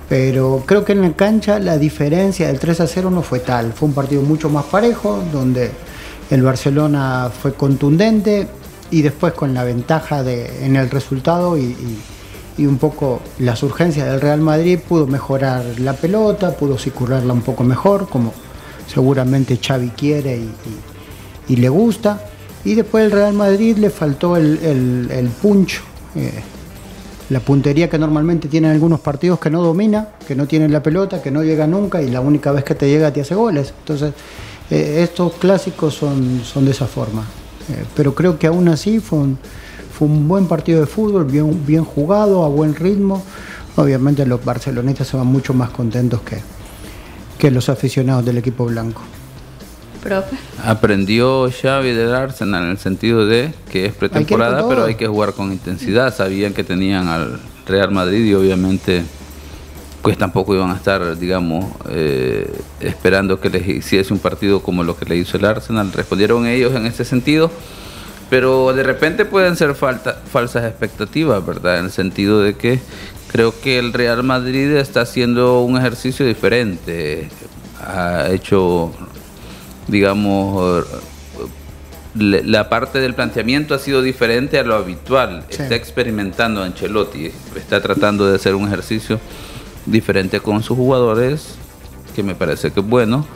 Pero 0.08 0.62
creo 0.66 0.84
que 0.84 0.92
en 0.92 1.02
la 1.02 1.12
cancha 1.12 1.58
la 1.58 1.78
diferencia 1.78 2.46
del 2.46 2.58
3 2.58 2.80
a 2.80 2.86
0 2.86 3.10
no 3.10 3.22
fue 3.22 3.40
tal. 3.40 3.72
Fue 3.72 3.88
un 3.88 3.94
partido 3.94 4.22
mucho 4.22 4.48
más 4.48 4.64
parejo, 4.64 5.22
donde 5.32 5.70
el 6.30 6.42
Barcelona 6.42 7.30
fue 7.30 7.54
contundente 7.54 8.48
y 8.90 9.02
después 9.02 9.32
con 9.32 9.54
la 9.54 9.64
ventaja 9.64 10.22
de, 10.22 10.64
en 10.64 10.76
el 10.76 10.90
resultado 10.90 11.56
y, 11.58 11.76
un 12.58 12.78
poco 12.78 13.20
las 13.38 13.62
urgencias 13.62 14.06
del 14.10 14.18
Real 14.18 14.40
Madrid 14.40 14.78
pudo 14.78 15.06
mejorar 15.06 15.62
la 15.78 15.92
pelota, 15.92 16.56
pudo 16.56 16.78
circularla 16.78 17.34
un 17.34 17.42
poco 17.42 17.64
mejor, 17.64 18.08
como 18.08 18.32
seguramente 18.86 19.58
Xavi 19.62 19.90
quiere 19.90 20.40
y 21.48 21.56
le 21.56 21.68
gusta. 21.68 22.18
Y 22.64 22.74
después 22.74 23.04
el 23.04 23.12
Real 23.12 23.32
Madrid 23.32 23.76
le 23.76 23.90
faltó 23.90 24.36
el, 24.36 24.58
el, 24.62 25.08
el 25.12 25.28
punch, 25.28 25.80
eh, 26.16 26.32
la 27.30 27.38
puntería 27.38 27.88
que 27.88 27.98
normalmente 27.98 28.48
tienen 28.48 28.72
algunos 28.72 28.98
partidos 28.98 29.38
que 29.38 29.50
no 29.50 29.62
domina, 29.62 30.08
que 30.26 30.34
no 30.34 30.46
tienen 30.46 30.72
la 30.72 30.82
pelota, 30.82 31.22
que 31.22 31.30
no 31.30 31.44
llega 31.44 31.66
nunca 31.68 32.02
y 32.02 32.08
la 32.10 32.20
única 32.20 32.50
vez 32.52 32.64
que 32.64 32.74
te 32.74 32.88
llega 32.88 33.12
te 33.12 33.20
hace 33.20 33.36
goles. 33.36 33.72
Entonces, 33.78 34.14
eh, 34.70 35.00
estos 35.02 35.34
clásicos 35.34 35.94
son, 35.94 36.42
son 36.44 36.64
de 36.64 36.72
esa 36.72 36.86
forma. 36.86 37.22
Eh, 37.68 37.84
pero 37.94 38.14
creo 38.14 38.38
que 38.38 38.46
aún 38.46 38.68
así 38.68 39.00
fue 39.00 39.18
un, 39.18 39.38
fue 39.96 40.08
un 40.08 40.28
buen 40.28 40.46
partido 40.46 40.80
de 40.80 40.86
fútbol, 40.86 41.24
bien, 41.24 41.64
bien 41.66 41.84
jugado, 41.84 42.44
a 42.44 42.48
buen 42.48 42.74
ritmo. 42.74 43.22
Obviamente 43.76 44.24
los 44.26 44.44
barcelonistas 44.44 45.08
se 45.08 45.16
van 45.16 45.26
mucho 45.26 45.52
más 45.52 45.70
contentos 45.70 46.20
que, 46.22 46.38
que 47.38 47.50
los 47.50 47.68
aficionados 47.68 48.24
del 48.24 48.38
equipo 48.38 48.64
blanco. 48.64 49.02
Profe. 50.02 50.36
Aprendió 50.64 51.50
Xavi 51.50 51.90
del 51.90 52.14
Arsenal 52.14 52.64
en 52.64 52.70
el 52.70 52.78
sentido 52.78 53.26
de 53.26 53.52
que 53.70 53.86
es 53.86 53.92
pretemporada, 53.92 54.66
pero 54.68 54.84
hay 54.84 54.94
que 54.94 55.06
jugar 55.06 55.32
con 55.32 55.52
intensidad. 55.52 56.14
Sabían 56.14 56.54
que 56.54 56.62
tenían 56.62 57.08
al 57.08 57.40
Real 57.66 57.90
Madrid 57.90 58.24
y 58.24 58.34
obviamente 58.34 59.02
pues 60.06 60.18
tampoco 60.18 60.54
iban 60.54 60.70
a 60.70 60.76
estar, 60.76 61.18
digamos, 61.18 61.64
eh, 61.90 62.48
esperando 62.80 63.40
que 63.40 63.50
les 63.50 63.66
hiciese 63.66 64.12
un 64.12 64.20
partido 64.20 64.60
como 64.62 64.84
lo 64.84 64.96
que 64.96 65.04
le 65.04 65.16
hizo 65.16 65.36
el 65.36 65.44
Arsenal. 65.44 65.92
Respondieron 65.92 66.46
ellos 66.46 66.74
en 66.74 66.86
ese 66.86 67.04
sentido, 67.04 67.50
pero 68.30 68.72
de 68.72 68.82
repente 68.84 69.24
pueden 69.24 69.56
ser 69.56 69.74
falta- 69.74 70.20
falsas 70.32 70.64
expectativas, 70.64 71.44
¿verdad? 71.44 71.78
En 71.80 71.86
el 71.86 71.90
sentido 71.90 72.40
de 72.40 72.54
que 72.54 72.78
creo 73.32 73.52
que 73.60 73.78
el 73.80 73.92
Real 73.92 74.22
Madrid 74.22 74.70
está 74.76 75.00
haciendo 75.00 75.62
un 75.62 75.76
ejercicio 75.76 76.24
diferente. 76.24 77.28
Ha 77.84 78.28
hecho 78.30 78.92
digamos, 79.88 80.84
la 82.14 82.68
parte 82.68 82.98
del 83.00 83.14
planteamiento 83.14 83.74
ha 83.74 83.78
sido 83.78 84.02
diferente 84.02 84.58
a 84.58 84.62
lo 84.64 84.74
habitual. 84.74 85.44
Sí. 85.50 85.62
Está 85.62 85.74
experimentando 85.74 86.62
Ancelotti, 86.62 87.30
está 87.56 87.80
tratando 87.82 88.26
de 88.26 88.36
hacer 88.36 88.54
un 88.54 88.66
ejercicio 88.66 89.20
diferente 89.86 90.40
con 90.40 90.62
sus 90.62 90.76
jugadores, 90.76 91.56
que 92.14 92.22
me 92.22 92.34
parece 92.34 92.72
que 92.72 92.80
es 92.80 92.86
bueno. 92.86 93.26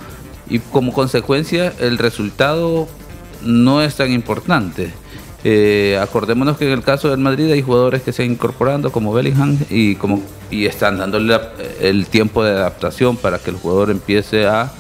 Y 0.49 0.59
como 0.59 0.93
consecuencia, 0.93 1.73
el 1.81 1.99
resultado 1.99 2.89
no 3.43 3.83
es 3.83 3.97
tan 3.97 4.13
importante. 4.13 4.93
Eh, 5.43 5.99
acordémonos 6.01 6.59
que 6.59 6.67
en 6.67 6.73
el 6.73 6.83
caso 6.83 7.09
del 7.09 7.19
Madrid 7.19 7.51
hay 7.51 7.63
jugadores 7.63 8.03
que 8.03 8.13
se 8.13 8.25
han 8.25 8.33
incorporando 8.33 8.93
como 8.93 9.13
Bellingham 9.15 9.57
y 9.71 9.95
como 9.95 10.23
y 10.51 10.67
están 10.67 10.99
dándole 10.99 11.39
el 11.81 12.07
tiempo 12.07 12.45
de 12.45 12.51
adaptación 12.51 13.17
para 13.17 13.39
que 13.39 13.51
el 13.51 13.57
jugador 13.57 13.91
empiece 13.91 14.47
a 14.47 14.71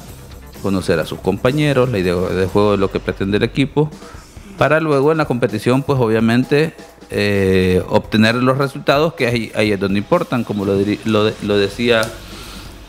conocer 0.62 0.98
a 0.98 1.06
sus 1.06 1.20
compañeros, 1.20 1.88
la 1.88 1.98
idea 1.98 2.14
de 2.14 2.46
juego 2.46 2.72
de 2.72 2.76
lo 2.76 2.90
que 2.90 3.00
pretende 3.00 3.38
el 3.38 3.44
equipo, 3.44 3.90
para 4.58 4.80
luego 4.80 5.12
en 5.12 5.18
la 5.18 5.24
competición, 5.24 5.82
pues 5.82 5.98
obviamente 5.98 6.74
eh, 7.10 7.82
obtener 7.88 8.36
los 8.36 8.56
resultados 8.58 9.14
que 9.14 9.26
ahí, 9.26 9.52
ahí 9.54 9.72
es 9.72 9.80
donde 9.80 9.98
importan, 9.98 10.44
como 10.44 10.64
lo, 10.64 10.74
lo, 11.04 11.24
de- 11.24 11.34
lo 11.42 11.58
decía 11.58 12.02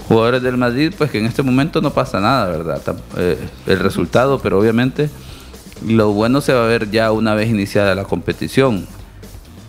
jugadores 0.08 0.42
del 0.44 0.58
Madrid, 0.58 0.94
pues 0.98 1.10
que 1.12 1.20
en 1.20 1.26
este 1.26 1.42
momento 1.44 1.82
no 1.82 1.92
pasa 1.92 2.20
nada, 2.20 2.48
¿verdad? 2.50 2.82
Eh, 3.18 3.38
el 3.68 3.80
resultado, 3.80 4.40
pero 4.40 4.60
obviamente 4.60 5.10
lo 5.88 6.12
bueno 6.12 6.42
se 6.42 6.54
va 6.54 6.66
a 6.66 6.68
ver 6.68 6.92
ya 6.92 7.12
una 7.12 7.34
vez 7.34 7.50
iniciada 7.50 7.96
la 7.96 8.04
competición. 8.04 8.86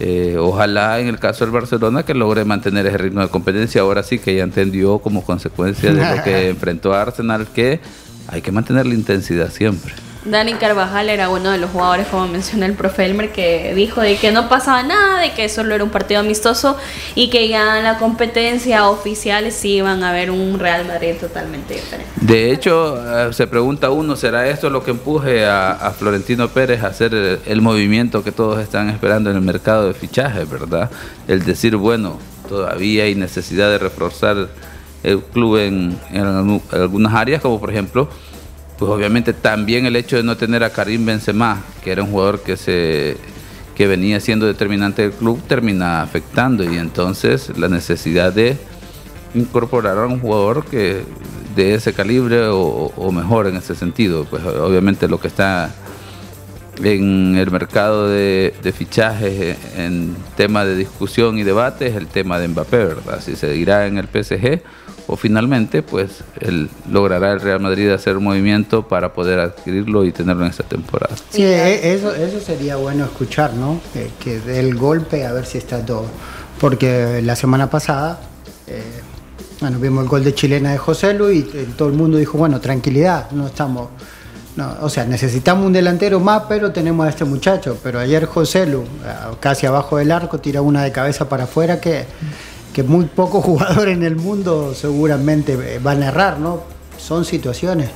Eh, 0.00 0.36
ojalá 0.38 0.98
en 0.98 1.07
el 1.07 1.18
caso 1.20 1.44
del 1.44 1.53
Barcelona 1.53 2.03
que 2.05 2.12
logre 2.12 2.44
mantener 2.44 2.86
ese 2.86 2.98
ritmo 2.98 3.20
de 3.20 3.28
competencia. 3.28 3.82
Ahora 3.82 4.03
sí 4.03 4.18
que 4.18 4.34
ya 4.34 4.42
entendió 4.42 4.98
como 4.98 5.22
consecuencia 5.24 5.92
de 5.94 6.16
lo 6.16 6.22
que 6.24 6.48
enfrentó 6.50 6.92
a 6.92 7.03
Arsenal 7.03 7.46
que 7.46 7.80
hay 8.26 8.42
que 8.42 8.50
mantener 8.50 8.84
la 8.86 8.94
intensidad 8.94 9.50
siempre. 9.50 9.92
Dani 10.24 10.54
Carvajal 10.54 11.08
era 11.08 11.28
uno 11.30 11.50
de 11.50 11.58
los 11.58 11.70
jugadores, 11.70 12.06
como 12.06 12.28
menciona 12.28 12.66
el 12.66 12.74
profe 12.74 13.04
Elmer, 13.06 13.32
que 13.32 13.74
dijo 13.74 14.00
de 14.00 14.16
que 14.16 14.30
no 14.30 14.48
pasaba 14.48 14.84
nada, 14.84 15.20
de 15.20 15.32
que 15.32 15.48
solo 15.48 15.74
era 15.74 15.82
un 15.82 15.90
partido 15.90 16.20
amistoso 16.20 16.76
y 17.16 17.28
que 17.28 17.48
ya 17.48 17.78
en 17.78 17.84
la 17.84 17.98
competencia 17.98 18.88
oficial 18.88 19.50
sí 19.50 19.76
iban 19.78 20.04
a 20.04 20.12
ver 20.12 20.30
un 20.30 20.60
Real 20.60 20.86
Madrid 20.86 21.14
totalmente 21.20 21.74
diferente. 21.74 22.06
De 22.20 22.52
hecho, 22.52 23.28
eh, 23.28 23.32
se 23.32 23.48
pregunta 23.48 23.90
uno, 23.90 24.14
¿será 24.14 24.46
esto 24.46 24.70
lo 24.70 24.84
que 24.84 24.92
empuje 24.92 25.44
a, 25.44 25.92
Florentino 25.98 26.48
Pérez 26.48 26.84
a 26.84 26.86
hacer 26.86 27.40
el, 27.44 27.60
movimiento 27.60 28.22
que 28.22 28.30
todos 28.30 28.60
están 28.60 28.90
esperando 28.90 29.30
en 29.30 29.36
el 29.36 29.42
mercado 29.42 29.88
de 29.88 29.94
fichajes, 29.94 30.48
verdad? 30.48 30.88
El 31.26 31.44
decir, 31.44 31.74
bueno, 31.76 32.18
todavía 32.48 33.04
hay 33.04 33.16
necesidad 33.16 33.70
de 33.70 33.78
reforzar 33.78 34.48
el 35.02 35.20
club 35.20 35.56
en, 35.56 35.98
en 36.12 36.24
algu- 36.24 36.62
algunas 36.72 37.12
áreas, 37.12 37.42
como 37.42 37.58
por 37.58 37.70
ejemplo, 37.70 38.08
pues 38.83 38.91
obviamente 38.91 39.33
también 39.33 39.87
el 39.87 39.95
hecho 39.95 40.16
de 40.16 40.24
no 40.24 40.37
tener 40.37 40.64
a 40.64 40.70
Karim 40.70 41.07
Benzema, 41.07 41.62
que 41.85 41.93
era 41.93 42.03
un 42.03 42.11
jugador 42.11 42.41
que 42.41 42.57
se 42.57 43.16
que 43.76 43.87
venía 43.87 44.18
siendo 44.18 44.45
determinante 44.45 45.03
del 45.03 45.12
club, 45.12 45.41
termina 45.47 46.03
afectando 46.03 46.64
y 46.64 46.78
entonces 46.78 47.57
la 47.57 47.68
necesidad 47.68 48.33
de 48.33 48.57
incorporar 49.37 49.99
a 49.99 50.07
un 50.07 50.18
jugador 50.18 50.64
que 50.64 51.05
de 51.55 51.74
ese 51.74 51.93
calibre 51.93 52.49
o, 52.49 52.93
o 52.97 53.12
mejor 53.12 53.47
en 53.47 53.55
ese 53.55 53.76
sentido. 53.76 54.24
Pues 54.24 54.45
obviamente 54.45 55.07
lo 55.07 55.20
que 55.20 55.28
está 55.28 55.72
en 56.82 57.36
el 57.36 57.50
mercado 57.50 58.08
de, 58.08 58.54
de 58.62 58.72
fichajes 58.72 59.32
eh, 59.32 59.56
en 59.76 60.16
tema 60.36 60.64
de 60.64 60.76
discusión 60.76 61.38
y 61.38 61.42
debate 61.42 61.88
es 61.88 61.96
el 61.96 62.06
tema 62.06 62.38
de 62.38 62.48
Mbappé, 62.48 62.78
¿verdad? 62.84 63.20
Si 63.24 63.36
se 63.36 63.54
irá 63.56 63.86
en 63.86 63.98
el 63.98 64.06
PSG 64.08 64.60
o 65.06 65.16
finalmente 65.16 65.82
pues 65.82 66.22
él 66.40 66.70
logrará 66.90 67.32
el 67.32 67.40
Real 67.40 67.60
Madrid 67.60 67.90
hacer 67.90 68.16
un 68.16 68.24
movimiento 68.24 68.86
para 68.88 69.12
poder 69.12 69.40
adquirirlo 69.40 70.04
y 70.04 70.12
tenerlo 70.12 70.44
en 70.44 70.50
esta 70.50 70.62
temporada. 70.62 71.14
Sí, 71.30 71.42
e- 71.42 71.94
eso, 71.94 72.14
eso 72.14 72.40
sería 72.40 72.76
bueno 72.76 73.04
escuchar, 73.04 73.52
¿no? 73.54 73.80
Eh, 73.94 74.10
que 74.22 74.40
dé 74.40 74.60
el 74.60 74.74
golpe 74.76 75.26
a 75.26 75.32
ver 75.32 75.44
si 75.44 75.58
está 75.58 75.84
todo. 75.84 76.06
Porque 76.60 77.20
la 77.22 77.34
semana 77.36 77.68
pasada, 77.68 78.20
eh, 78.68 78.82
bueno, 79.60 79.78
vimos 79.78 80.04
el 80.04 80.08
gol 80.08 80.24
de 80.24 80.34
chilena 80.34 80.70
de 80.72 80.78
José 80.78 81.12
Luis 81.14 81.44
y 81.52 81.58
eh, 81.58 81.66
todo 81.76 81.88
el 81.88 81.94
mundo 81.94 82.16
dijo, 82.16 82.38
bueno, 82.38 82.60
tranquilidad, 82.60 83.30
no 83.32 83.46
estamos... 83.48 83.88
No, 84.57 84.76
o 84.82 84.90
sea, 84.90 85.07
necesitamos 85.07 85.64
un 85.64 85.72
delantero 85.72 86.20
más, 86.20 86.42
pero 86.46 86.72
tenemos 86.72 87.07
a 87.07 87.09
este 87.09 87.24
muchacho. 87.24 87.78
Pero 87.82 87.98
ayer 87.98 88.26
José 88.26 88.66
Lu, 88.66 88.84
ah, 89.07 89.30
casi 89.40 89.66
abajo 89.66 89.96
del 89.96 90.12
arco, 90.12 90.38
tira 90.40 90.61
una 90.61 90.82
de 90.82 90.92
cabeza 90.92 91.28
para 91.28 91.44
afuera 91.44 91.80
que, 91.80 92.05
que 92.72 92.82
muy 92.82 93.07
pocos 93.07 93.44
jugadores 93.46 93.96
en 93.96 94.03
el 94.03 94.16
mundo 94.16 94.74
seguramente 94.74 95.55
eh, 95.55 95.80
van 95.82 96.03
a 96.03 96.09
errar, 96.09 96.38
¿no? 96.38 96.61
Son 96.98 97.24
situaciones. 97.24 97.90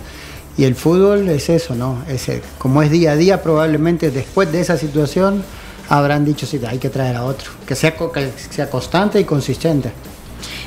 Y 0.56 0.64
el 0.64 0.74
fútbol 0.74 1.28
es 1.28 1.50
eso, 1.50 1.74
¿no? 1.74 2.02
Es, 2.08 2.28
eh, 2.30 2.42
como 2.58 2.82
es 2.82 2.90
día 2.90 3.12
a 3.12 3.16
día, 3.16 3.42
probablemente 3.42 4.10
después 4.10 4.50
de 4.50 4.60
esa 4.60 4.78
situación 4.78 5.44
habrán 5.90 6.24
dicho, 6.24 6.46
sí, 6.46 6.58
hay 6.66 6.78
que 6.78 6.88
traer 6.88 7.16
a 7.16 7.24
otro. 7.24 7.50
Que 7.66 7.74
sea, 7.74 7.94
que 7.94 8.32
sea 8.50 8.70
constante 8.70 9.20
y 9.20 9.24
consistente. 9.24 9.92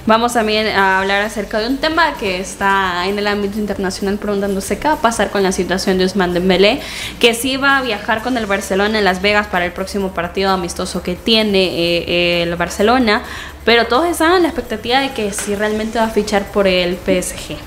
Vamos 0.10 0.34
también 0.34 0.66
a 0.66 0.98
hablar 0.98 1.22
acerca 1.22 1.60
de 1.60 1.68
un 1.68 1.78
tema 1.78 2.16
que 2.16 2.40
está 2.40 3.06
en 3.06 3.20
el 3.20 3.28
ámbito 3.28 3.60
internacional 3.60 4.18
preguntándose 4.18 4.80
qué 4.80 4.88
va 4.88 4.96
a 4.96 5.02
pasar 5.02 5.30
con 5.30 5.44
la 5.44 5.52
situación 5.52 6.00
de 6.00 6.06
Usman 6.06 6.34
Dembélé, 6.34 6.82
que 7.20 7.36
sí 7.36 7.58
va 7.58 7.78
a 7.78 7.84
viajar 7.84 8.24
con 8.24 8.36
el 8.36 8.48
Barcelona 8.48 8.98
en 8.98 9.06
Las 9.06 9.22
Vegas 9.22 9.46
para 9.46 9.66
el 9.66 9.72
próximo 9.72 10.10
partido 10.10 10.50
amistoso 10.50 11.04
que 11.04 11.14
tiene 11.14 11.64
eh, 11.64 12.42
el 12.42 12.56
Barcelona, 12.56 13.22
pero 13.66 13.86
todos 13.86 14.08
están 14.08 14.32
en 14.32 14.42
la 14.42 14.48
expectativa 14.48 15.00
de 15.00 15.12
que 15.12 15.32
si 15.32 15.54
realmente 15.54 16.00
va 16.00 16.06
a 16.06 16.10
fichar 16.10 16.52
por 16.52 16.66
el 16.66 16.96
PSG. 16.96 17.58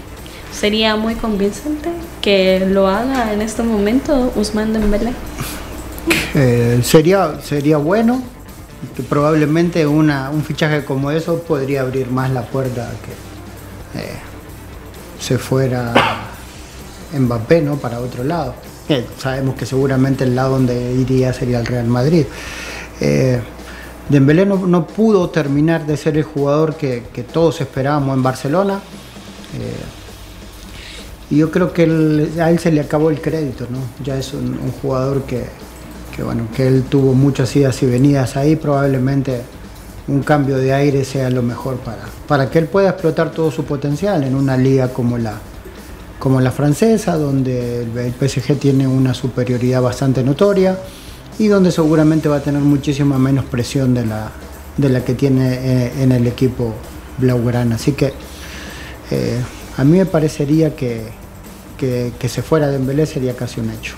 Sería 0.53 0.97
muy 0.97 1.15
convincente 1.15 1.91
que 2.21 2.67
lo 2.69 2.89
haga 2.89 3.33
en 3.33 3.41
este 3.41 3.63
momento 3.63 4.33
Usman 4.35 4.73
Dembélé. 4.73 5.13
Eh, 6.35 6.81
sería, 6.83 7.41
sería 7.41 7.77
bueno, 7.77 8.21
que 8.97 9.03
probablemente 9.03 9.87
una, 9.87 10.31
un 10.31 10.43
fichaje 10.43 10.85
como 10.85 11.11
eso 11.11 11.39
podría 11.43 11.83
abrir 11.83 12.11
más 12.11 12.31
la 12.31 12.43
puerta 12.43 12.89
a 12.89 12.91
que 12.91 14.01
eh, 14.01 14.19
se 15.19 15.39
fuera 15.39 15.95
Mbappé 17.17 17.63
¿no? 17.63 17.77
para 17.77 18.01
otro 18.01 18.25
lado. 18.25 18.55
Sabemos 19.19 19.55
que 19.55 19.65
seguramente 19.65 20.25
el 20.25 20.35
lado 20.35 20.51
donde 20.51 20.93
iría 20.93 21.33
sería 21.33 21.61
el 21.61 21.67
Real 21.67 21.87
Madrid. 21.87 22.27
Eh, 23.01 23.41
Dembélé 24.09 24.45
no, 24.45 24.67
no 24.67 24.87
pudo 24.87 25.31
terminar 25.31 25.87
de 25.87 25.97
ser 25.97 26.19
el 26.19 26.25
jugador 26.25 26.77
que, 26.77 27.03
todos 27.33 27.61
esperábamos 27.61 28.17
en 28.17 28.23
Barcelona. 28.23 28.81
Eh, 29.55 31.31
y 31.31 31.39
yo 31.39 31.51
creo 31.51 31.73
que 31.73 31.85
a 32.39 32.51
él 32.51 32.59
se 32.59 32.71
le 32.71 32.81
acabó 32.83 33.09
el 33.09 33.23
crédito, 33.23 33.67
¿no? 33.71 33.79
Ya 34.05 34.19
es 34.19 34.35
un 34.35 34.71
jugador 34.83 35.23
que, 35.23 35.47
que 36.15 36.23
bueno, 36.23 36.49
que 36.55 36.67
él 36.67 36.85
tuvo 36.85 37.15
muchas 37.15 37.55
idas 37.57 37.83
y 37.83 37.87
venidas 37.87 38.37
ahí, 38.37 38.57
probablemente 38.57 39.43
un 40.09 40.23
cambio 40.23 40.59
de 40.59 40.73
aire 40.73 41.05
sea 41.05 41.31
lo 41.31 41.43
mejor 41.43 41.77
para, 41.77 42.03
para 42.27 42.51
que 42.51 42.59
él 42.59 42.67
pueda 42.67 42.91
explotar 42.91 43.31
todo 43.31 43.51
su 43.51 43.65
potencial 43.65 44.25
en 44.25 44.35
una 44.35 44.57
liga 44.57 44.89
como 44.89 45.17
la, 45.17 45.35
como 46.19 46.41
la 46.41 46.51
francesa, 46.51 47.17
donde 47.17 47.83
el 47.83 48.13
PSG 48.13 48.57
tiene 48.57 48.87
una 48.87 49.15
superioridad 49.15 49.83
bastante 49.83 50.23
notoria 50.23 50.79
y 51.39 51.49
donde 51.49 51.73
seguramente 51.73 52.29
va 52.29 52.37
a 52.37 52.41
tener 52.41 52.63
muchísima 52.63 53.19
menos 53.19 53.45
presión 53.45 53.95
de 53.95 54.07
la, 54.07 54.31
de 54.77 54.89
la 54.89 55.05
que 55.05 55.15
tiene 55.15 55.55
eh, 55.55 55.93
en 56.01 56.13
el 56.13 56.27
equipo 56.27 56.75
blaugrana. 57.19 57.77
Así 57.77 57.93
que 57.93 58.13
eh, 59.11 59.41
a 59.77 59.85
mí 59.85 59.99
me 59.99 60.07
parecería 60.07 60.77
que, 60.77 61.03
que, 61.77 62.29
se 62.29 62.43
fuera 62.43 62.69
de 62.69 62.75
Dembélé 62.75 63.07
sería 63.07 63.35
casi 63.35 63.61
un 63.61 63.71
hecho. 63.71 63.97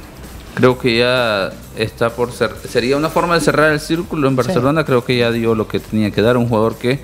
Creo 0.55 0.79
que 0.79 0.99
ya 0.99 1.53
está 1.77 2.11
por 2.11 2.33
ser. 2.33 2.53
Sería 2.69 2.97
una 2.97 3.11
forma 3.11 3.35
de 3.35 3.41
cerrar 3.41 3.73
el 3.73 3.81
círculo 3.81 4.29
en 4.29 4.37
Barcelona. 4.37 4.85
Creo 4.85 5.05
que 5.05 5.19
ya 5.19 5.33
dio 5.33 5.55
lo 5.55 5.67
que 5.67 5.81
tenía 5.81 6.11
que 6.13 6.23
dar. 6.23 6.37
Un 6.37 6.49
jugador 6.49 6.77
que, 6.77 7.01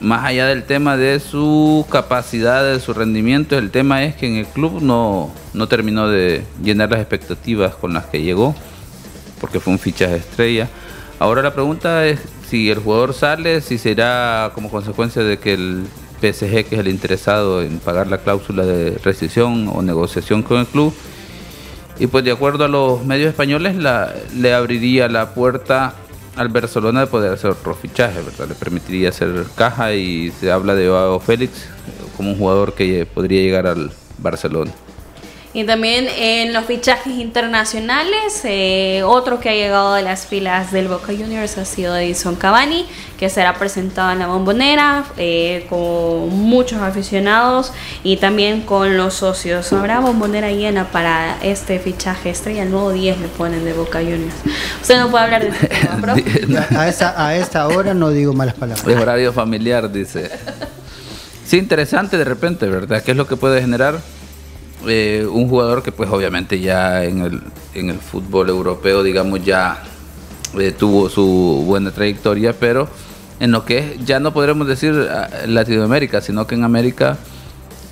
más 0.00 0.24
allá 0.24 0.46
del 0.46 0.64
tema 0.64 0.96
de 0.96 1.20
su 1.20 1.86
capacidad, 1.90 2.64
de 2.64 2.80
su 2.80 2.94
rendimiento, 2.94 3.58
el 3.58 3.70
tema 3.70 4.04
es 4.04 4.14
que 4.14 4.26
en 4.26 4.36
el 4.36 4.46
club 4.46 4.80
no, 4.80 5.30
no 5.52 5.68
terminó 5.68 6.08
de 6.08 6.44
llenar 6.62 6.90
las 6.90 7.00
expectativas 7.00 7.74
con 7.74 7.92
las 7.92 8.06
que 8.06 8.22
llegó, 8.22 8.54
porque 9.40 9.60
fue 9.60 9.74
un 9.74 9.78
fichaje 9.78 10.16
estrella. 10.16 10.68
Ahora 11.18 11.42
la 11.42 11.52
pregunta 11.52 12.06
es 12.06 12.20
si 12.48 12.70
el 12.70 12.78
jugador 12.78 13.12
sale, 13.12 13.60
si 13.60 13.76
será 13.76 14.50
como 14.54 14.70
consecuencia 14.70 15.22
de 15.22 15.38
que 15.38 15.52
el 15.52 15.84
PSG, 16.20 16.64
que 16.64 16.74
es 16.74 16.78
el 16.80 16.88
interesado 16.88 17.62
en 17.62 17.78
pagar 17.78 18.06
la 18.06 18.18
cláusula 18.18 18.64
de 18.64 18.98
rescisión 19.04 19.70
o 19.72 19.82
negociación 19.82 20.42
con 20.42 20.58
el 20.58 20.66
club, 20.66 20.94
y 21.98 22.06
pues 22.06 22.24
de 22.24 22.32
acuerdo 22.32 22.64
a 22.64 22.68
los 22.68 23.04
medios 23.04 23.28
españoles 23.28 23.76
le 24.34 24.54
abriría 24.54 25.08
la 25.08 25.34
puerta 25.34 25.94
al 26.36 26.48
Barcelona 26.48 27.00
de 27.00 27.06
poder 27.06 27.32
hacer 27.32 27.50
otro 27.50 27.74
fichaje, 27.74 28.20
¿verdad? 28.22 28.48
Le 28.48 28.54
permitiría 28.54 29.10
hacer 29.10 29.44
caja 29.54 29.92
y 29.92 30.30
se 30.40 30.50
habla 30.50 30.74
de 30.74 30.90
Félix 31.24 31.68
como 32.16 32.30
un 32.30 32.38
jugador 32.38 32.72
que 32.74 33.06
podría 33.06 33.42
llegar 33.42 33.66
al 33.66 33.92
Barcelona. 34.18 34.72
Y 35.54 35.64
también 35.64 36.06
en 36.16 36.54
los 36.54 36.64
fichajes 36.64 37.12
internacionales, 37.12 38.40
eh, 38.44 39.02
otro 39.04 39.38
que 39.38 39.50
ha 39.50 39.54
llegado 39.54 39.92
de 39.92 40.02
las 40.02 40.26
filas 40.26 40.72
del 40.72 40.88
Boca 40.88 41.08
Juniors 41.08 41.58
ha 41.58 41.66
sido 41.66 41.94
Edison 41.94 42.36
Cavani, 42.36 42.86
que 43.18 43.28
será 43.28 43.58
presentado 43.58 44.12
en 44.12 44.20
la 44.20 44.28
bombonera 44.28 45.04
eh, 45.18 45.66
con 45.68 46.30
muchos 46.30 46.80
aficionados 46.80 47.70
y 48.02 48.16
también 48.16 48.62
con 48.62 48.96
los 48.96 49.12
socios. 49.12 49.70
Habrá 49.74 50.00
bombonera 50.00 50.50
llena 50.50 50.90
para 50.90 51.36
este 51.42 51.78
fichaje 51.78 52.30
estrella, 52.30 52.62
el 52.62 52.70
nuevo 52.70 52.90
10 52.90 53.20
le 53.20 53.28
ponen 53.28 53.62
de 53.66 53.74
Boca 53.74 53.98
Juniors. 53.98 54.34
Usted 54.80 54.98
no 55.00 55.10
puede 55.10 55.24
hablar 55.24 55.42
de 55.42 55.48
este 55.50 55.66
tema. 55.68 56.14
A, 56.82 56.88
esa, 56.88 57.26
a 57.26 57.36
esta 57.36 57.68
hora 57.68 57.92
no 57.92 58.08
digo 58.08 58.32
malas 58.32 58.54
palabras. 58.54 58.86
Es 58.86 58.96
horario 58.96 59.32
familiar, 59.34 59.92
dice. 59.92 60.30
Sí, 61.44 61.58
interesante 61.58 62.16
de 62.16 62.24
repente, 62.24 62.66
¿verdad? 62.68 63.02
¿Qué 63.02 63.10
es 63.10 63.16
lo 63.16 63.26
que 63.26 63.36
puede 63.36 63.60
generar? 63.60 64.00
Eh, 64.86 65.26
un 65.30 65.48
jugador 65.48 65.82
que 65.82 65.92
pues 65.92 66.10
obviamente 66.10 66.58
ya 66.58 67.04
en 67.04 67.20
el, 67.20 67.42
en 67.74 67.90
el 67.90 67.98
fútbol 67.98 68.48
europeo, 68.48 69.02
digamos, 69.02 69.44
ya 69.44 69.82
eh, 70.58 70.72
tuvo 70.72 71.08
su 71.08 71.64
buena 71.66 71.90
trayectoria, 71.92 72.52
pero 72.52 72.88
en 73.38 73.52
lo 73.52 73.64
que 73.64 73.78
es, 73.78 74.04
ya 74.04 74.18
no 74.18 74.32
podremos 74.32 74.66
decir 74.66 75.08
ah, 75.10 75.28
Latinoamérica, 75.46 76.20
sino 76.20 76.46
que 76.46 76.56
en 76.56 76.64
América 76.64 77.18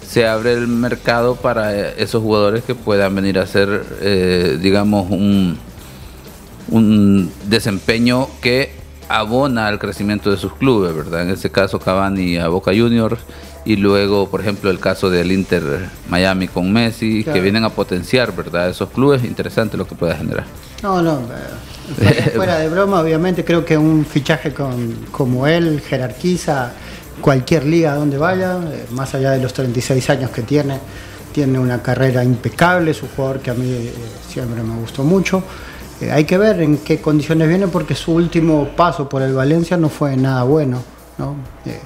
se 0.07 0.27
abre 0.27 0.55
el 0.55 0.67
mercado 0.67 1.37
para 1.37 1.77
eh, 1.77 1.95
esos 1.99 2.23
jugadores 2.23 2.65
que 2.65 2.75
puedan 2.75 3.15
venir 3.15 3.39
a 3.39 3.43
hacer, 3.43 4.59
digamos, 4.61 5.11
un, 5.11 5.59
un 6.71 7.33
desempeño 7.47 8.29
que 8.41 8.80
abona 9.11 9.67
al 9.67 9.81
crecimiento 9.81 10.31
de 10.31 10.37
sus 10.37 10.53
clubes, 10.55 10.95
¿verdad? 10.95 11.23
En 11.23 11.31
este 11.31 11.51
caso 11.51 11.81
Cavani 11.81 12.39
a 12.39 12.47
Boca 12.47 12.71
Juniors 12.71 13.21
y 13.65 13.75
luego, 13.77 14.31
por 14.31 14.41
ejemplo, 14.41 14.71
el 14.71 14.79
caso 14.79 15.11
del 15.11 15.33
Inter 15.33 15.89
Miami 16.09 16.47
con 16.47 16.73
Messi, 16.73 17.25
Claro. 17.25 17.35
que 17.35 17.41
vienen 17.43 17.65
a 17.65 17.71
potenciar, 17.71 18.35
¿verdad? 18.35 18.69
Esos 18.69 18.89
clubes, 18.91 19.25
interesante 19.25 19.77
lo 19.77 19.85
que 19.87 19.97
pueda 19.97 20.15
generar. 20.15 20.45
No, 20.85 21.03
no, 21.03 21.19
eh, 21.19 21.95
fuera, 21.99 22.23
fuera 22.37 22.59
de 22.61 22.69
broma, 22.69 23.01
obviamente 23.01 23.45
creo 23.45 23.65
que 23.65 23.77
un 23.77 24.07
fichaje 24.07 24.55
con, 24.55 24.95
como 25.11 25.47
él 25.49 25.83
jerarquiza 25.87 26.73
cualquier 27.21 27.65
liga 27.67 27.97
donde 27.97 28.17
vaya, 28.17 28.59
eh, 28.73 28.87
más 28.93 29.13
allá 29.15 29.33
de 29.33 29.41
los 29.43 29.53
36 29.53 30.09
años 30.09 30.31
que 30.31 30.43
tiene, 30.43 30.79
tiene 31.33 31.59
una 31.59 31.83
carrera 31.83 32.23
impecable, 32.23 32.93
es 32.93 33.03
un 33.03 33.09
jugador 33.09 33.41
que 33.41 33.51
a 33.51 33.55
mí 33.55 33.71
eh, 33.73 33.93
siempre 34.29 34.63
me 34.63 34.77
gustó 34.77 35.03
mucho. 35.03 35.43
Eh, 36.01 36.11
hay 36.11 36.25
que 36.25 36.39
ver 36.39 36.61
en 36.63 36.79
qué 36.79 37.01
condiciones 37.01 37.49
viene 37.49 37.69
porque 37.69 37.95
su 37.95 38.13
último 38.13 38.69
paso 38.77 39.09
por 39.09 39.23
el 39.23 39.35
Valencia 39.35 39.77
no 39.77 39.89
fue 39.89 40.17
nada 40.17 40.43
bueno, 40.45 40.83
¿no? 41.19 41.35
Eh, 41.67 41.79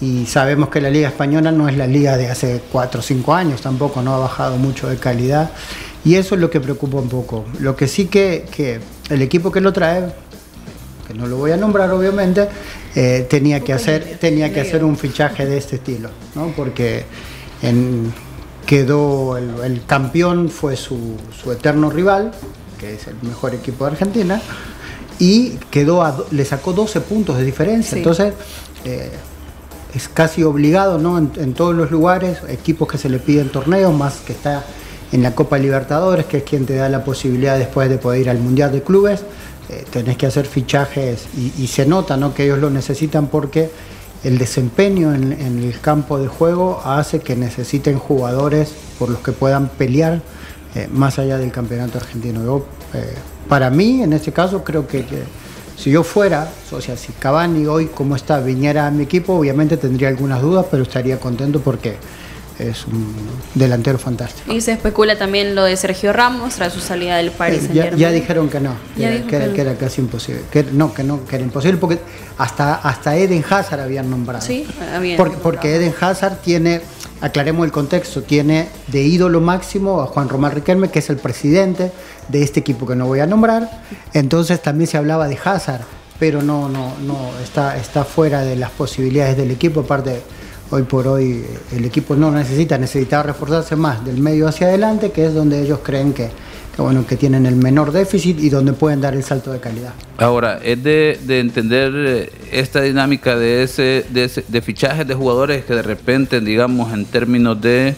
y 0.00 0.26
sabemos 0.26 0.68
que 0.68 0.80
la 0.80 0.90
liga 0.90 1.08
española 1.08 1.50
no 1.52 1.68
es 1.68 1.76
la 1.76 1.86
liga 1.86 2.16
de 2.18 2.28
hace 2.28 2.60
4 2.70 3.00
o 3.00 3.02
5 3.02 3.34
años, 3.34 3.62
tampoco 3.62 4.02
no 4.02 4.14
ha 4.14 4.18
bajado 4.18 4.58
mucho 4.58 4.88
de 4.88 4.96
calidad 4.98 5.50
y 6.04 6.16
eso 6.16 6.34
es 6.34 6.40
lo 6.40 6.50
que 6.50 6.60
preocupa 6.60 6.98
un 6.98 7.08
poco. 7.08 7.46
Lo 7.60 7.74
que 7.76 7.88
sí 7.88 8.06
que, 8.06 8.44
que 8.54 8.78
el 9.08 9.22
equipo 9.22 9.50
que 9.50 9.62
lo 9.62 9.72
trae, 9.72 10.04
que 11.08 11.14
no 11.14 11.26
lo 11.26 11.36
voy 11.38 11.52
a 11.52 11.56
nombrar 11.56 11.90
obviamente, 11.92 12.46
eh, 12.94 13.26
tenía, 13.30 13.60
que 13.60 13.72
hacer, 13.72 14.18
tenía 14.20 14.52
que 14.52 14.60
hacer 14.60 14.84
un 14.84 14.98
fichaje 14.98 15.46
de 15.46 15.56
este 15.56 15.76
estilo, 15.76 16.10
¿no? 16.34 16.48
porque 16.54 17.04
en- 17.62 18.12
quedó 18.66 19.36
el, 19.38 19.50
el 19.64 19.84
campeón 19.86 20.48
fue 20.50 20.76
su, 20.76 21.16
su 21.40 21.52
eterno 21.52 21.88
rival, 21.88 22.32
que 22.78 22.94
es 22.94 23.06
el 23.06 23.16
mejor 23.22 23.54
equipo 23.54 23.84
de 23.84 23.92
Argentina, 23.92 24.40
y 25.18 25.50
quedó 25.70 26.02
a 26.02 26.24
le 26.30 26.44
sacó 26.44 26.72
12 26.72 27.00
puntos 27.02 27.38
de 27.38 27.44
diferencia. 27.44 27.92
Sí. 27.92 27.98
Entonces, 27.98 28.34
eh, 28.84 29.10
es 29.94 30.08
casi 30.08 30.42
obligado, 30.42 30.98
¿no? 30.98 31.16
En, 31.18 31.30
en 31.36 31.54
todos 31.54 31.74
los 31.74 31.90
lugares, 31.90 32.38
equipos 32.48 32.88
que 32.88 32.98
se 32.98 33.08
le 33.08 33.18
piden 33.18 33.48
torneos, 33.48 33.94
más 33.94 34.16
que 34.18 34.32
está 34.32 34.64
en 35.12 35.22
la 35.22 35.34
Copa 35.34 35.58
Libertadores, 35.58 36.26
que 36.26 36.38
es 36.38 36.42
quien 36.42 36.66
te 36.66 36.74
da 36.74 36.88
la 36.88 37.04
posibilidad 37.04 37.58
después 37.58 37.88
de 37.88 37.98
poder 37.98 38.22
ir 38.22 38.30
al 38.30 38.38
Mundial 38.38 38.72
de 38.72 38.82
Clubes, 38.82 39.22
eh, 39.68 39.84
tenés 39.90 40.16
que 40.16 40.26
hacer 40.26 40.46
fichajes 40.46 41.26
y, 41.36 41.62
y 41.62 41.66
se 41.68 41.86
nota, 41.86 42.16
¿no? 42.16 42.34
Que 42.34 42.44
ellos 42.44 42.58
lo 42.58 42.70
necesitan 42.70 43.28
porque 43.28 43.70
el 44.24 44.38
desempeño 44.38 45.14
en, 45.14 45.32
en 45.32 45.62
el 45.62 45.80
campo 45.80 46.18
de 46.18 46.26
juego 46.26 46.82
hace 46.84 47.20
que 47.20 47.36
necesiten 47.36 47.98
jugadores 47.98 48.74
por 48.98 49.08
los 49.08 49.20
que 49.20 49.32
puedan 49.32 49.68
pelear 49.68 50.20
eh, 50.76 50.88
más 50.92 51.18
allá 51.18 51.38
del 51.38 51.50
campeonato 51.50 51.98
argentino. 51.98 52.44
Yo, 52.44 52.66
eh, 52.94 53.14
para 53.48 53.70
mí, 53.70 54.02
en 54.02 54.12
este 54.12 54.30
caso, 54.32 54.62
creo 54.62 54.86
que, 54.86 55.04
que 55.06 55.22
si 55.76 55.90
yo 55.90 56.02
fuera, 56.02 56.48
o 56.70 56.80
sea, 56.80 56.96
si 56.96 57.12
Cavani 57.12 57.66
hoy 57.66 57.86
como 57.86 58.14
está 58.14 58.40
viniera 58.40 58.86
a 58.86 58.90
mi 58.90 59.04
equipo, 59.04 59.34
obviamente 59.34 59.76
tendría 59.76 60.08
algunas 60.08 60.40
dudas, 60.42 60.66
pero 60.70 60.82
estaría 60.82 61.18
contento 61.18 61.60
porque 61.60 61.96
es 62.58 62.86
un 62.86 63.14
delantero 63.54 63.98
fantástico. 63.98 64.50
Y 64.50 64.62
se 64.62 64.72
especula 64.72 65.18
también 65.18 65.54
lo 65.54 65.64
de 65.64 65.76
Sergio 65.76 66.12
Ramos 66.14 66.54
tras 66.54 66.72
su 66.72 66.80
salida 66.80 67.18
del 67.18 67.30
Paris 67.30 67.58
Eh, 67.58 67.60
Saint 67.60 67.74
ya, 67.74 67.82
Germain. 67.82 68.00
ya 68.00 68.10
dijeron 68.10 68.48
que 68.48 68.60
no, 68.60 68.74
que, 68.96 69.04
era, 69.36 69.52
que 69.52 69.60
era 69.60 69.74
casi 69.74 70.00
imposible. 70.00 70.40
Que, 70.50 70.62
no, 70.62 70.94
que 70.94 71.04
no, 71.04 71.26
que 71.26 71.36
era 71.36 71.44
imposible 71.44 71.76
porque 71.78 71.98
hasta, 72.38 72.76
hasta 72.76 73.14
Eden 73.14 73.44
Hazard 73.48 73.80
habían 73.80 74.08
nombrado. 74.08 74.44
Sí, 74.44 74.66
habían 74.94 75.18
Porque, 75.18 75.36
porque 75.36 75.76
Eden 75.76 75.94
Hazard 76.00 76.38
tiene, 76.38 76.80
aclaremos 77.20 77.64
el 77.64 77.72
contexto, 77.72 78.22
tiene 78.22 78.68
de 78.88 79.02
ídolo 79.02 79.40
máximo 79.40 80.02
a 80.02 80.06
Juan 80.06 80.28
Román 80.28 80.52
Riquelme, 80.52 80.90
que 80.90 80.98
es 80.98 81.10
el 81.10 81.16
presidente 81.16 81.92
de 82.28 82.42
este 82.42 82.60
equipo 82.60 82.86
que 82.86 82.96
no 82.96 83.06
voy 83.06 83.20
a 83.20 83.26
nombrar. 83.26 83.82
Entonces 84.12 84.60
también 84.62 84.88
se 84.88 84.96
hablaba 84.96 85.28
de 85.28 85.38
Hazard, 85.42 85.82
pero 86.18 86.42
no, 86.42 86.68
no, 86.68 86.94
no, 86.98 87.30
está, 87.42 87.76
está 87.76 88.04
fuera 88.04 88.42
de 88.42 88.56
las 88.56 88.70
posibilidades 88.70 89.36
del 89.36 89.50
equipo. 89.50 89.80
Aparte, 89.80 90.22
hoy 90.70 90.82
por 90.82 91.06
hoy 91.06 91.44
el 91.72 91.84
equipo 91.84 92.16
no 92.16 92.30
necesita, 92.30 92.78
necesitaba 92.78 93.22
reforzarse 93.24 93.76
más 93.76 94.04
del 94.04 94.18
medio 94.18 94.48
hacia 94.48 94.66
adelante, 94.66 95.10
que 95.10 95.26
es 95.26 95.34
donde 95.34 95.62
ellos 95.62 95.80
creen 95.82 96.12
que, 96.12 96.30
que, 96.76 96.82
bueno, 96.82 97.06
que 97.06 97.16
tienen 97.16 97.46
el 97.46 97.56
menor 97.56 97.90
déficit 97.90 98.38
y 98.38 98.50
donde 98.50 98.74
pueden 98.74 99.00
dar 99.00 99.14
el 99.14 99.24
salto 99.24 99.50
de 99.50 99.58
calidad. 99.60 99.94
Ahora, 100.18 100.60
es 100.62 100.82
de, 100.84 101.18
de 101.24 101.40
entender 101.40 101.92
eh, 101.96 102.32
esta 102.52 102.82
dinámica 102.82 103.34
de 103.36 103.62
ese, 103.62 104.04
de 104.10 104.24
ese 104.24 104.44
de 104.46 104.60
fichajes 104.62 105.06
de 105.08 105.14
jugadores 105.14 105.64
que 105.64 105.74
de 105.74 105.82
repente, 105.82 106.40
digamos, 106.40 106.92
en 106.92 107.06
términos 107.06 107.60
de 107.60 107.94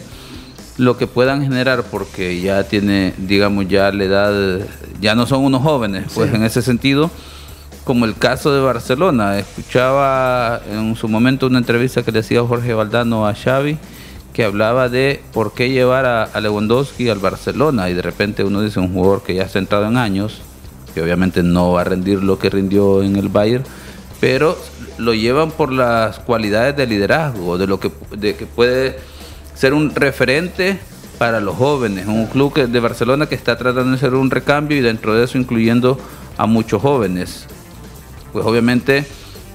lo 0.77 0.97
que 0.97 1.07
puedan 1.07 1.41
generar, 1.43 1.83
porque 1.91 2.39
ya 2.39 2.63
tiene, 2.63 3.13
digamos, 3.17 3.67
ya 3.67 3.91
la 3.91 4.03
edad, 4.05 4.59
ya 5.01 5.13
no 5.13 5.25
son 5.27 5.43
unos 5.43 5.61
jóvenes, 5.61 6.05
pues 6.15 6.29
Sí. 6.29 6.35
en 6.37 6.43
ese 6.43 6.61
sentido, 6.61 7.11
como 7.83 8.05
el 8.05 8.15
caso 8.15 8.53
de 8.53 8.61
Barcelona. 8.61 9.37
Escuchaba 9.39 10.61
en 10.71 10.95
su 10.95 11.09
momento 11.09 11.47
una 11.47 11.57
entrevista 11.59 12.01
que 12.03 12.13
le 12.13 12.19
hacía 12.19 12.41
Jorge 12.43 12.73
Valdano 12.73 13.27
a 13.27 13.33
Xavi, 13.35 13.77
que 14.33 14.43
hablaba 14.43 14.89
de 14.89 15.21
por 15.33 15.53
qué 15.53 15.69
llevar 15.69 16.05
a, 16.05 16.39
Lewandowski 16.39 17.09
al 17.09 17.19
Barcelona 17.19 17.89
y 17.89 17.93
de 17.93 18.01
repente 18.01 18.43
uno 18.43 18.61
dice 18.61 18.79
un 18.79 18.93
jugador 18.93 19.23
que 19.23 19.35
ya 19.35 19.43
está 19.43 19.59
entrado 19.59 19.85
en 19.87 19.97
años, 19.97 20.41
que 20.93 21.01
obviamente 21.01 21.43
no 21.43 21.73
va 21.73 21.81
a 21.81 21.83
rendir 21.83 22.23
lo 22.23 22.39
que 22.39 22.49
rindió 22.49 23.03
en 23.03 23.15
el 23.15 23.29
Bayern, 23.29 23.63
pero 24.19 24.57
lo 24.97 25.13
llevan 25.13 25.51
por 25.51 25.71
las 25.71 26.19
cualidades 26.19 26.75
de 26.75 26.87
liderazgo, 26.87 27.57
de 27.57 27.67
lo 27.67 27.79
que, 27.79 27.91
de 28.15 28.35
que 28.35 28.45
puede 28.45 28.97
ser 29.55 29.73
un 29.73 29.93
referente 29.95 30.79
para 31.17 31.41
los 31.41 31.55
jóvenes, 31.55 32.07
un 32.07 32.27
club 32.27 32.53
de 32.53 32.79
Barcelona 32.79 33.27
que 33.27 33.35
está 33.35 33.57
tratando 33.57 33.91
de 33.91 33.97
hacer 33.97 34.13
un 34.13 34.31
recambio 34.31 34.77
y 34.77 34.81
dentro 34.81 35.13
de 35.15 35.25
eso 35.25 35.37
incluyendo 35.37 35.99
a 36.37 36.45
muchos 36.45 36.81
jóvenes. 36.81 37.45
Pues 38.31 38.45
obviamente 38.45 39.05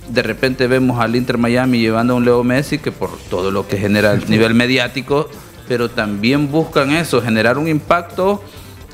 de 0.08 0.22
repente 0.22 0.66
vemos 0.66 1.00
al 1.00 1.16
Inter 1.16 1.38
Miami 1.38 1.78
llevando 1.78 2.14
a 2.14 2.16
un 2.16 2.24
Leo 2.24 2.44
Messi 2.44 2.78
que 2.78 2.92
por 2.92 3.10
todo 3.30 3.50
lo 3.50 3.66
que 3.66 3.76
genera 3.76 4.12
el 4.12 4.28
nivel 4.28 4.54
mediático, 4.54 5.28
pero 5.68 5.90
también 5.90 6.50
buscan 6.50 6.90
eso, 6.90 7.22
generar 7.22 7.58
un 7.58 7.68
impacto 7.68 8.42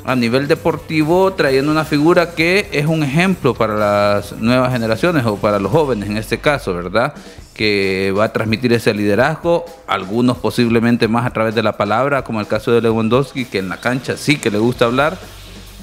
a 0.04 0.16
nivel 0.16 0.48
deportivo 0.48 1.32
trayendo 1.34 1.70
una 1.70 1.84
figura 1.84 2.34
que 2.34 2.68
es 2.72 2.86
un 2.86 3.02
ejemplo 3.02 3.54
para 3.54 3.74
las 3.74 4.32
nuevas 4.32 4.72
generaciones 4.72 5.26
o 5.26 5.36
para 5.36 5.58
los 5.58 5.70
jóvenes 5.70 6.08
en 6.08 6.16
este 6.16 6.38
caso, 6.38 6.74
¿verdad? 6.74 7.14
Que 7.54 8.14
va 8.16 8.24
a 8.24 8.32
transmitir 8.32 8.72
ese 8.72 8.94
liderazgo, 8.94 9.64
algunos 9.86 10.38
posiblemente 10.38 11.08
más 11.08 11.26
a 11.26 11.30
través 11.30 11.54
de 11.54 11.62
la 11.62 11.76
palabra, 11.76 12.22
como 12.22 12.40
el 12.40 12.46
caso 12.46 12.72
de 12.72 12.80
Lewandowski, 12.80 13.44
que 13.44 13.58
en 13.58 13.68
la 13.68 13.78
cancha 13.78 14.16
sí 14.16 14.36
que 14.36 14.50
le 14.50 14.58
gusta 14.58 14.86
hablar, 14.86 15.18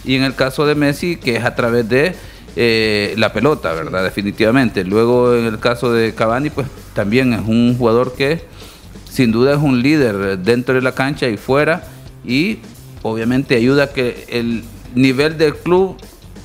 y 0.03 0.15
en 0.15 0.23
el 0.23 0.33
caso 0.33 0.65
de 0.65 0.73
Messi, 0.73 1.17
que 1.17 1.35
es 1.35 1.45
a 1.45 1.53
través 1.53 1.87
de 1.87 2.15
eh, 2.59 3.13
la 3.17 3.31
pelota, 3.31 3.71
¿verdad? 3.73 4.03
Definitivamente. 4.03 4.83
Luego 4.83 5.35
en 5.35 5.45
el 5.45 5.59
caso 5.59 5.93
de 5.93 6.15
Cavani, 6.15 6.49
pues 6.49 6.65
también 6.95 7.33
es 7.33 7.41
un 7.45 7.77
jugador 7.77 8.15
que 8.15 8.41
sin 9.07 9.31
duda 9.31 9.53
es 9.53 9.59
un 9.59 9.83
líder 9.83 10.39
dentro 10.39 10.73
de 10.73 10.81
la 10.81 10.93
cancha 10.93 11.27
y 11.27 11.37
fuera 11.37 11.83
y 12.25 12.57
obviamente 13.03 13.55
ayuda 13.55 13.83
a 13.83 13.93
que 13.93 14.25
el 14.29 14.63
nivel 14.95 15.37
del 15.37 15.55
club 15.55 15.97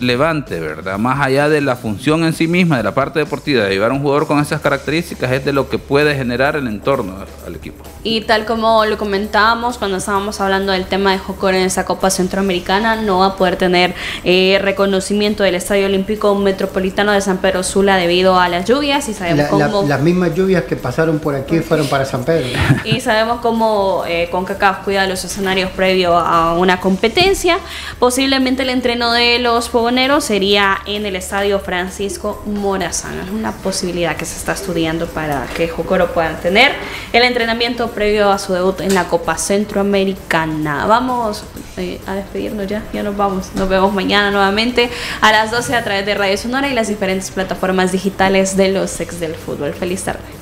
levante, 0.02 0.60
¿verdad? 0.60 0.98
Más 0.98 1.20
allá 1.20 1.48
de 1.48 1.60
la 1.60 1.76
función 1.76 2.24
en 2.24 2.32
sí 2.32 2.48
misma, 2.48 2.76
de 2.76 2.82
la 2.82 2.92
parte 2.94 3.18
deportiva, 3.20 3.64
de 3.64 3.70
llevar 3.70 3.90
a 3.90 3.94
un 3.94 4.00
jugador 4.02 4.26
con 4.26 4.40
esas 4.40 4.60
características, 4.60 5.30
es 5.32 5.44
de 5.44 5.52
lo 5.52 5.68
que 5.68 5.78
puede 5.78 6.14
generar 6.14 6.56
el 6.56 6.66
entorno 6.66 7.14
al 7.46 7.54
equipo. 7.54 7.84
Y 8.04 8.22
tal 8.22 8.44
como 8.44 8.84
lo 8.84 8.98
comentábamos 8.98 9.78
cuando 9.78 9.98
estábamos 9.98 10.40
hablando 10.40 10.72
del 10.72 10.86
tema 10.86 11.12
de 11.12 11.18
Jocor 11.18 11.54
en 11.54 11.62
esa 11.62 11.84
Copa 11.84 12.10
Centroamericana, 12.10 12.96
no 12.96 13.20
va 13.20 13.26
a 13.26 13.36
poder 13.36 13.56
tener 13.56 13.94
eh, 14.24 14.58
reconocimiento 14.60 15.44
del 15.44 15.54
Estadio 15.54 15.86
Olímpico 15.86 16.34
Metropolitano 16.34 17.12
de 17.12 17.20
San 17.20 17.38
Pedro 17.38 17.62
Sula 17.62 17.96
debido 17.96 18.40
a 18.40 18.48
las 18.48 18.64
lluvias 18.68 19.08
y 19.08 19.14
sabemos 19.14 19.50
La- 19.52 19.66
la- 19.66 19.70
cómo... 19.72 19.88
las 19.88 20.00
mismas 20.00 20.34
lluvias 20.34 20.64
que 20.64 20.74
pasaron 20.74 21.20
por 21.20 21.36
aquí 21.36 21.60
fueron 21.60 21.86
para 21.86 22.04
San 22.04 22.24
Pedro. 22.24 22.48
Y 22.84 23.00
sabemos 23.00 23.40
cómo 23.40 24.02
eh, 24.08 24.28
CONCACAF 24.32 24.78
cuida 24.84 25.06
los 25.06 25.24
escenarios 25.24 25.70
previo 25.70 26.16
a 26.18 26.54
una 26.54 26.80
competencia. 26.80 27.58
Posiblemente 28.00 28.62
el 28.62 28.70
entreno 28.70 29.12
de 29.12 29.38
los 29.38 29.68
fogoneros 29.92 30.24
sería 30.24 30.78
en 30.86 31.04
el 31.04 31.16
estadio 31.16 31.60
Francisco 31.60 32.42
Morazán. 32.46 33.20
Es 33.20 33.28
una 33.28 33.52
posibilidad 33.52 34.16
que 34.16 34.24
se 34.24 34.38
está 34.38 34.52
estudiando 34.52 35.06
para 35.06 35.46
que 35.54 35.68
Jocoro 35.68 36.14
puedan 36.14 36.40
tener 36.40 36.72
el 37.12 37.22
entrenamiento 37.22 37.90
previo 37.90 38.30
a 38.30 38.38
su 38.38 38.54
debut 38.54 38.80
en 38.80 38.94
la 38.94 39.04
Copa 39.08 39.36
Centroamericana. 39.36 40.86
Vamos 40.86 41.44
eh, 41.76 42.00
a 42.06 42.14
despedirnos 42.14 42.66
ya, 42.68 42.82
ya 42.94 43.02
nos 43.02 43.18
vamos. 43.18 43.54
Nos 43.54 43.68
vemos 43.68 43.92
mañana 43.92 44.30
nuevamente 44.30 44.88
a 45.20 45.30
las 45.30 45.50
12 45.50 45.74
a 45.74 45.84
través 45.84 46.06
de 46.06 46.14
Radio 46.14 46.38
Sonora 46.38 46.68
y 46.70 46.72
las 46.72 46.88
diferentes 46.88 47.30
plataformas 47.30 47.92
digitales 47.92 48.56
de 48.56 48.68
los 48.68 48.98
ex 48.98 49.20
del 49.20 49.34
fútbol. 49.34 49.74
Feliz 49.74 50.04
tarde. 50.04 50.41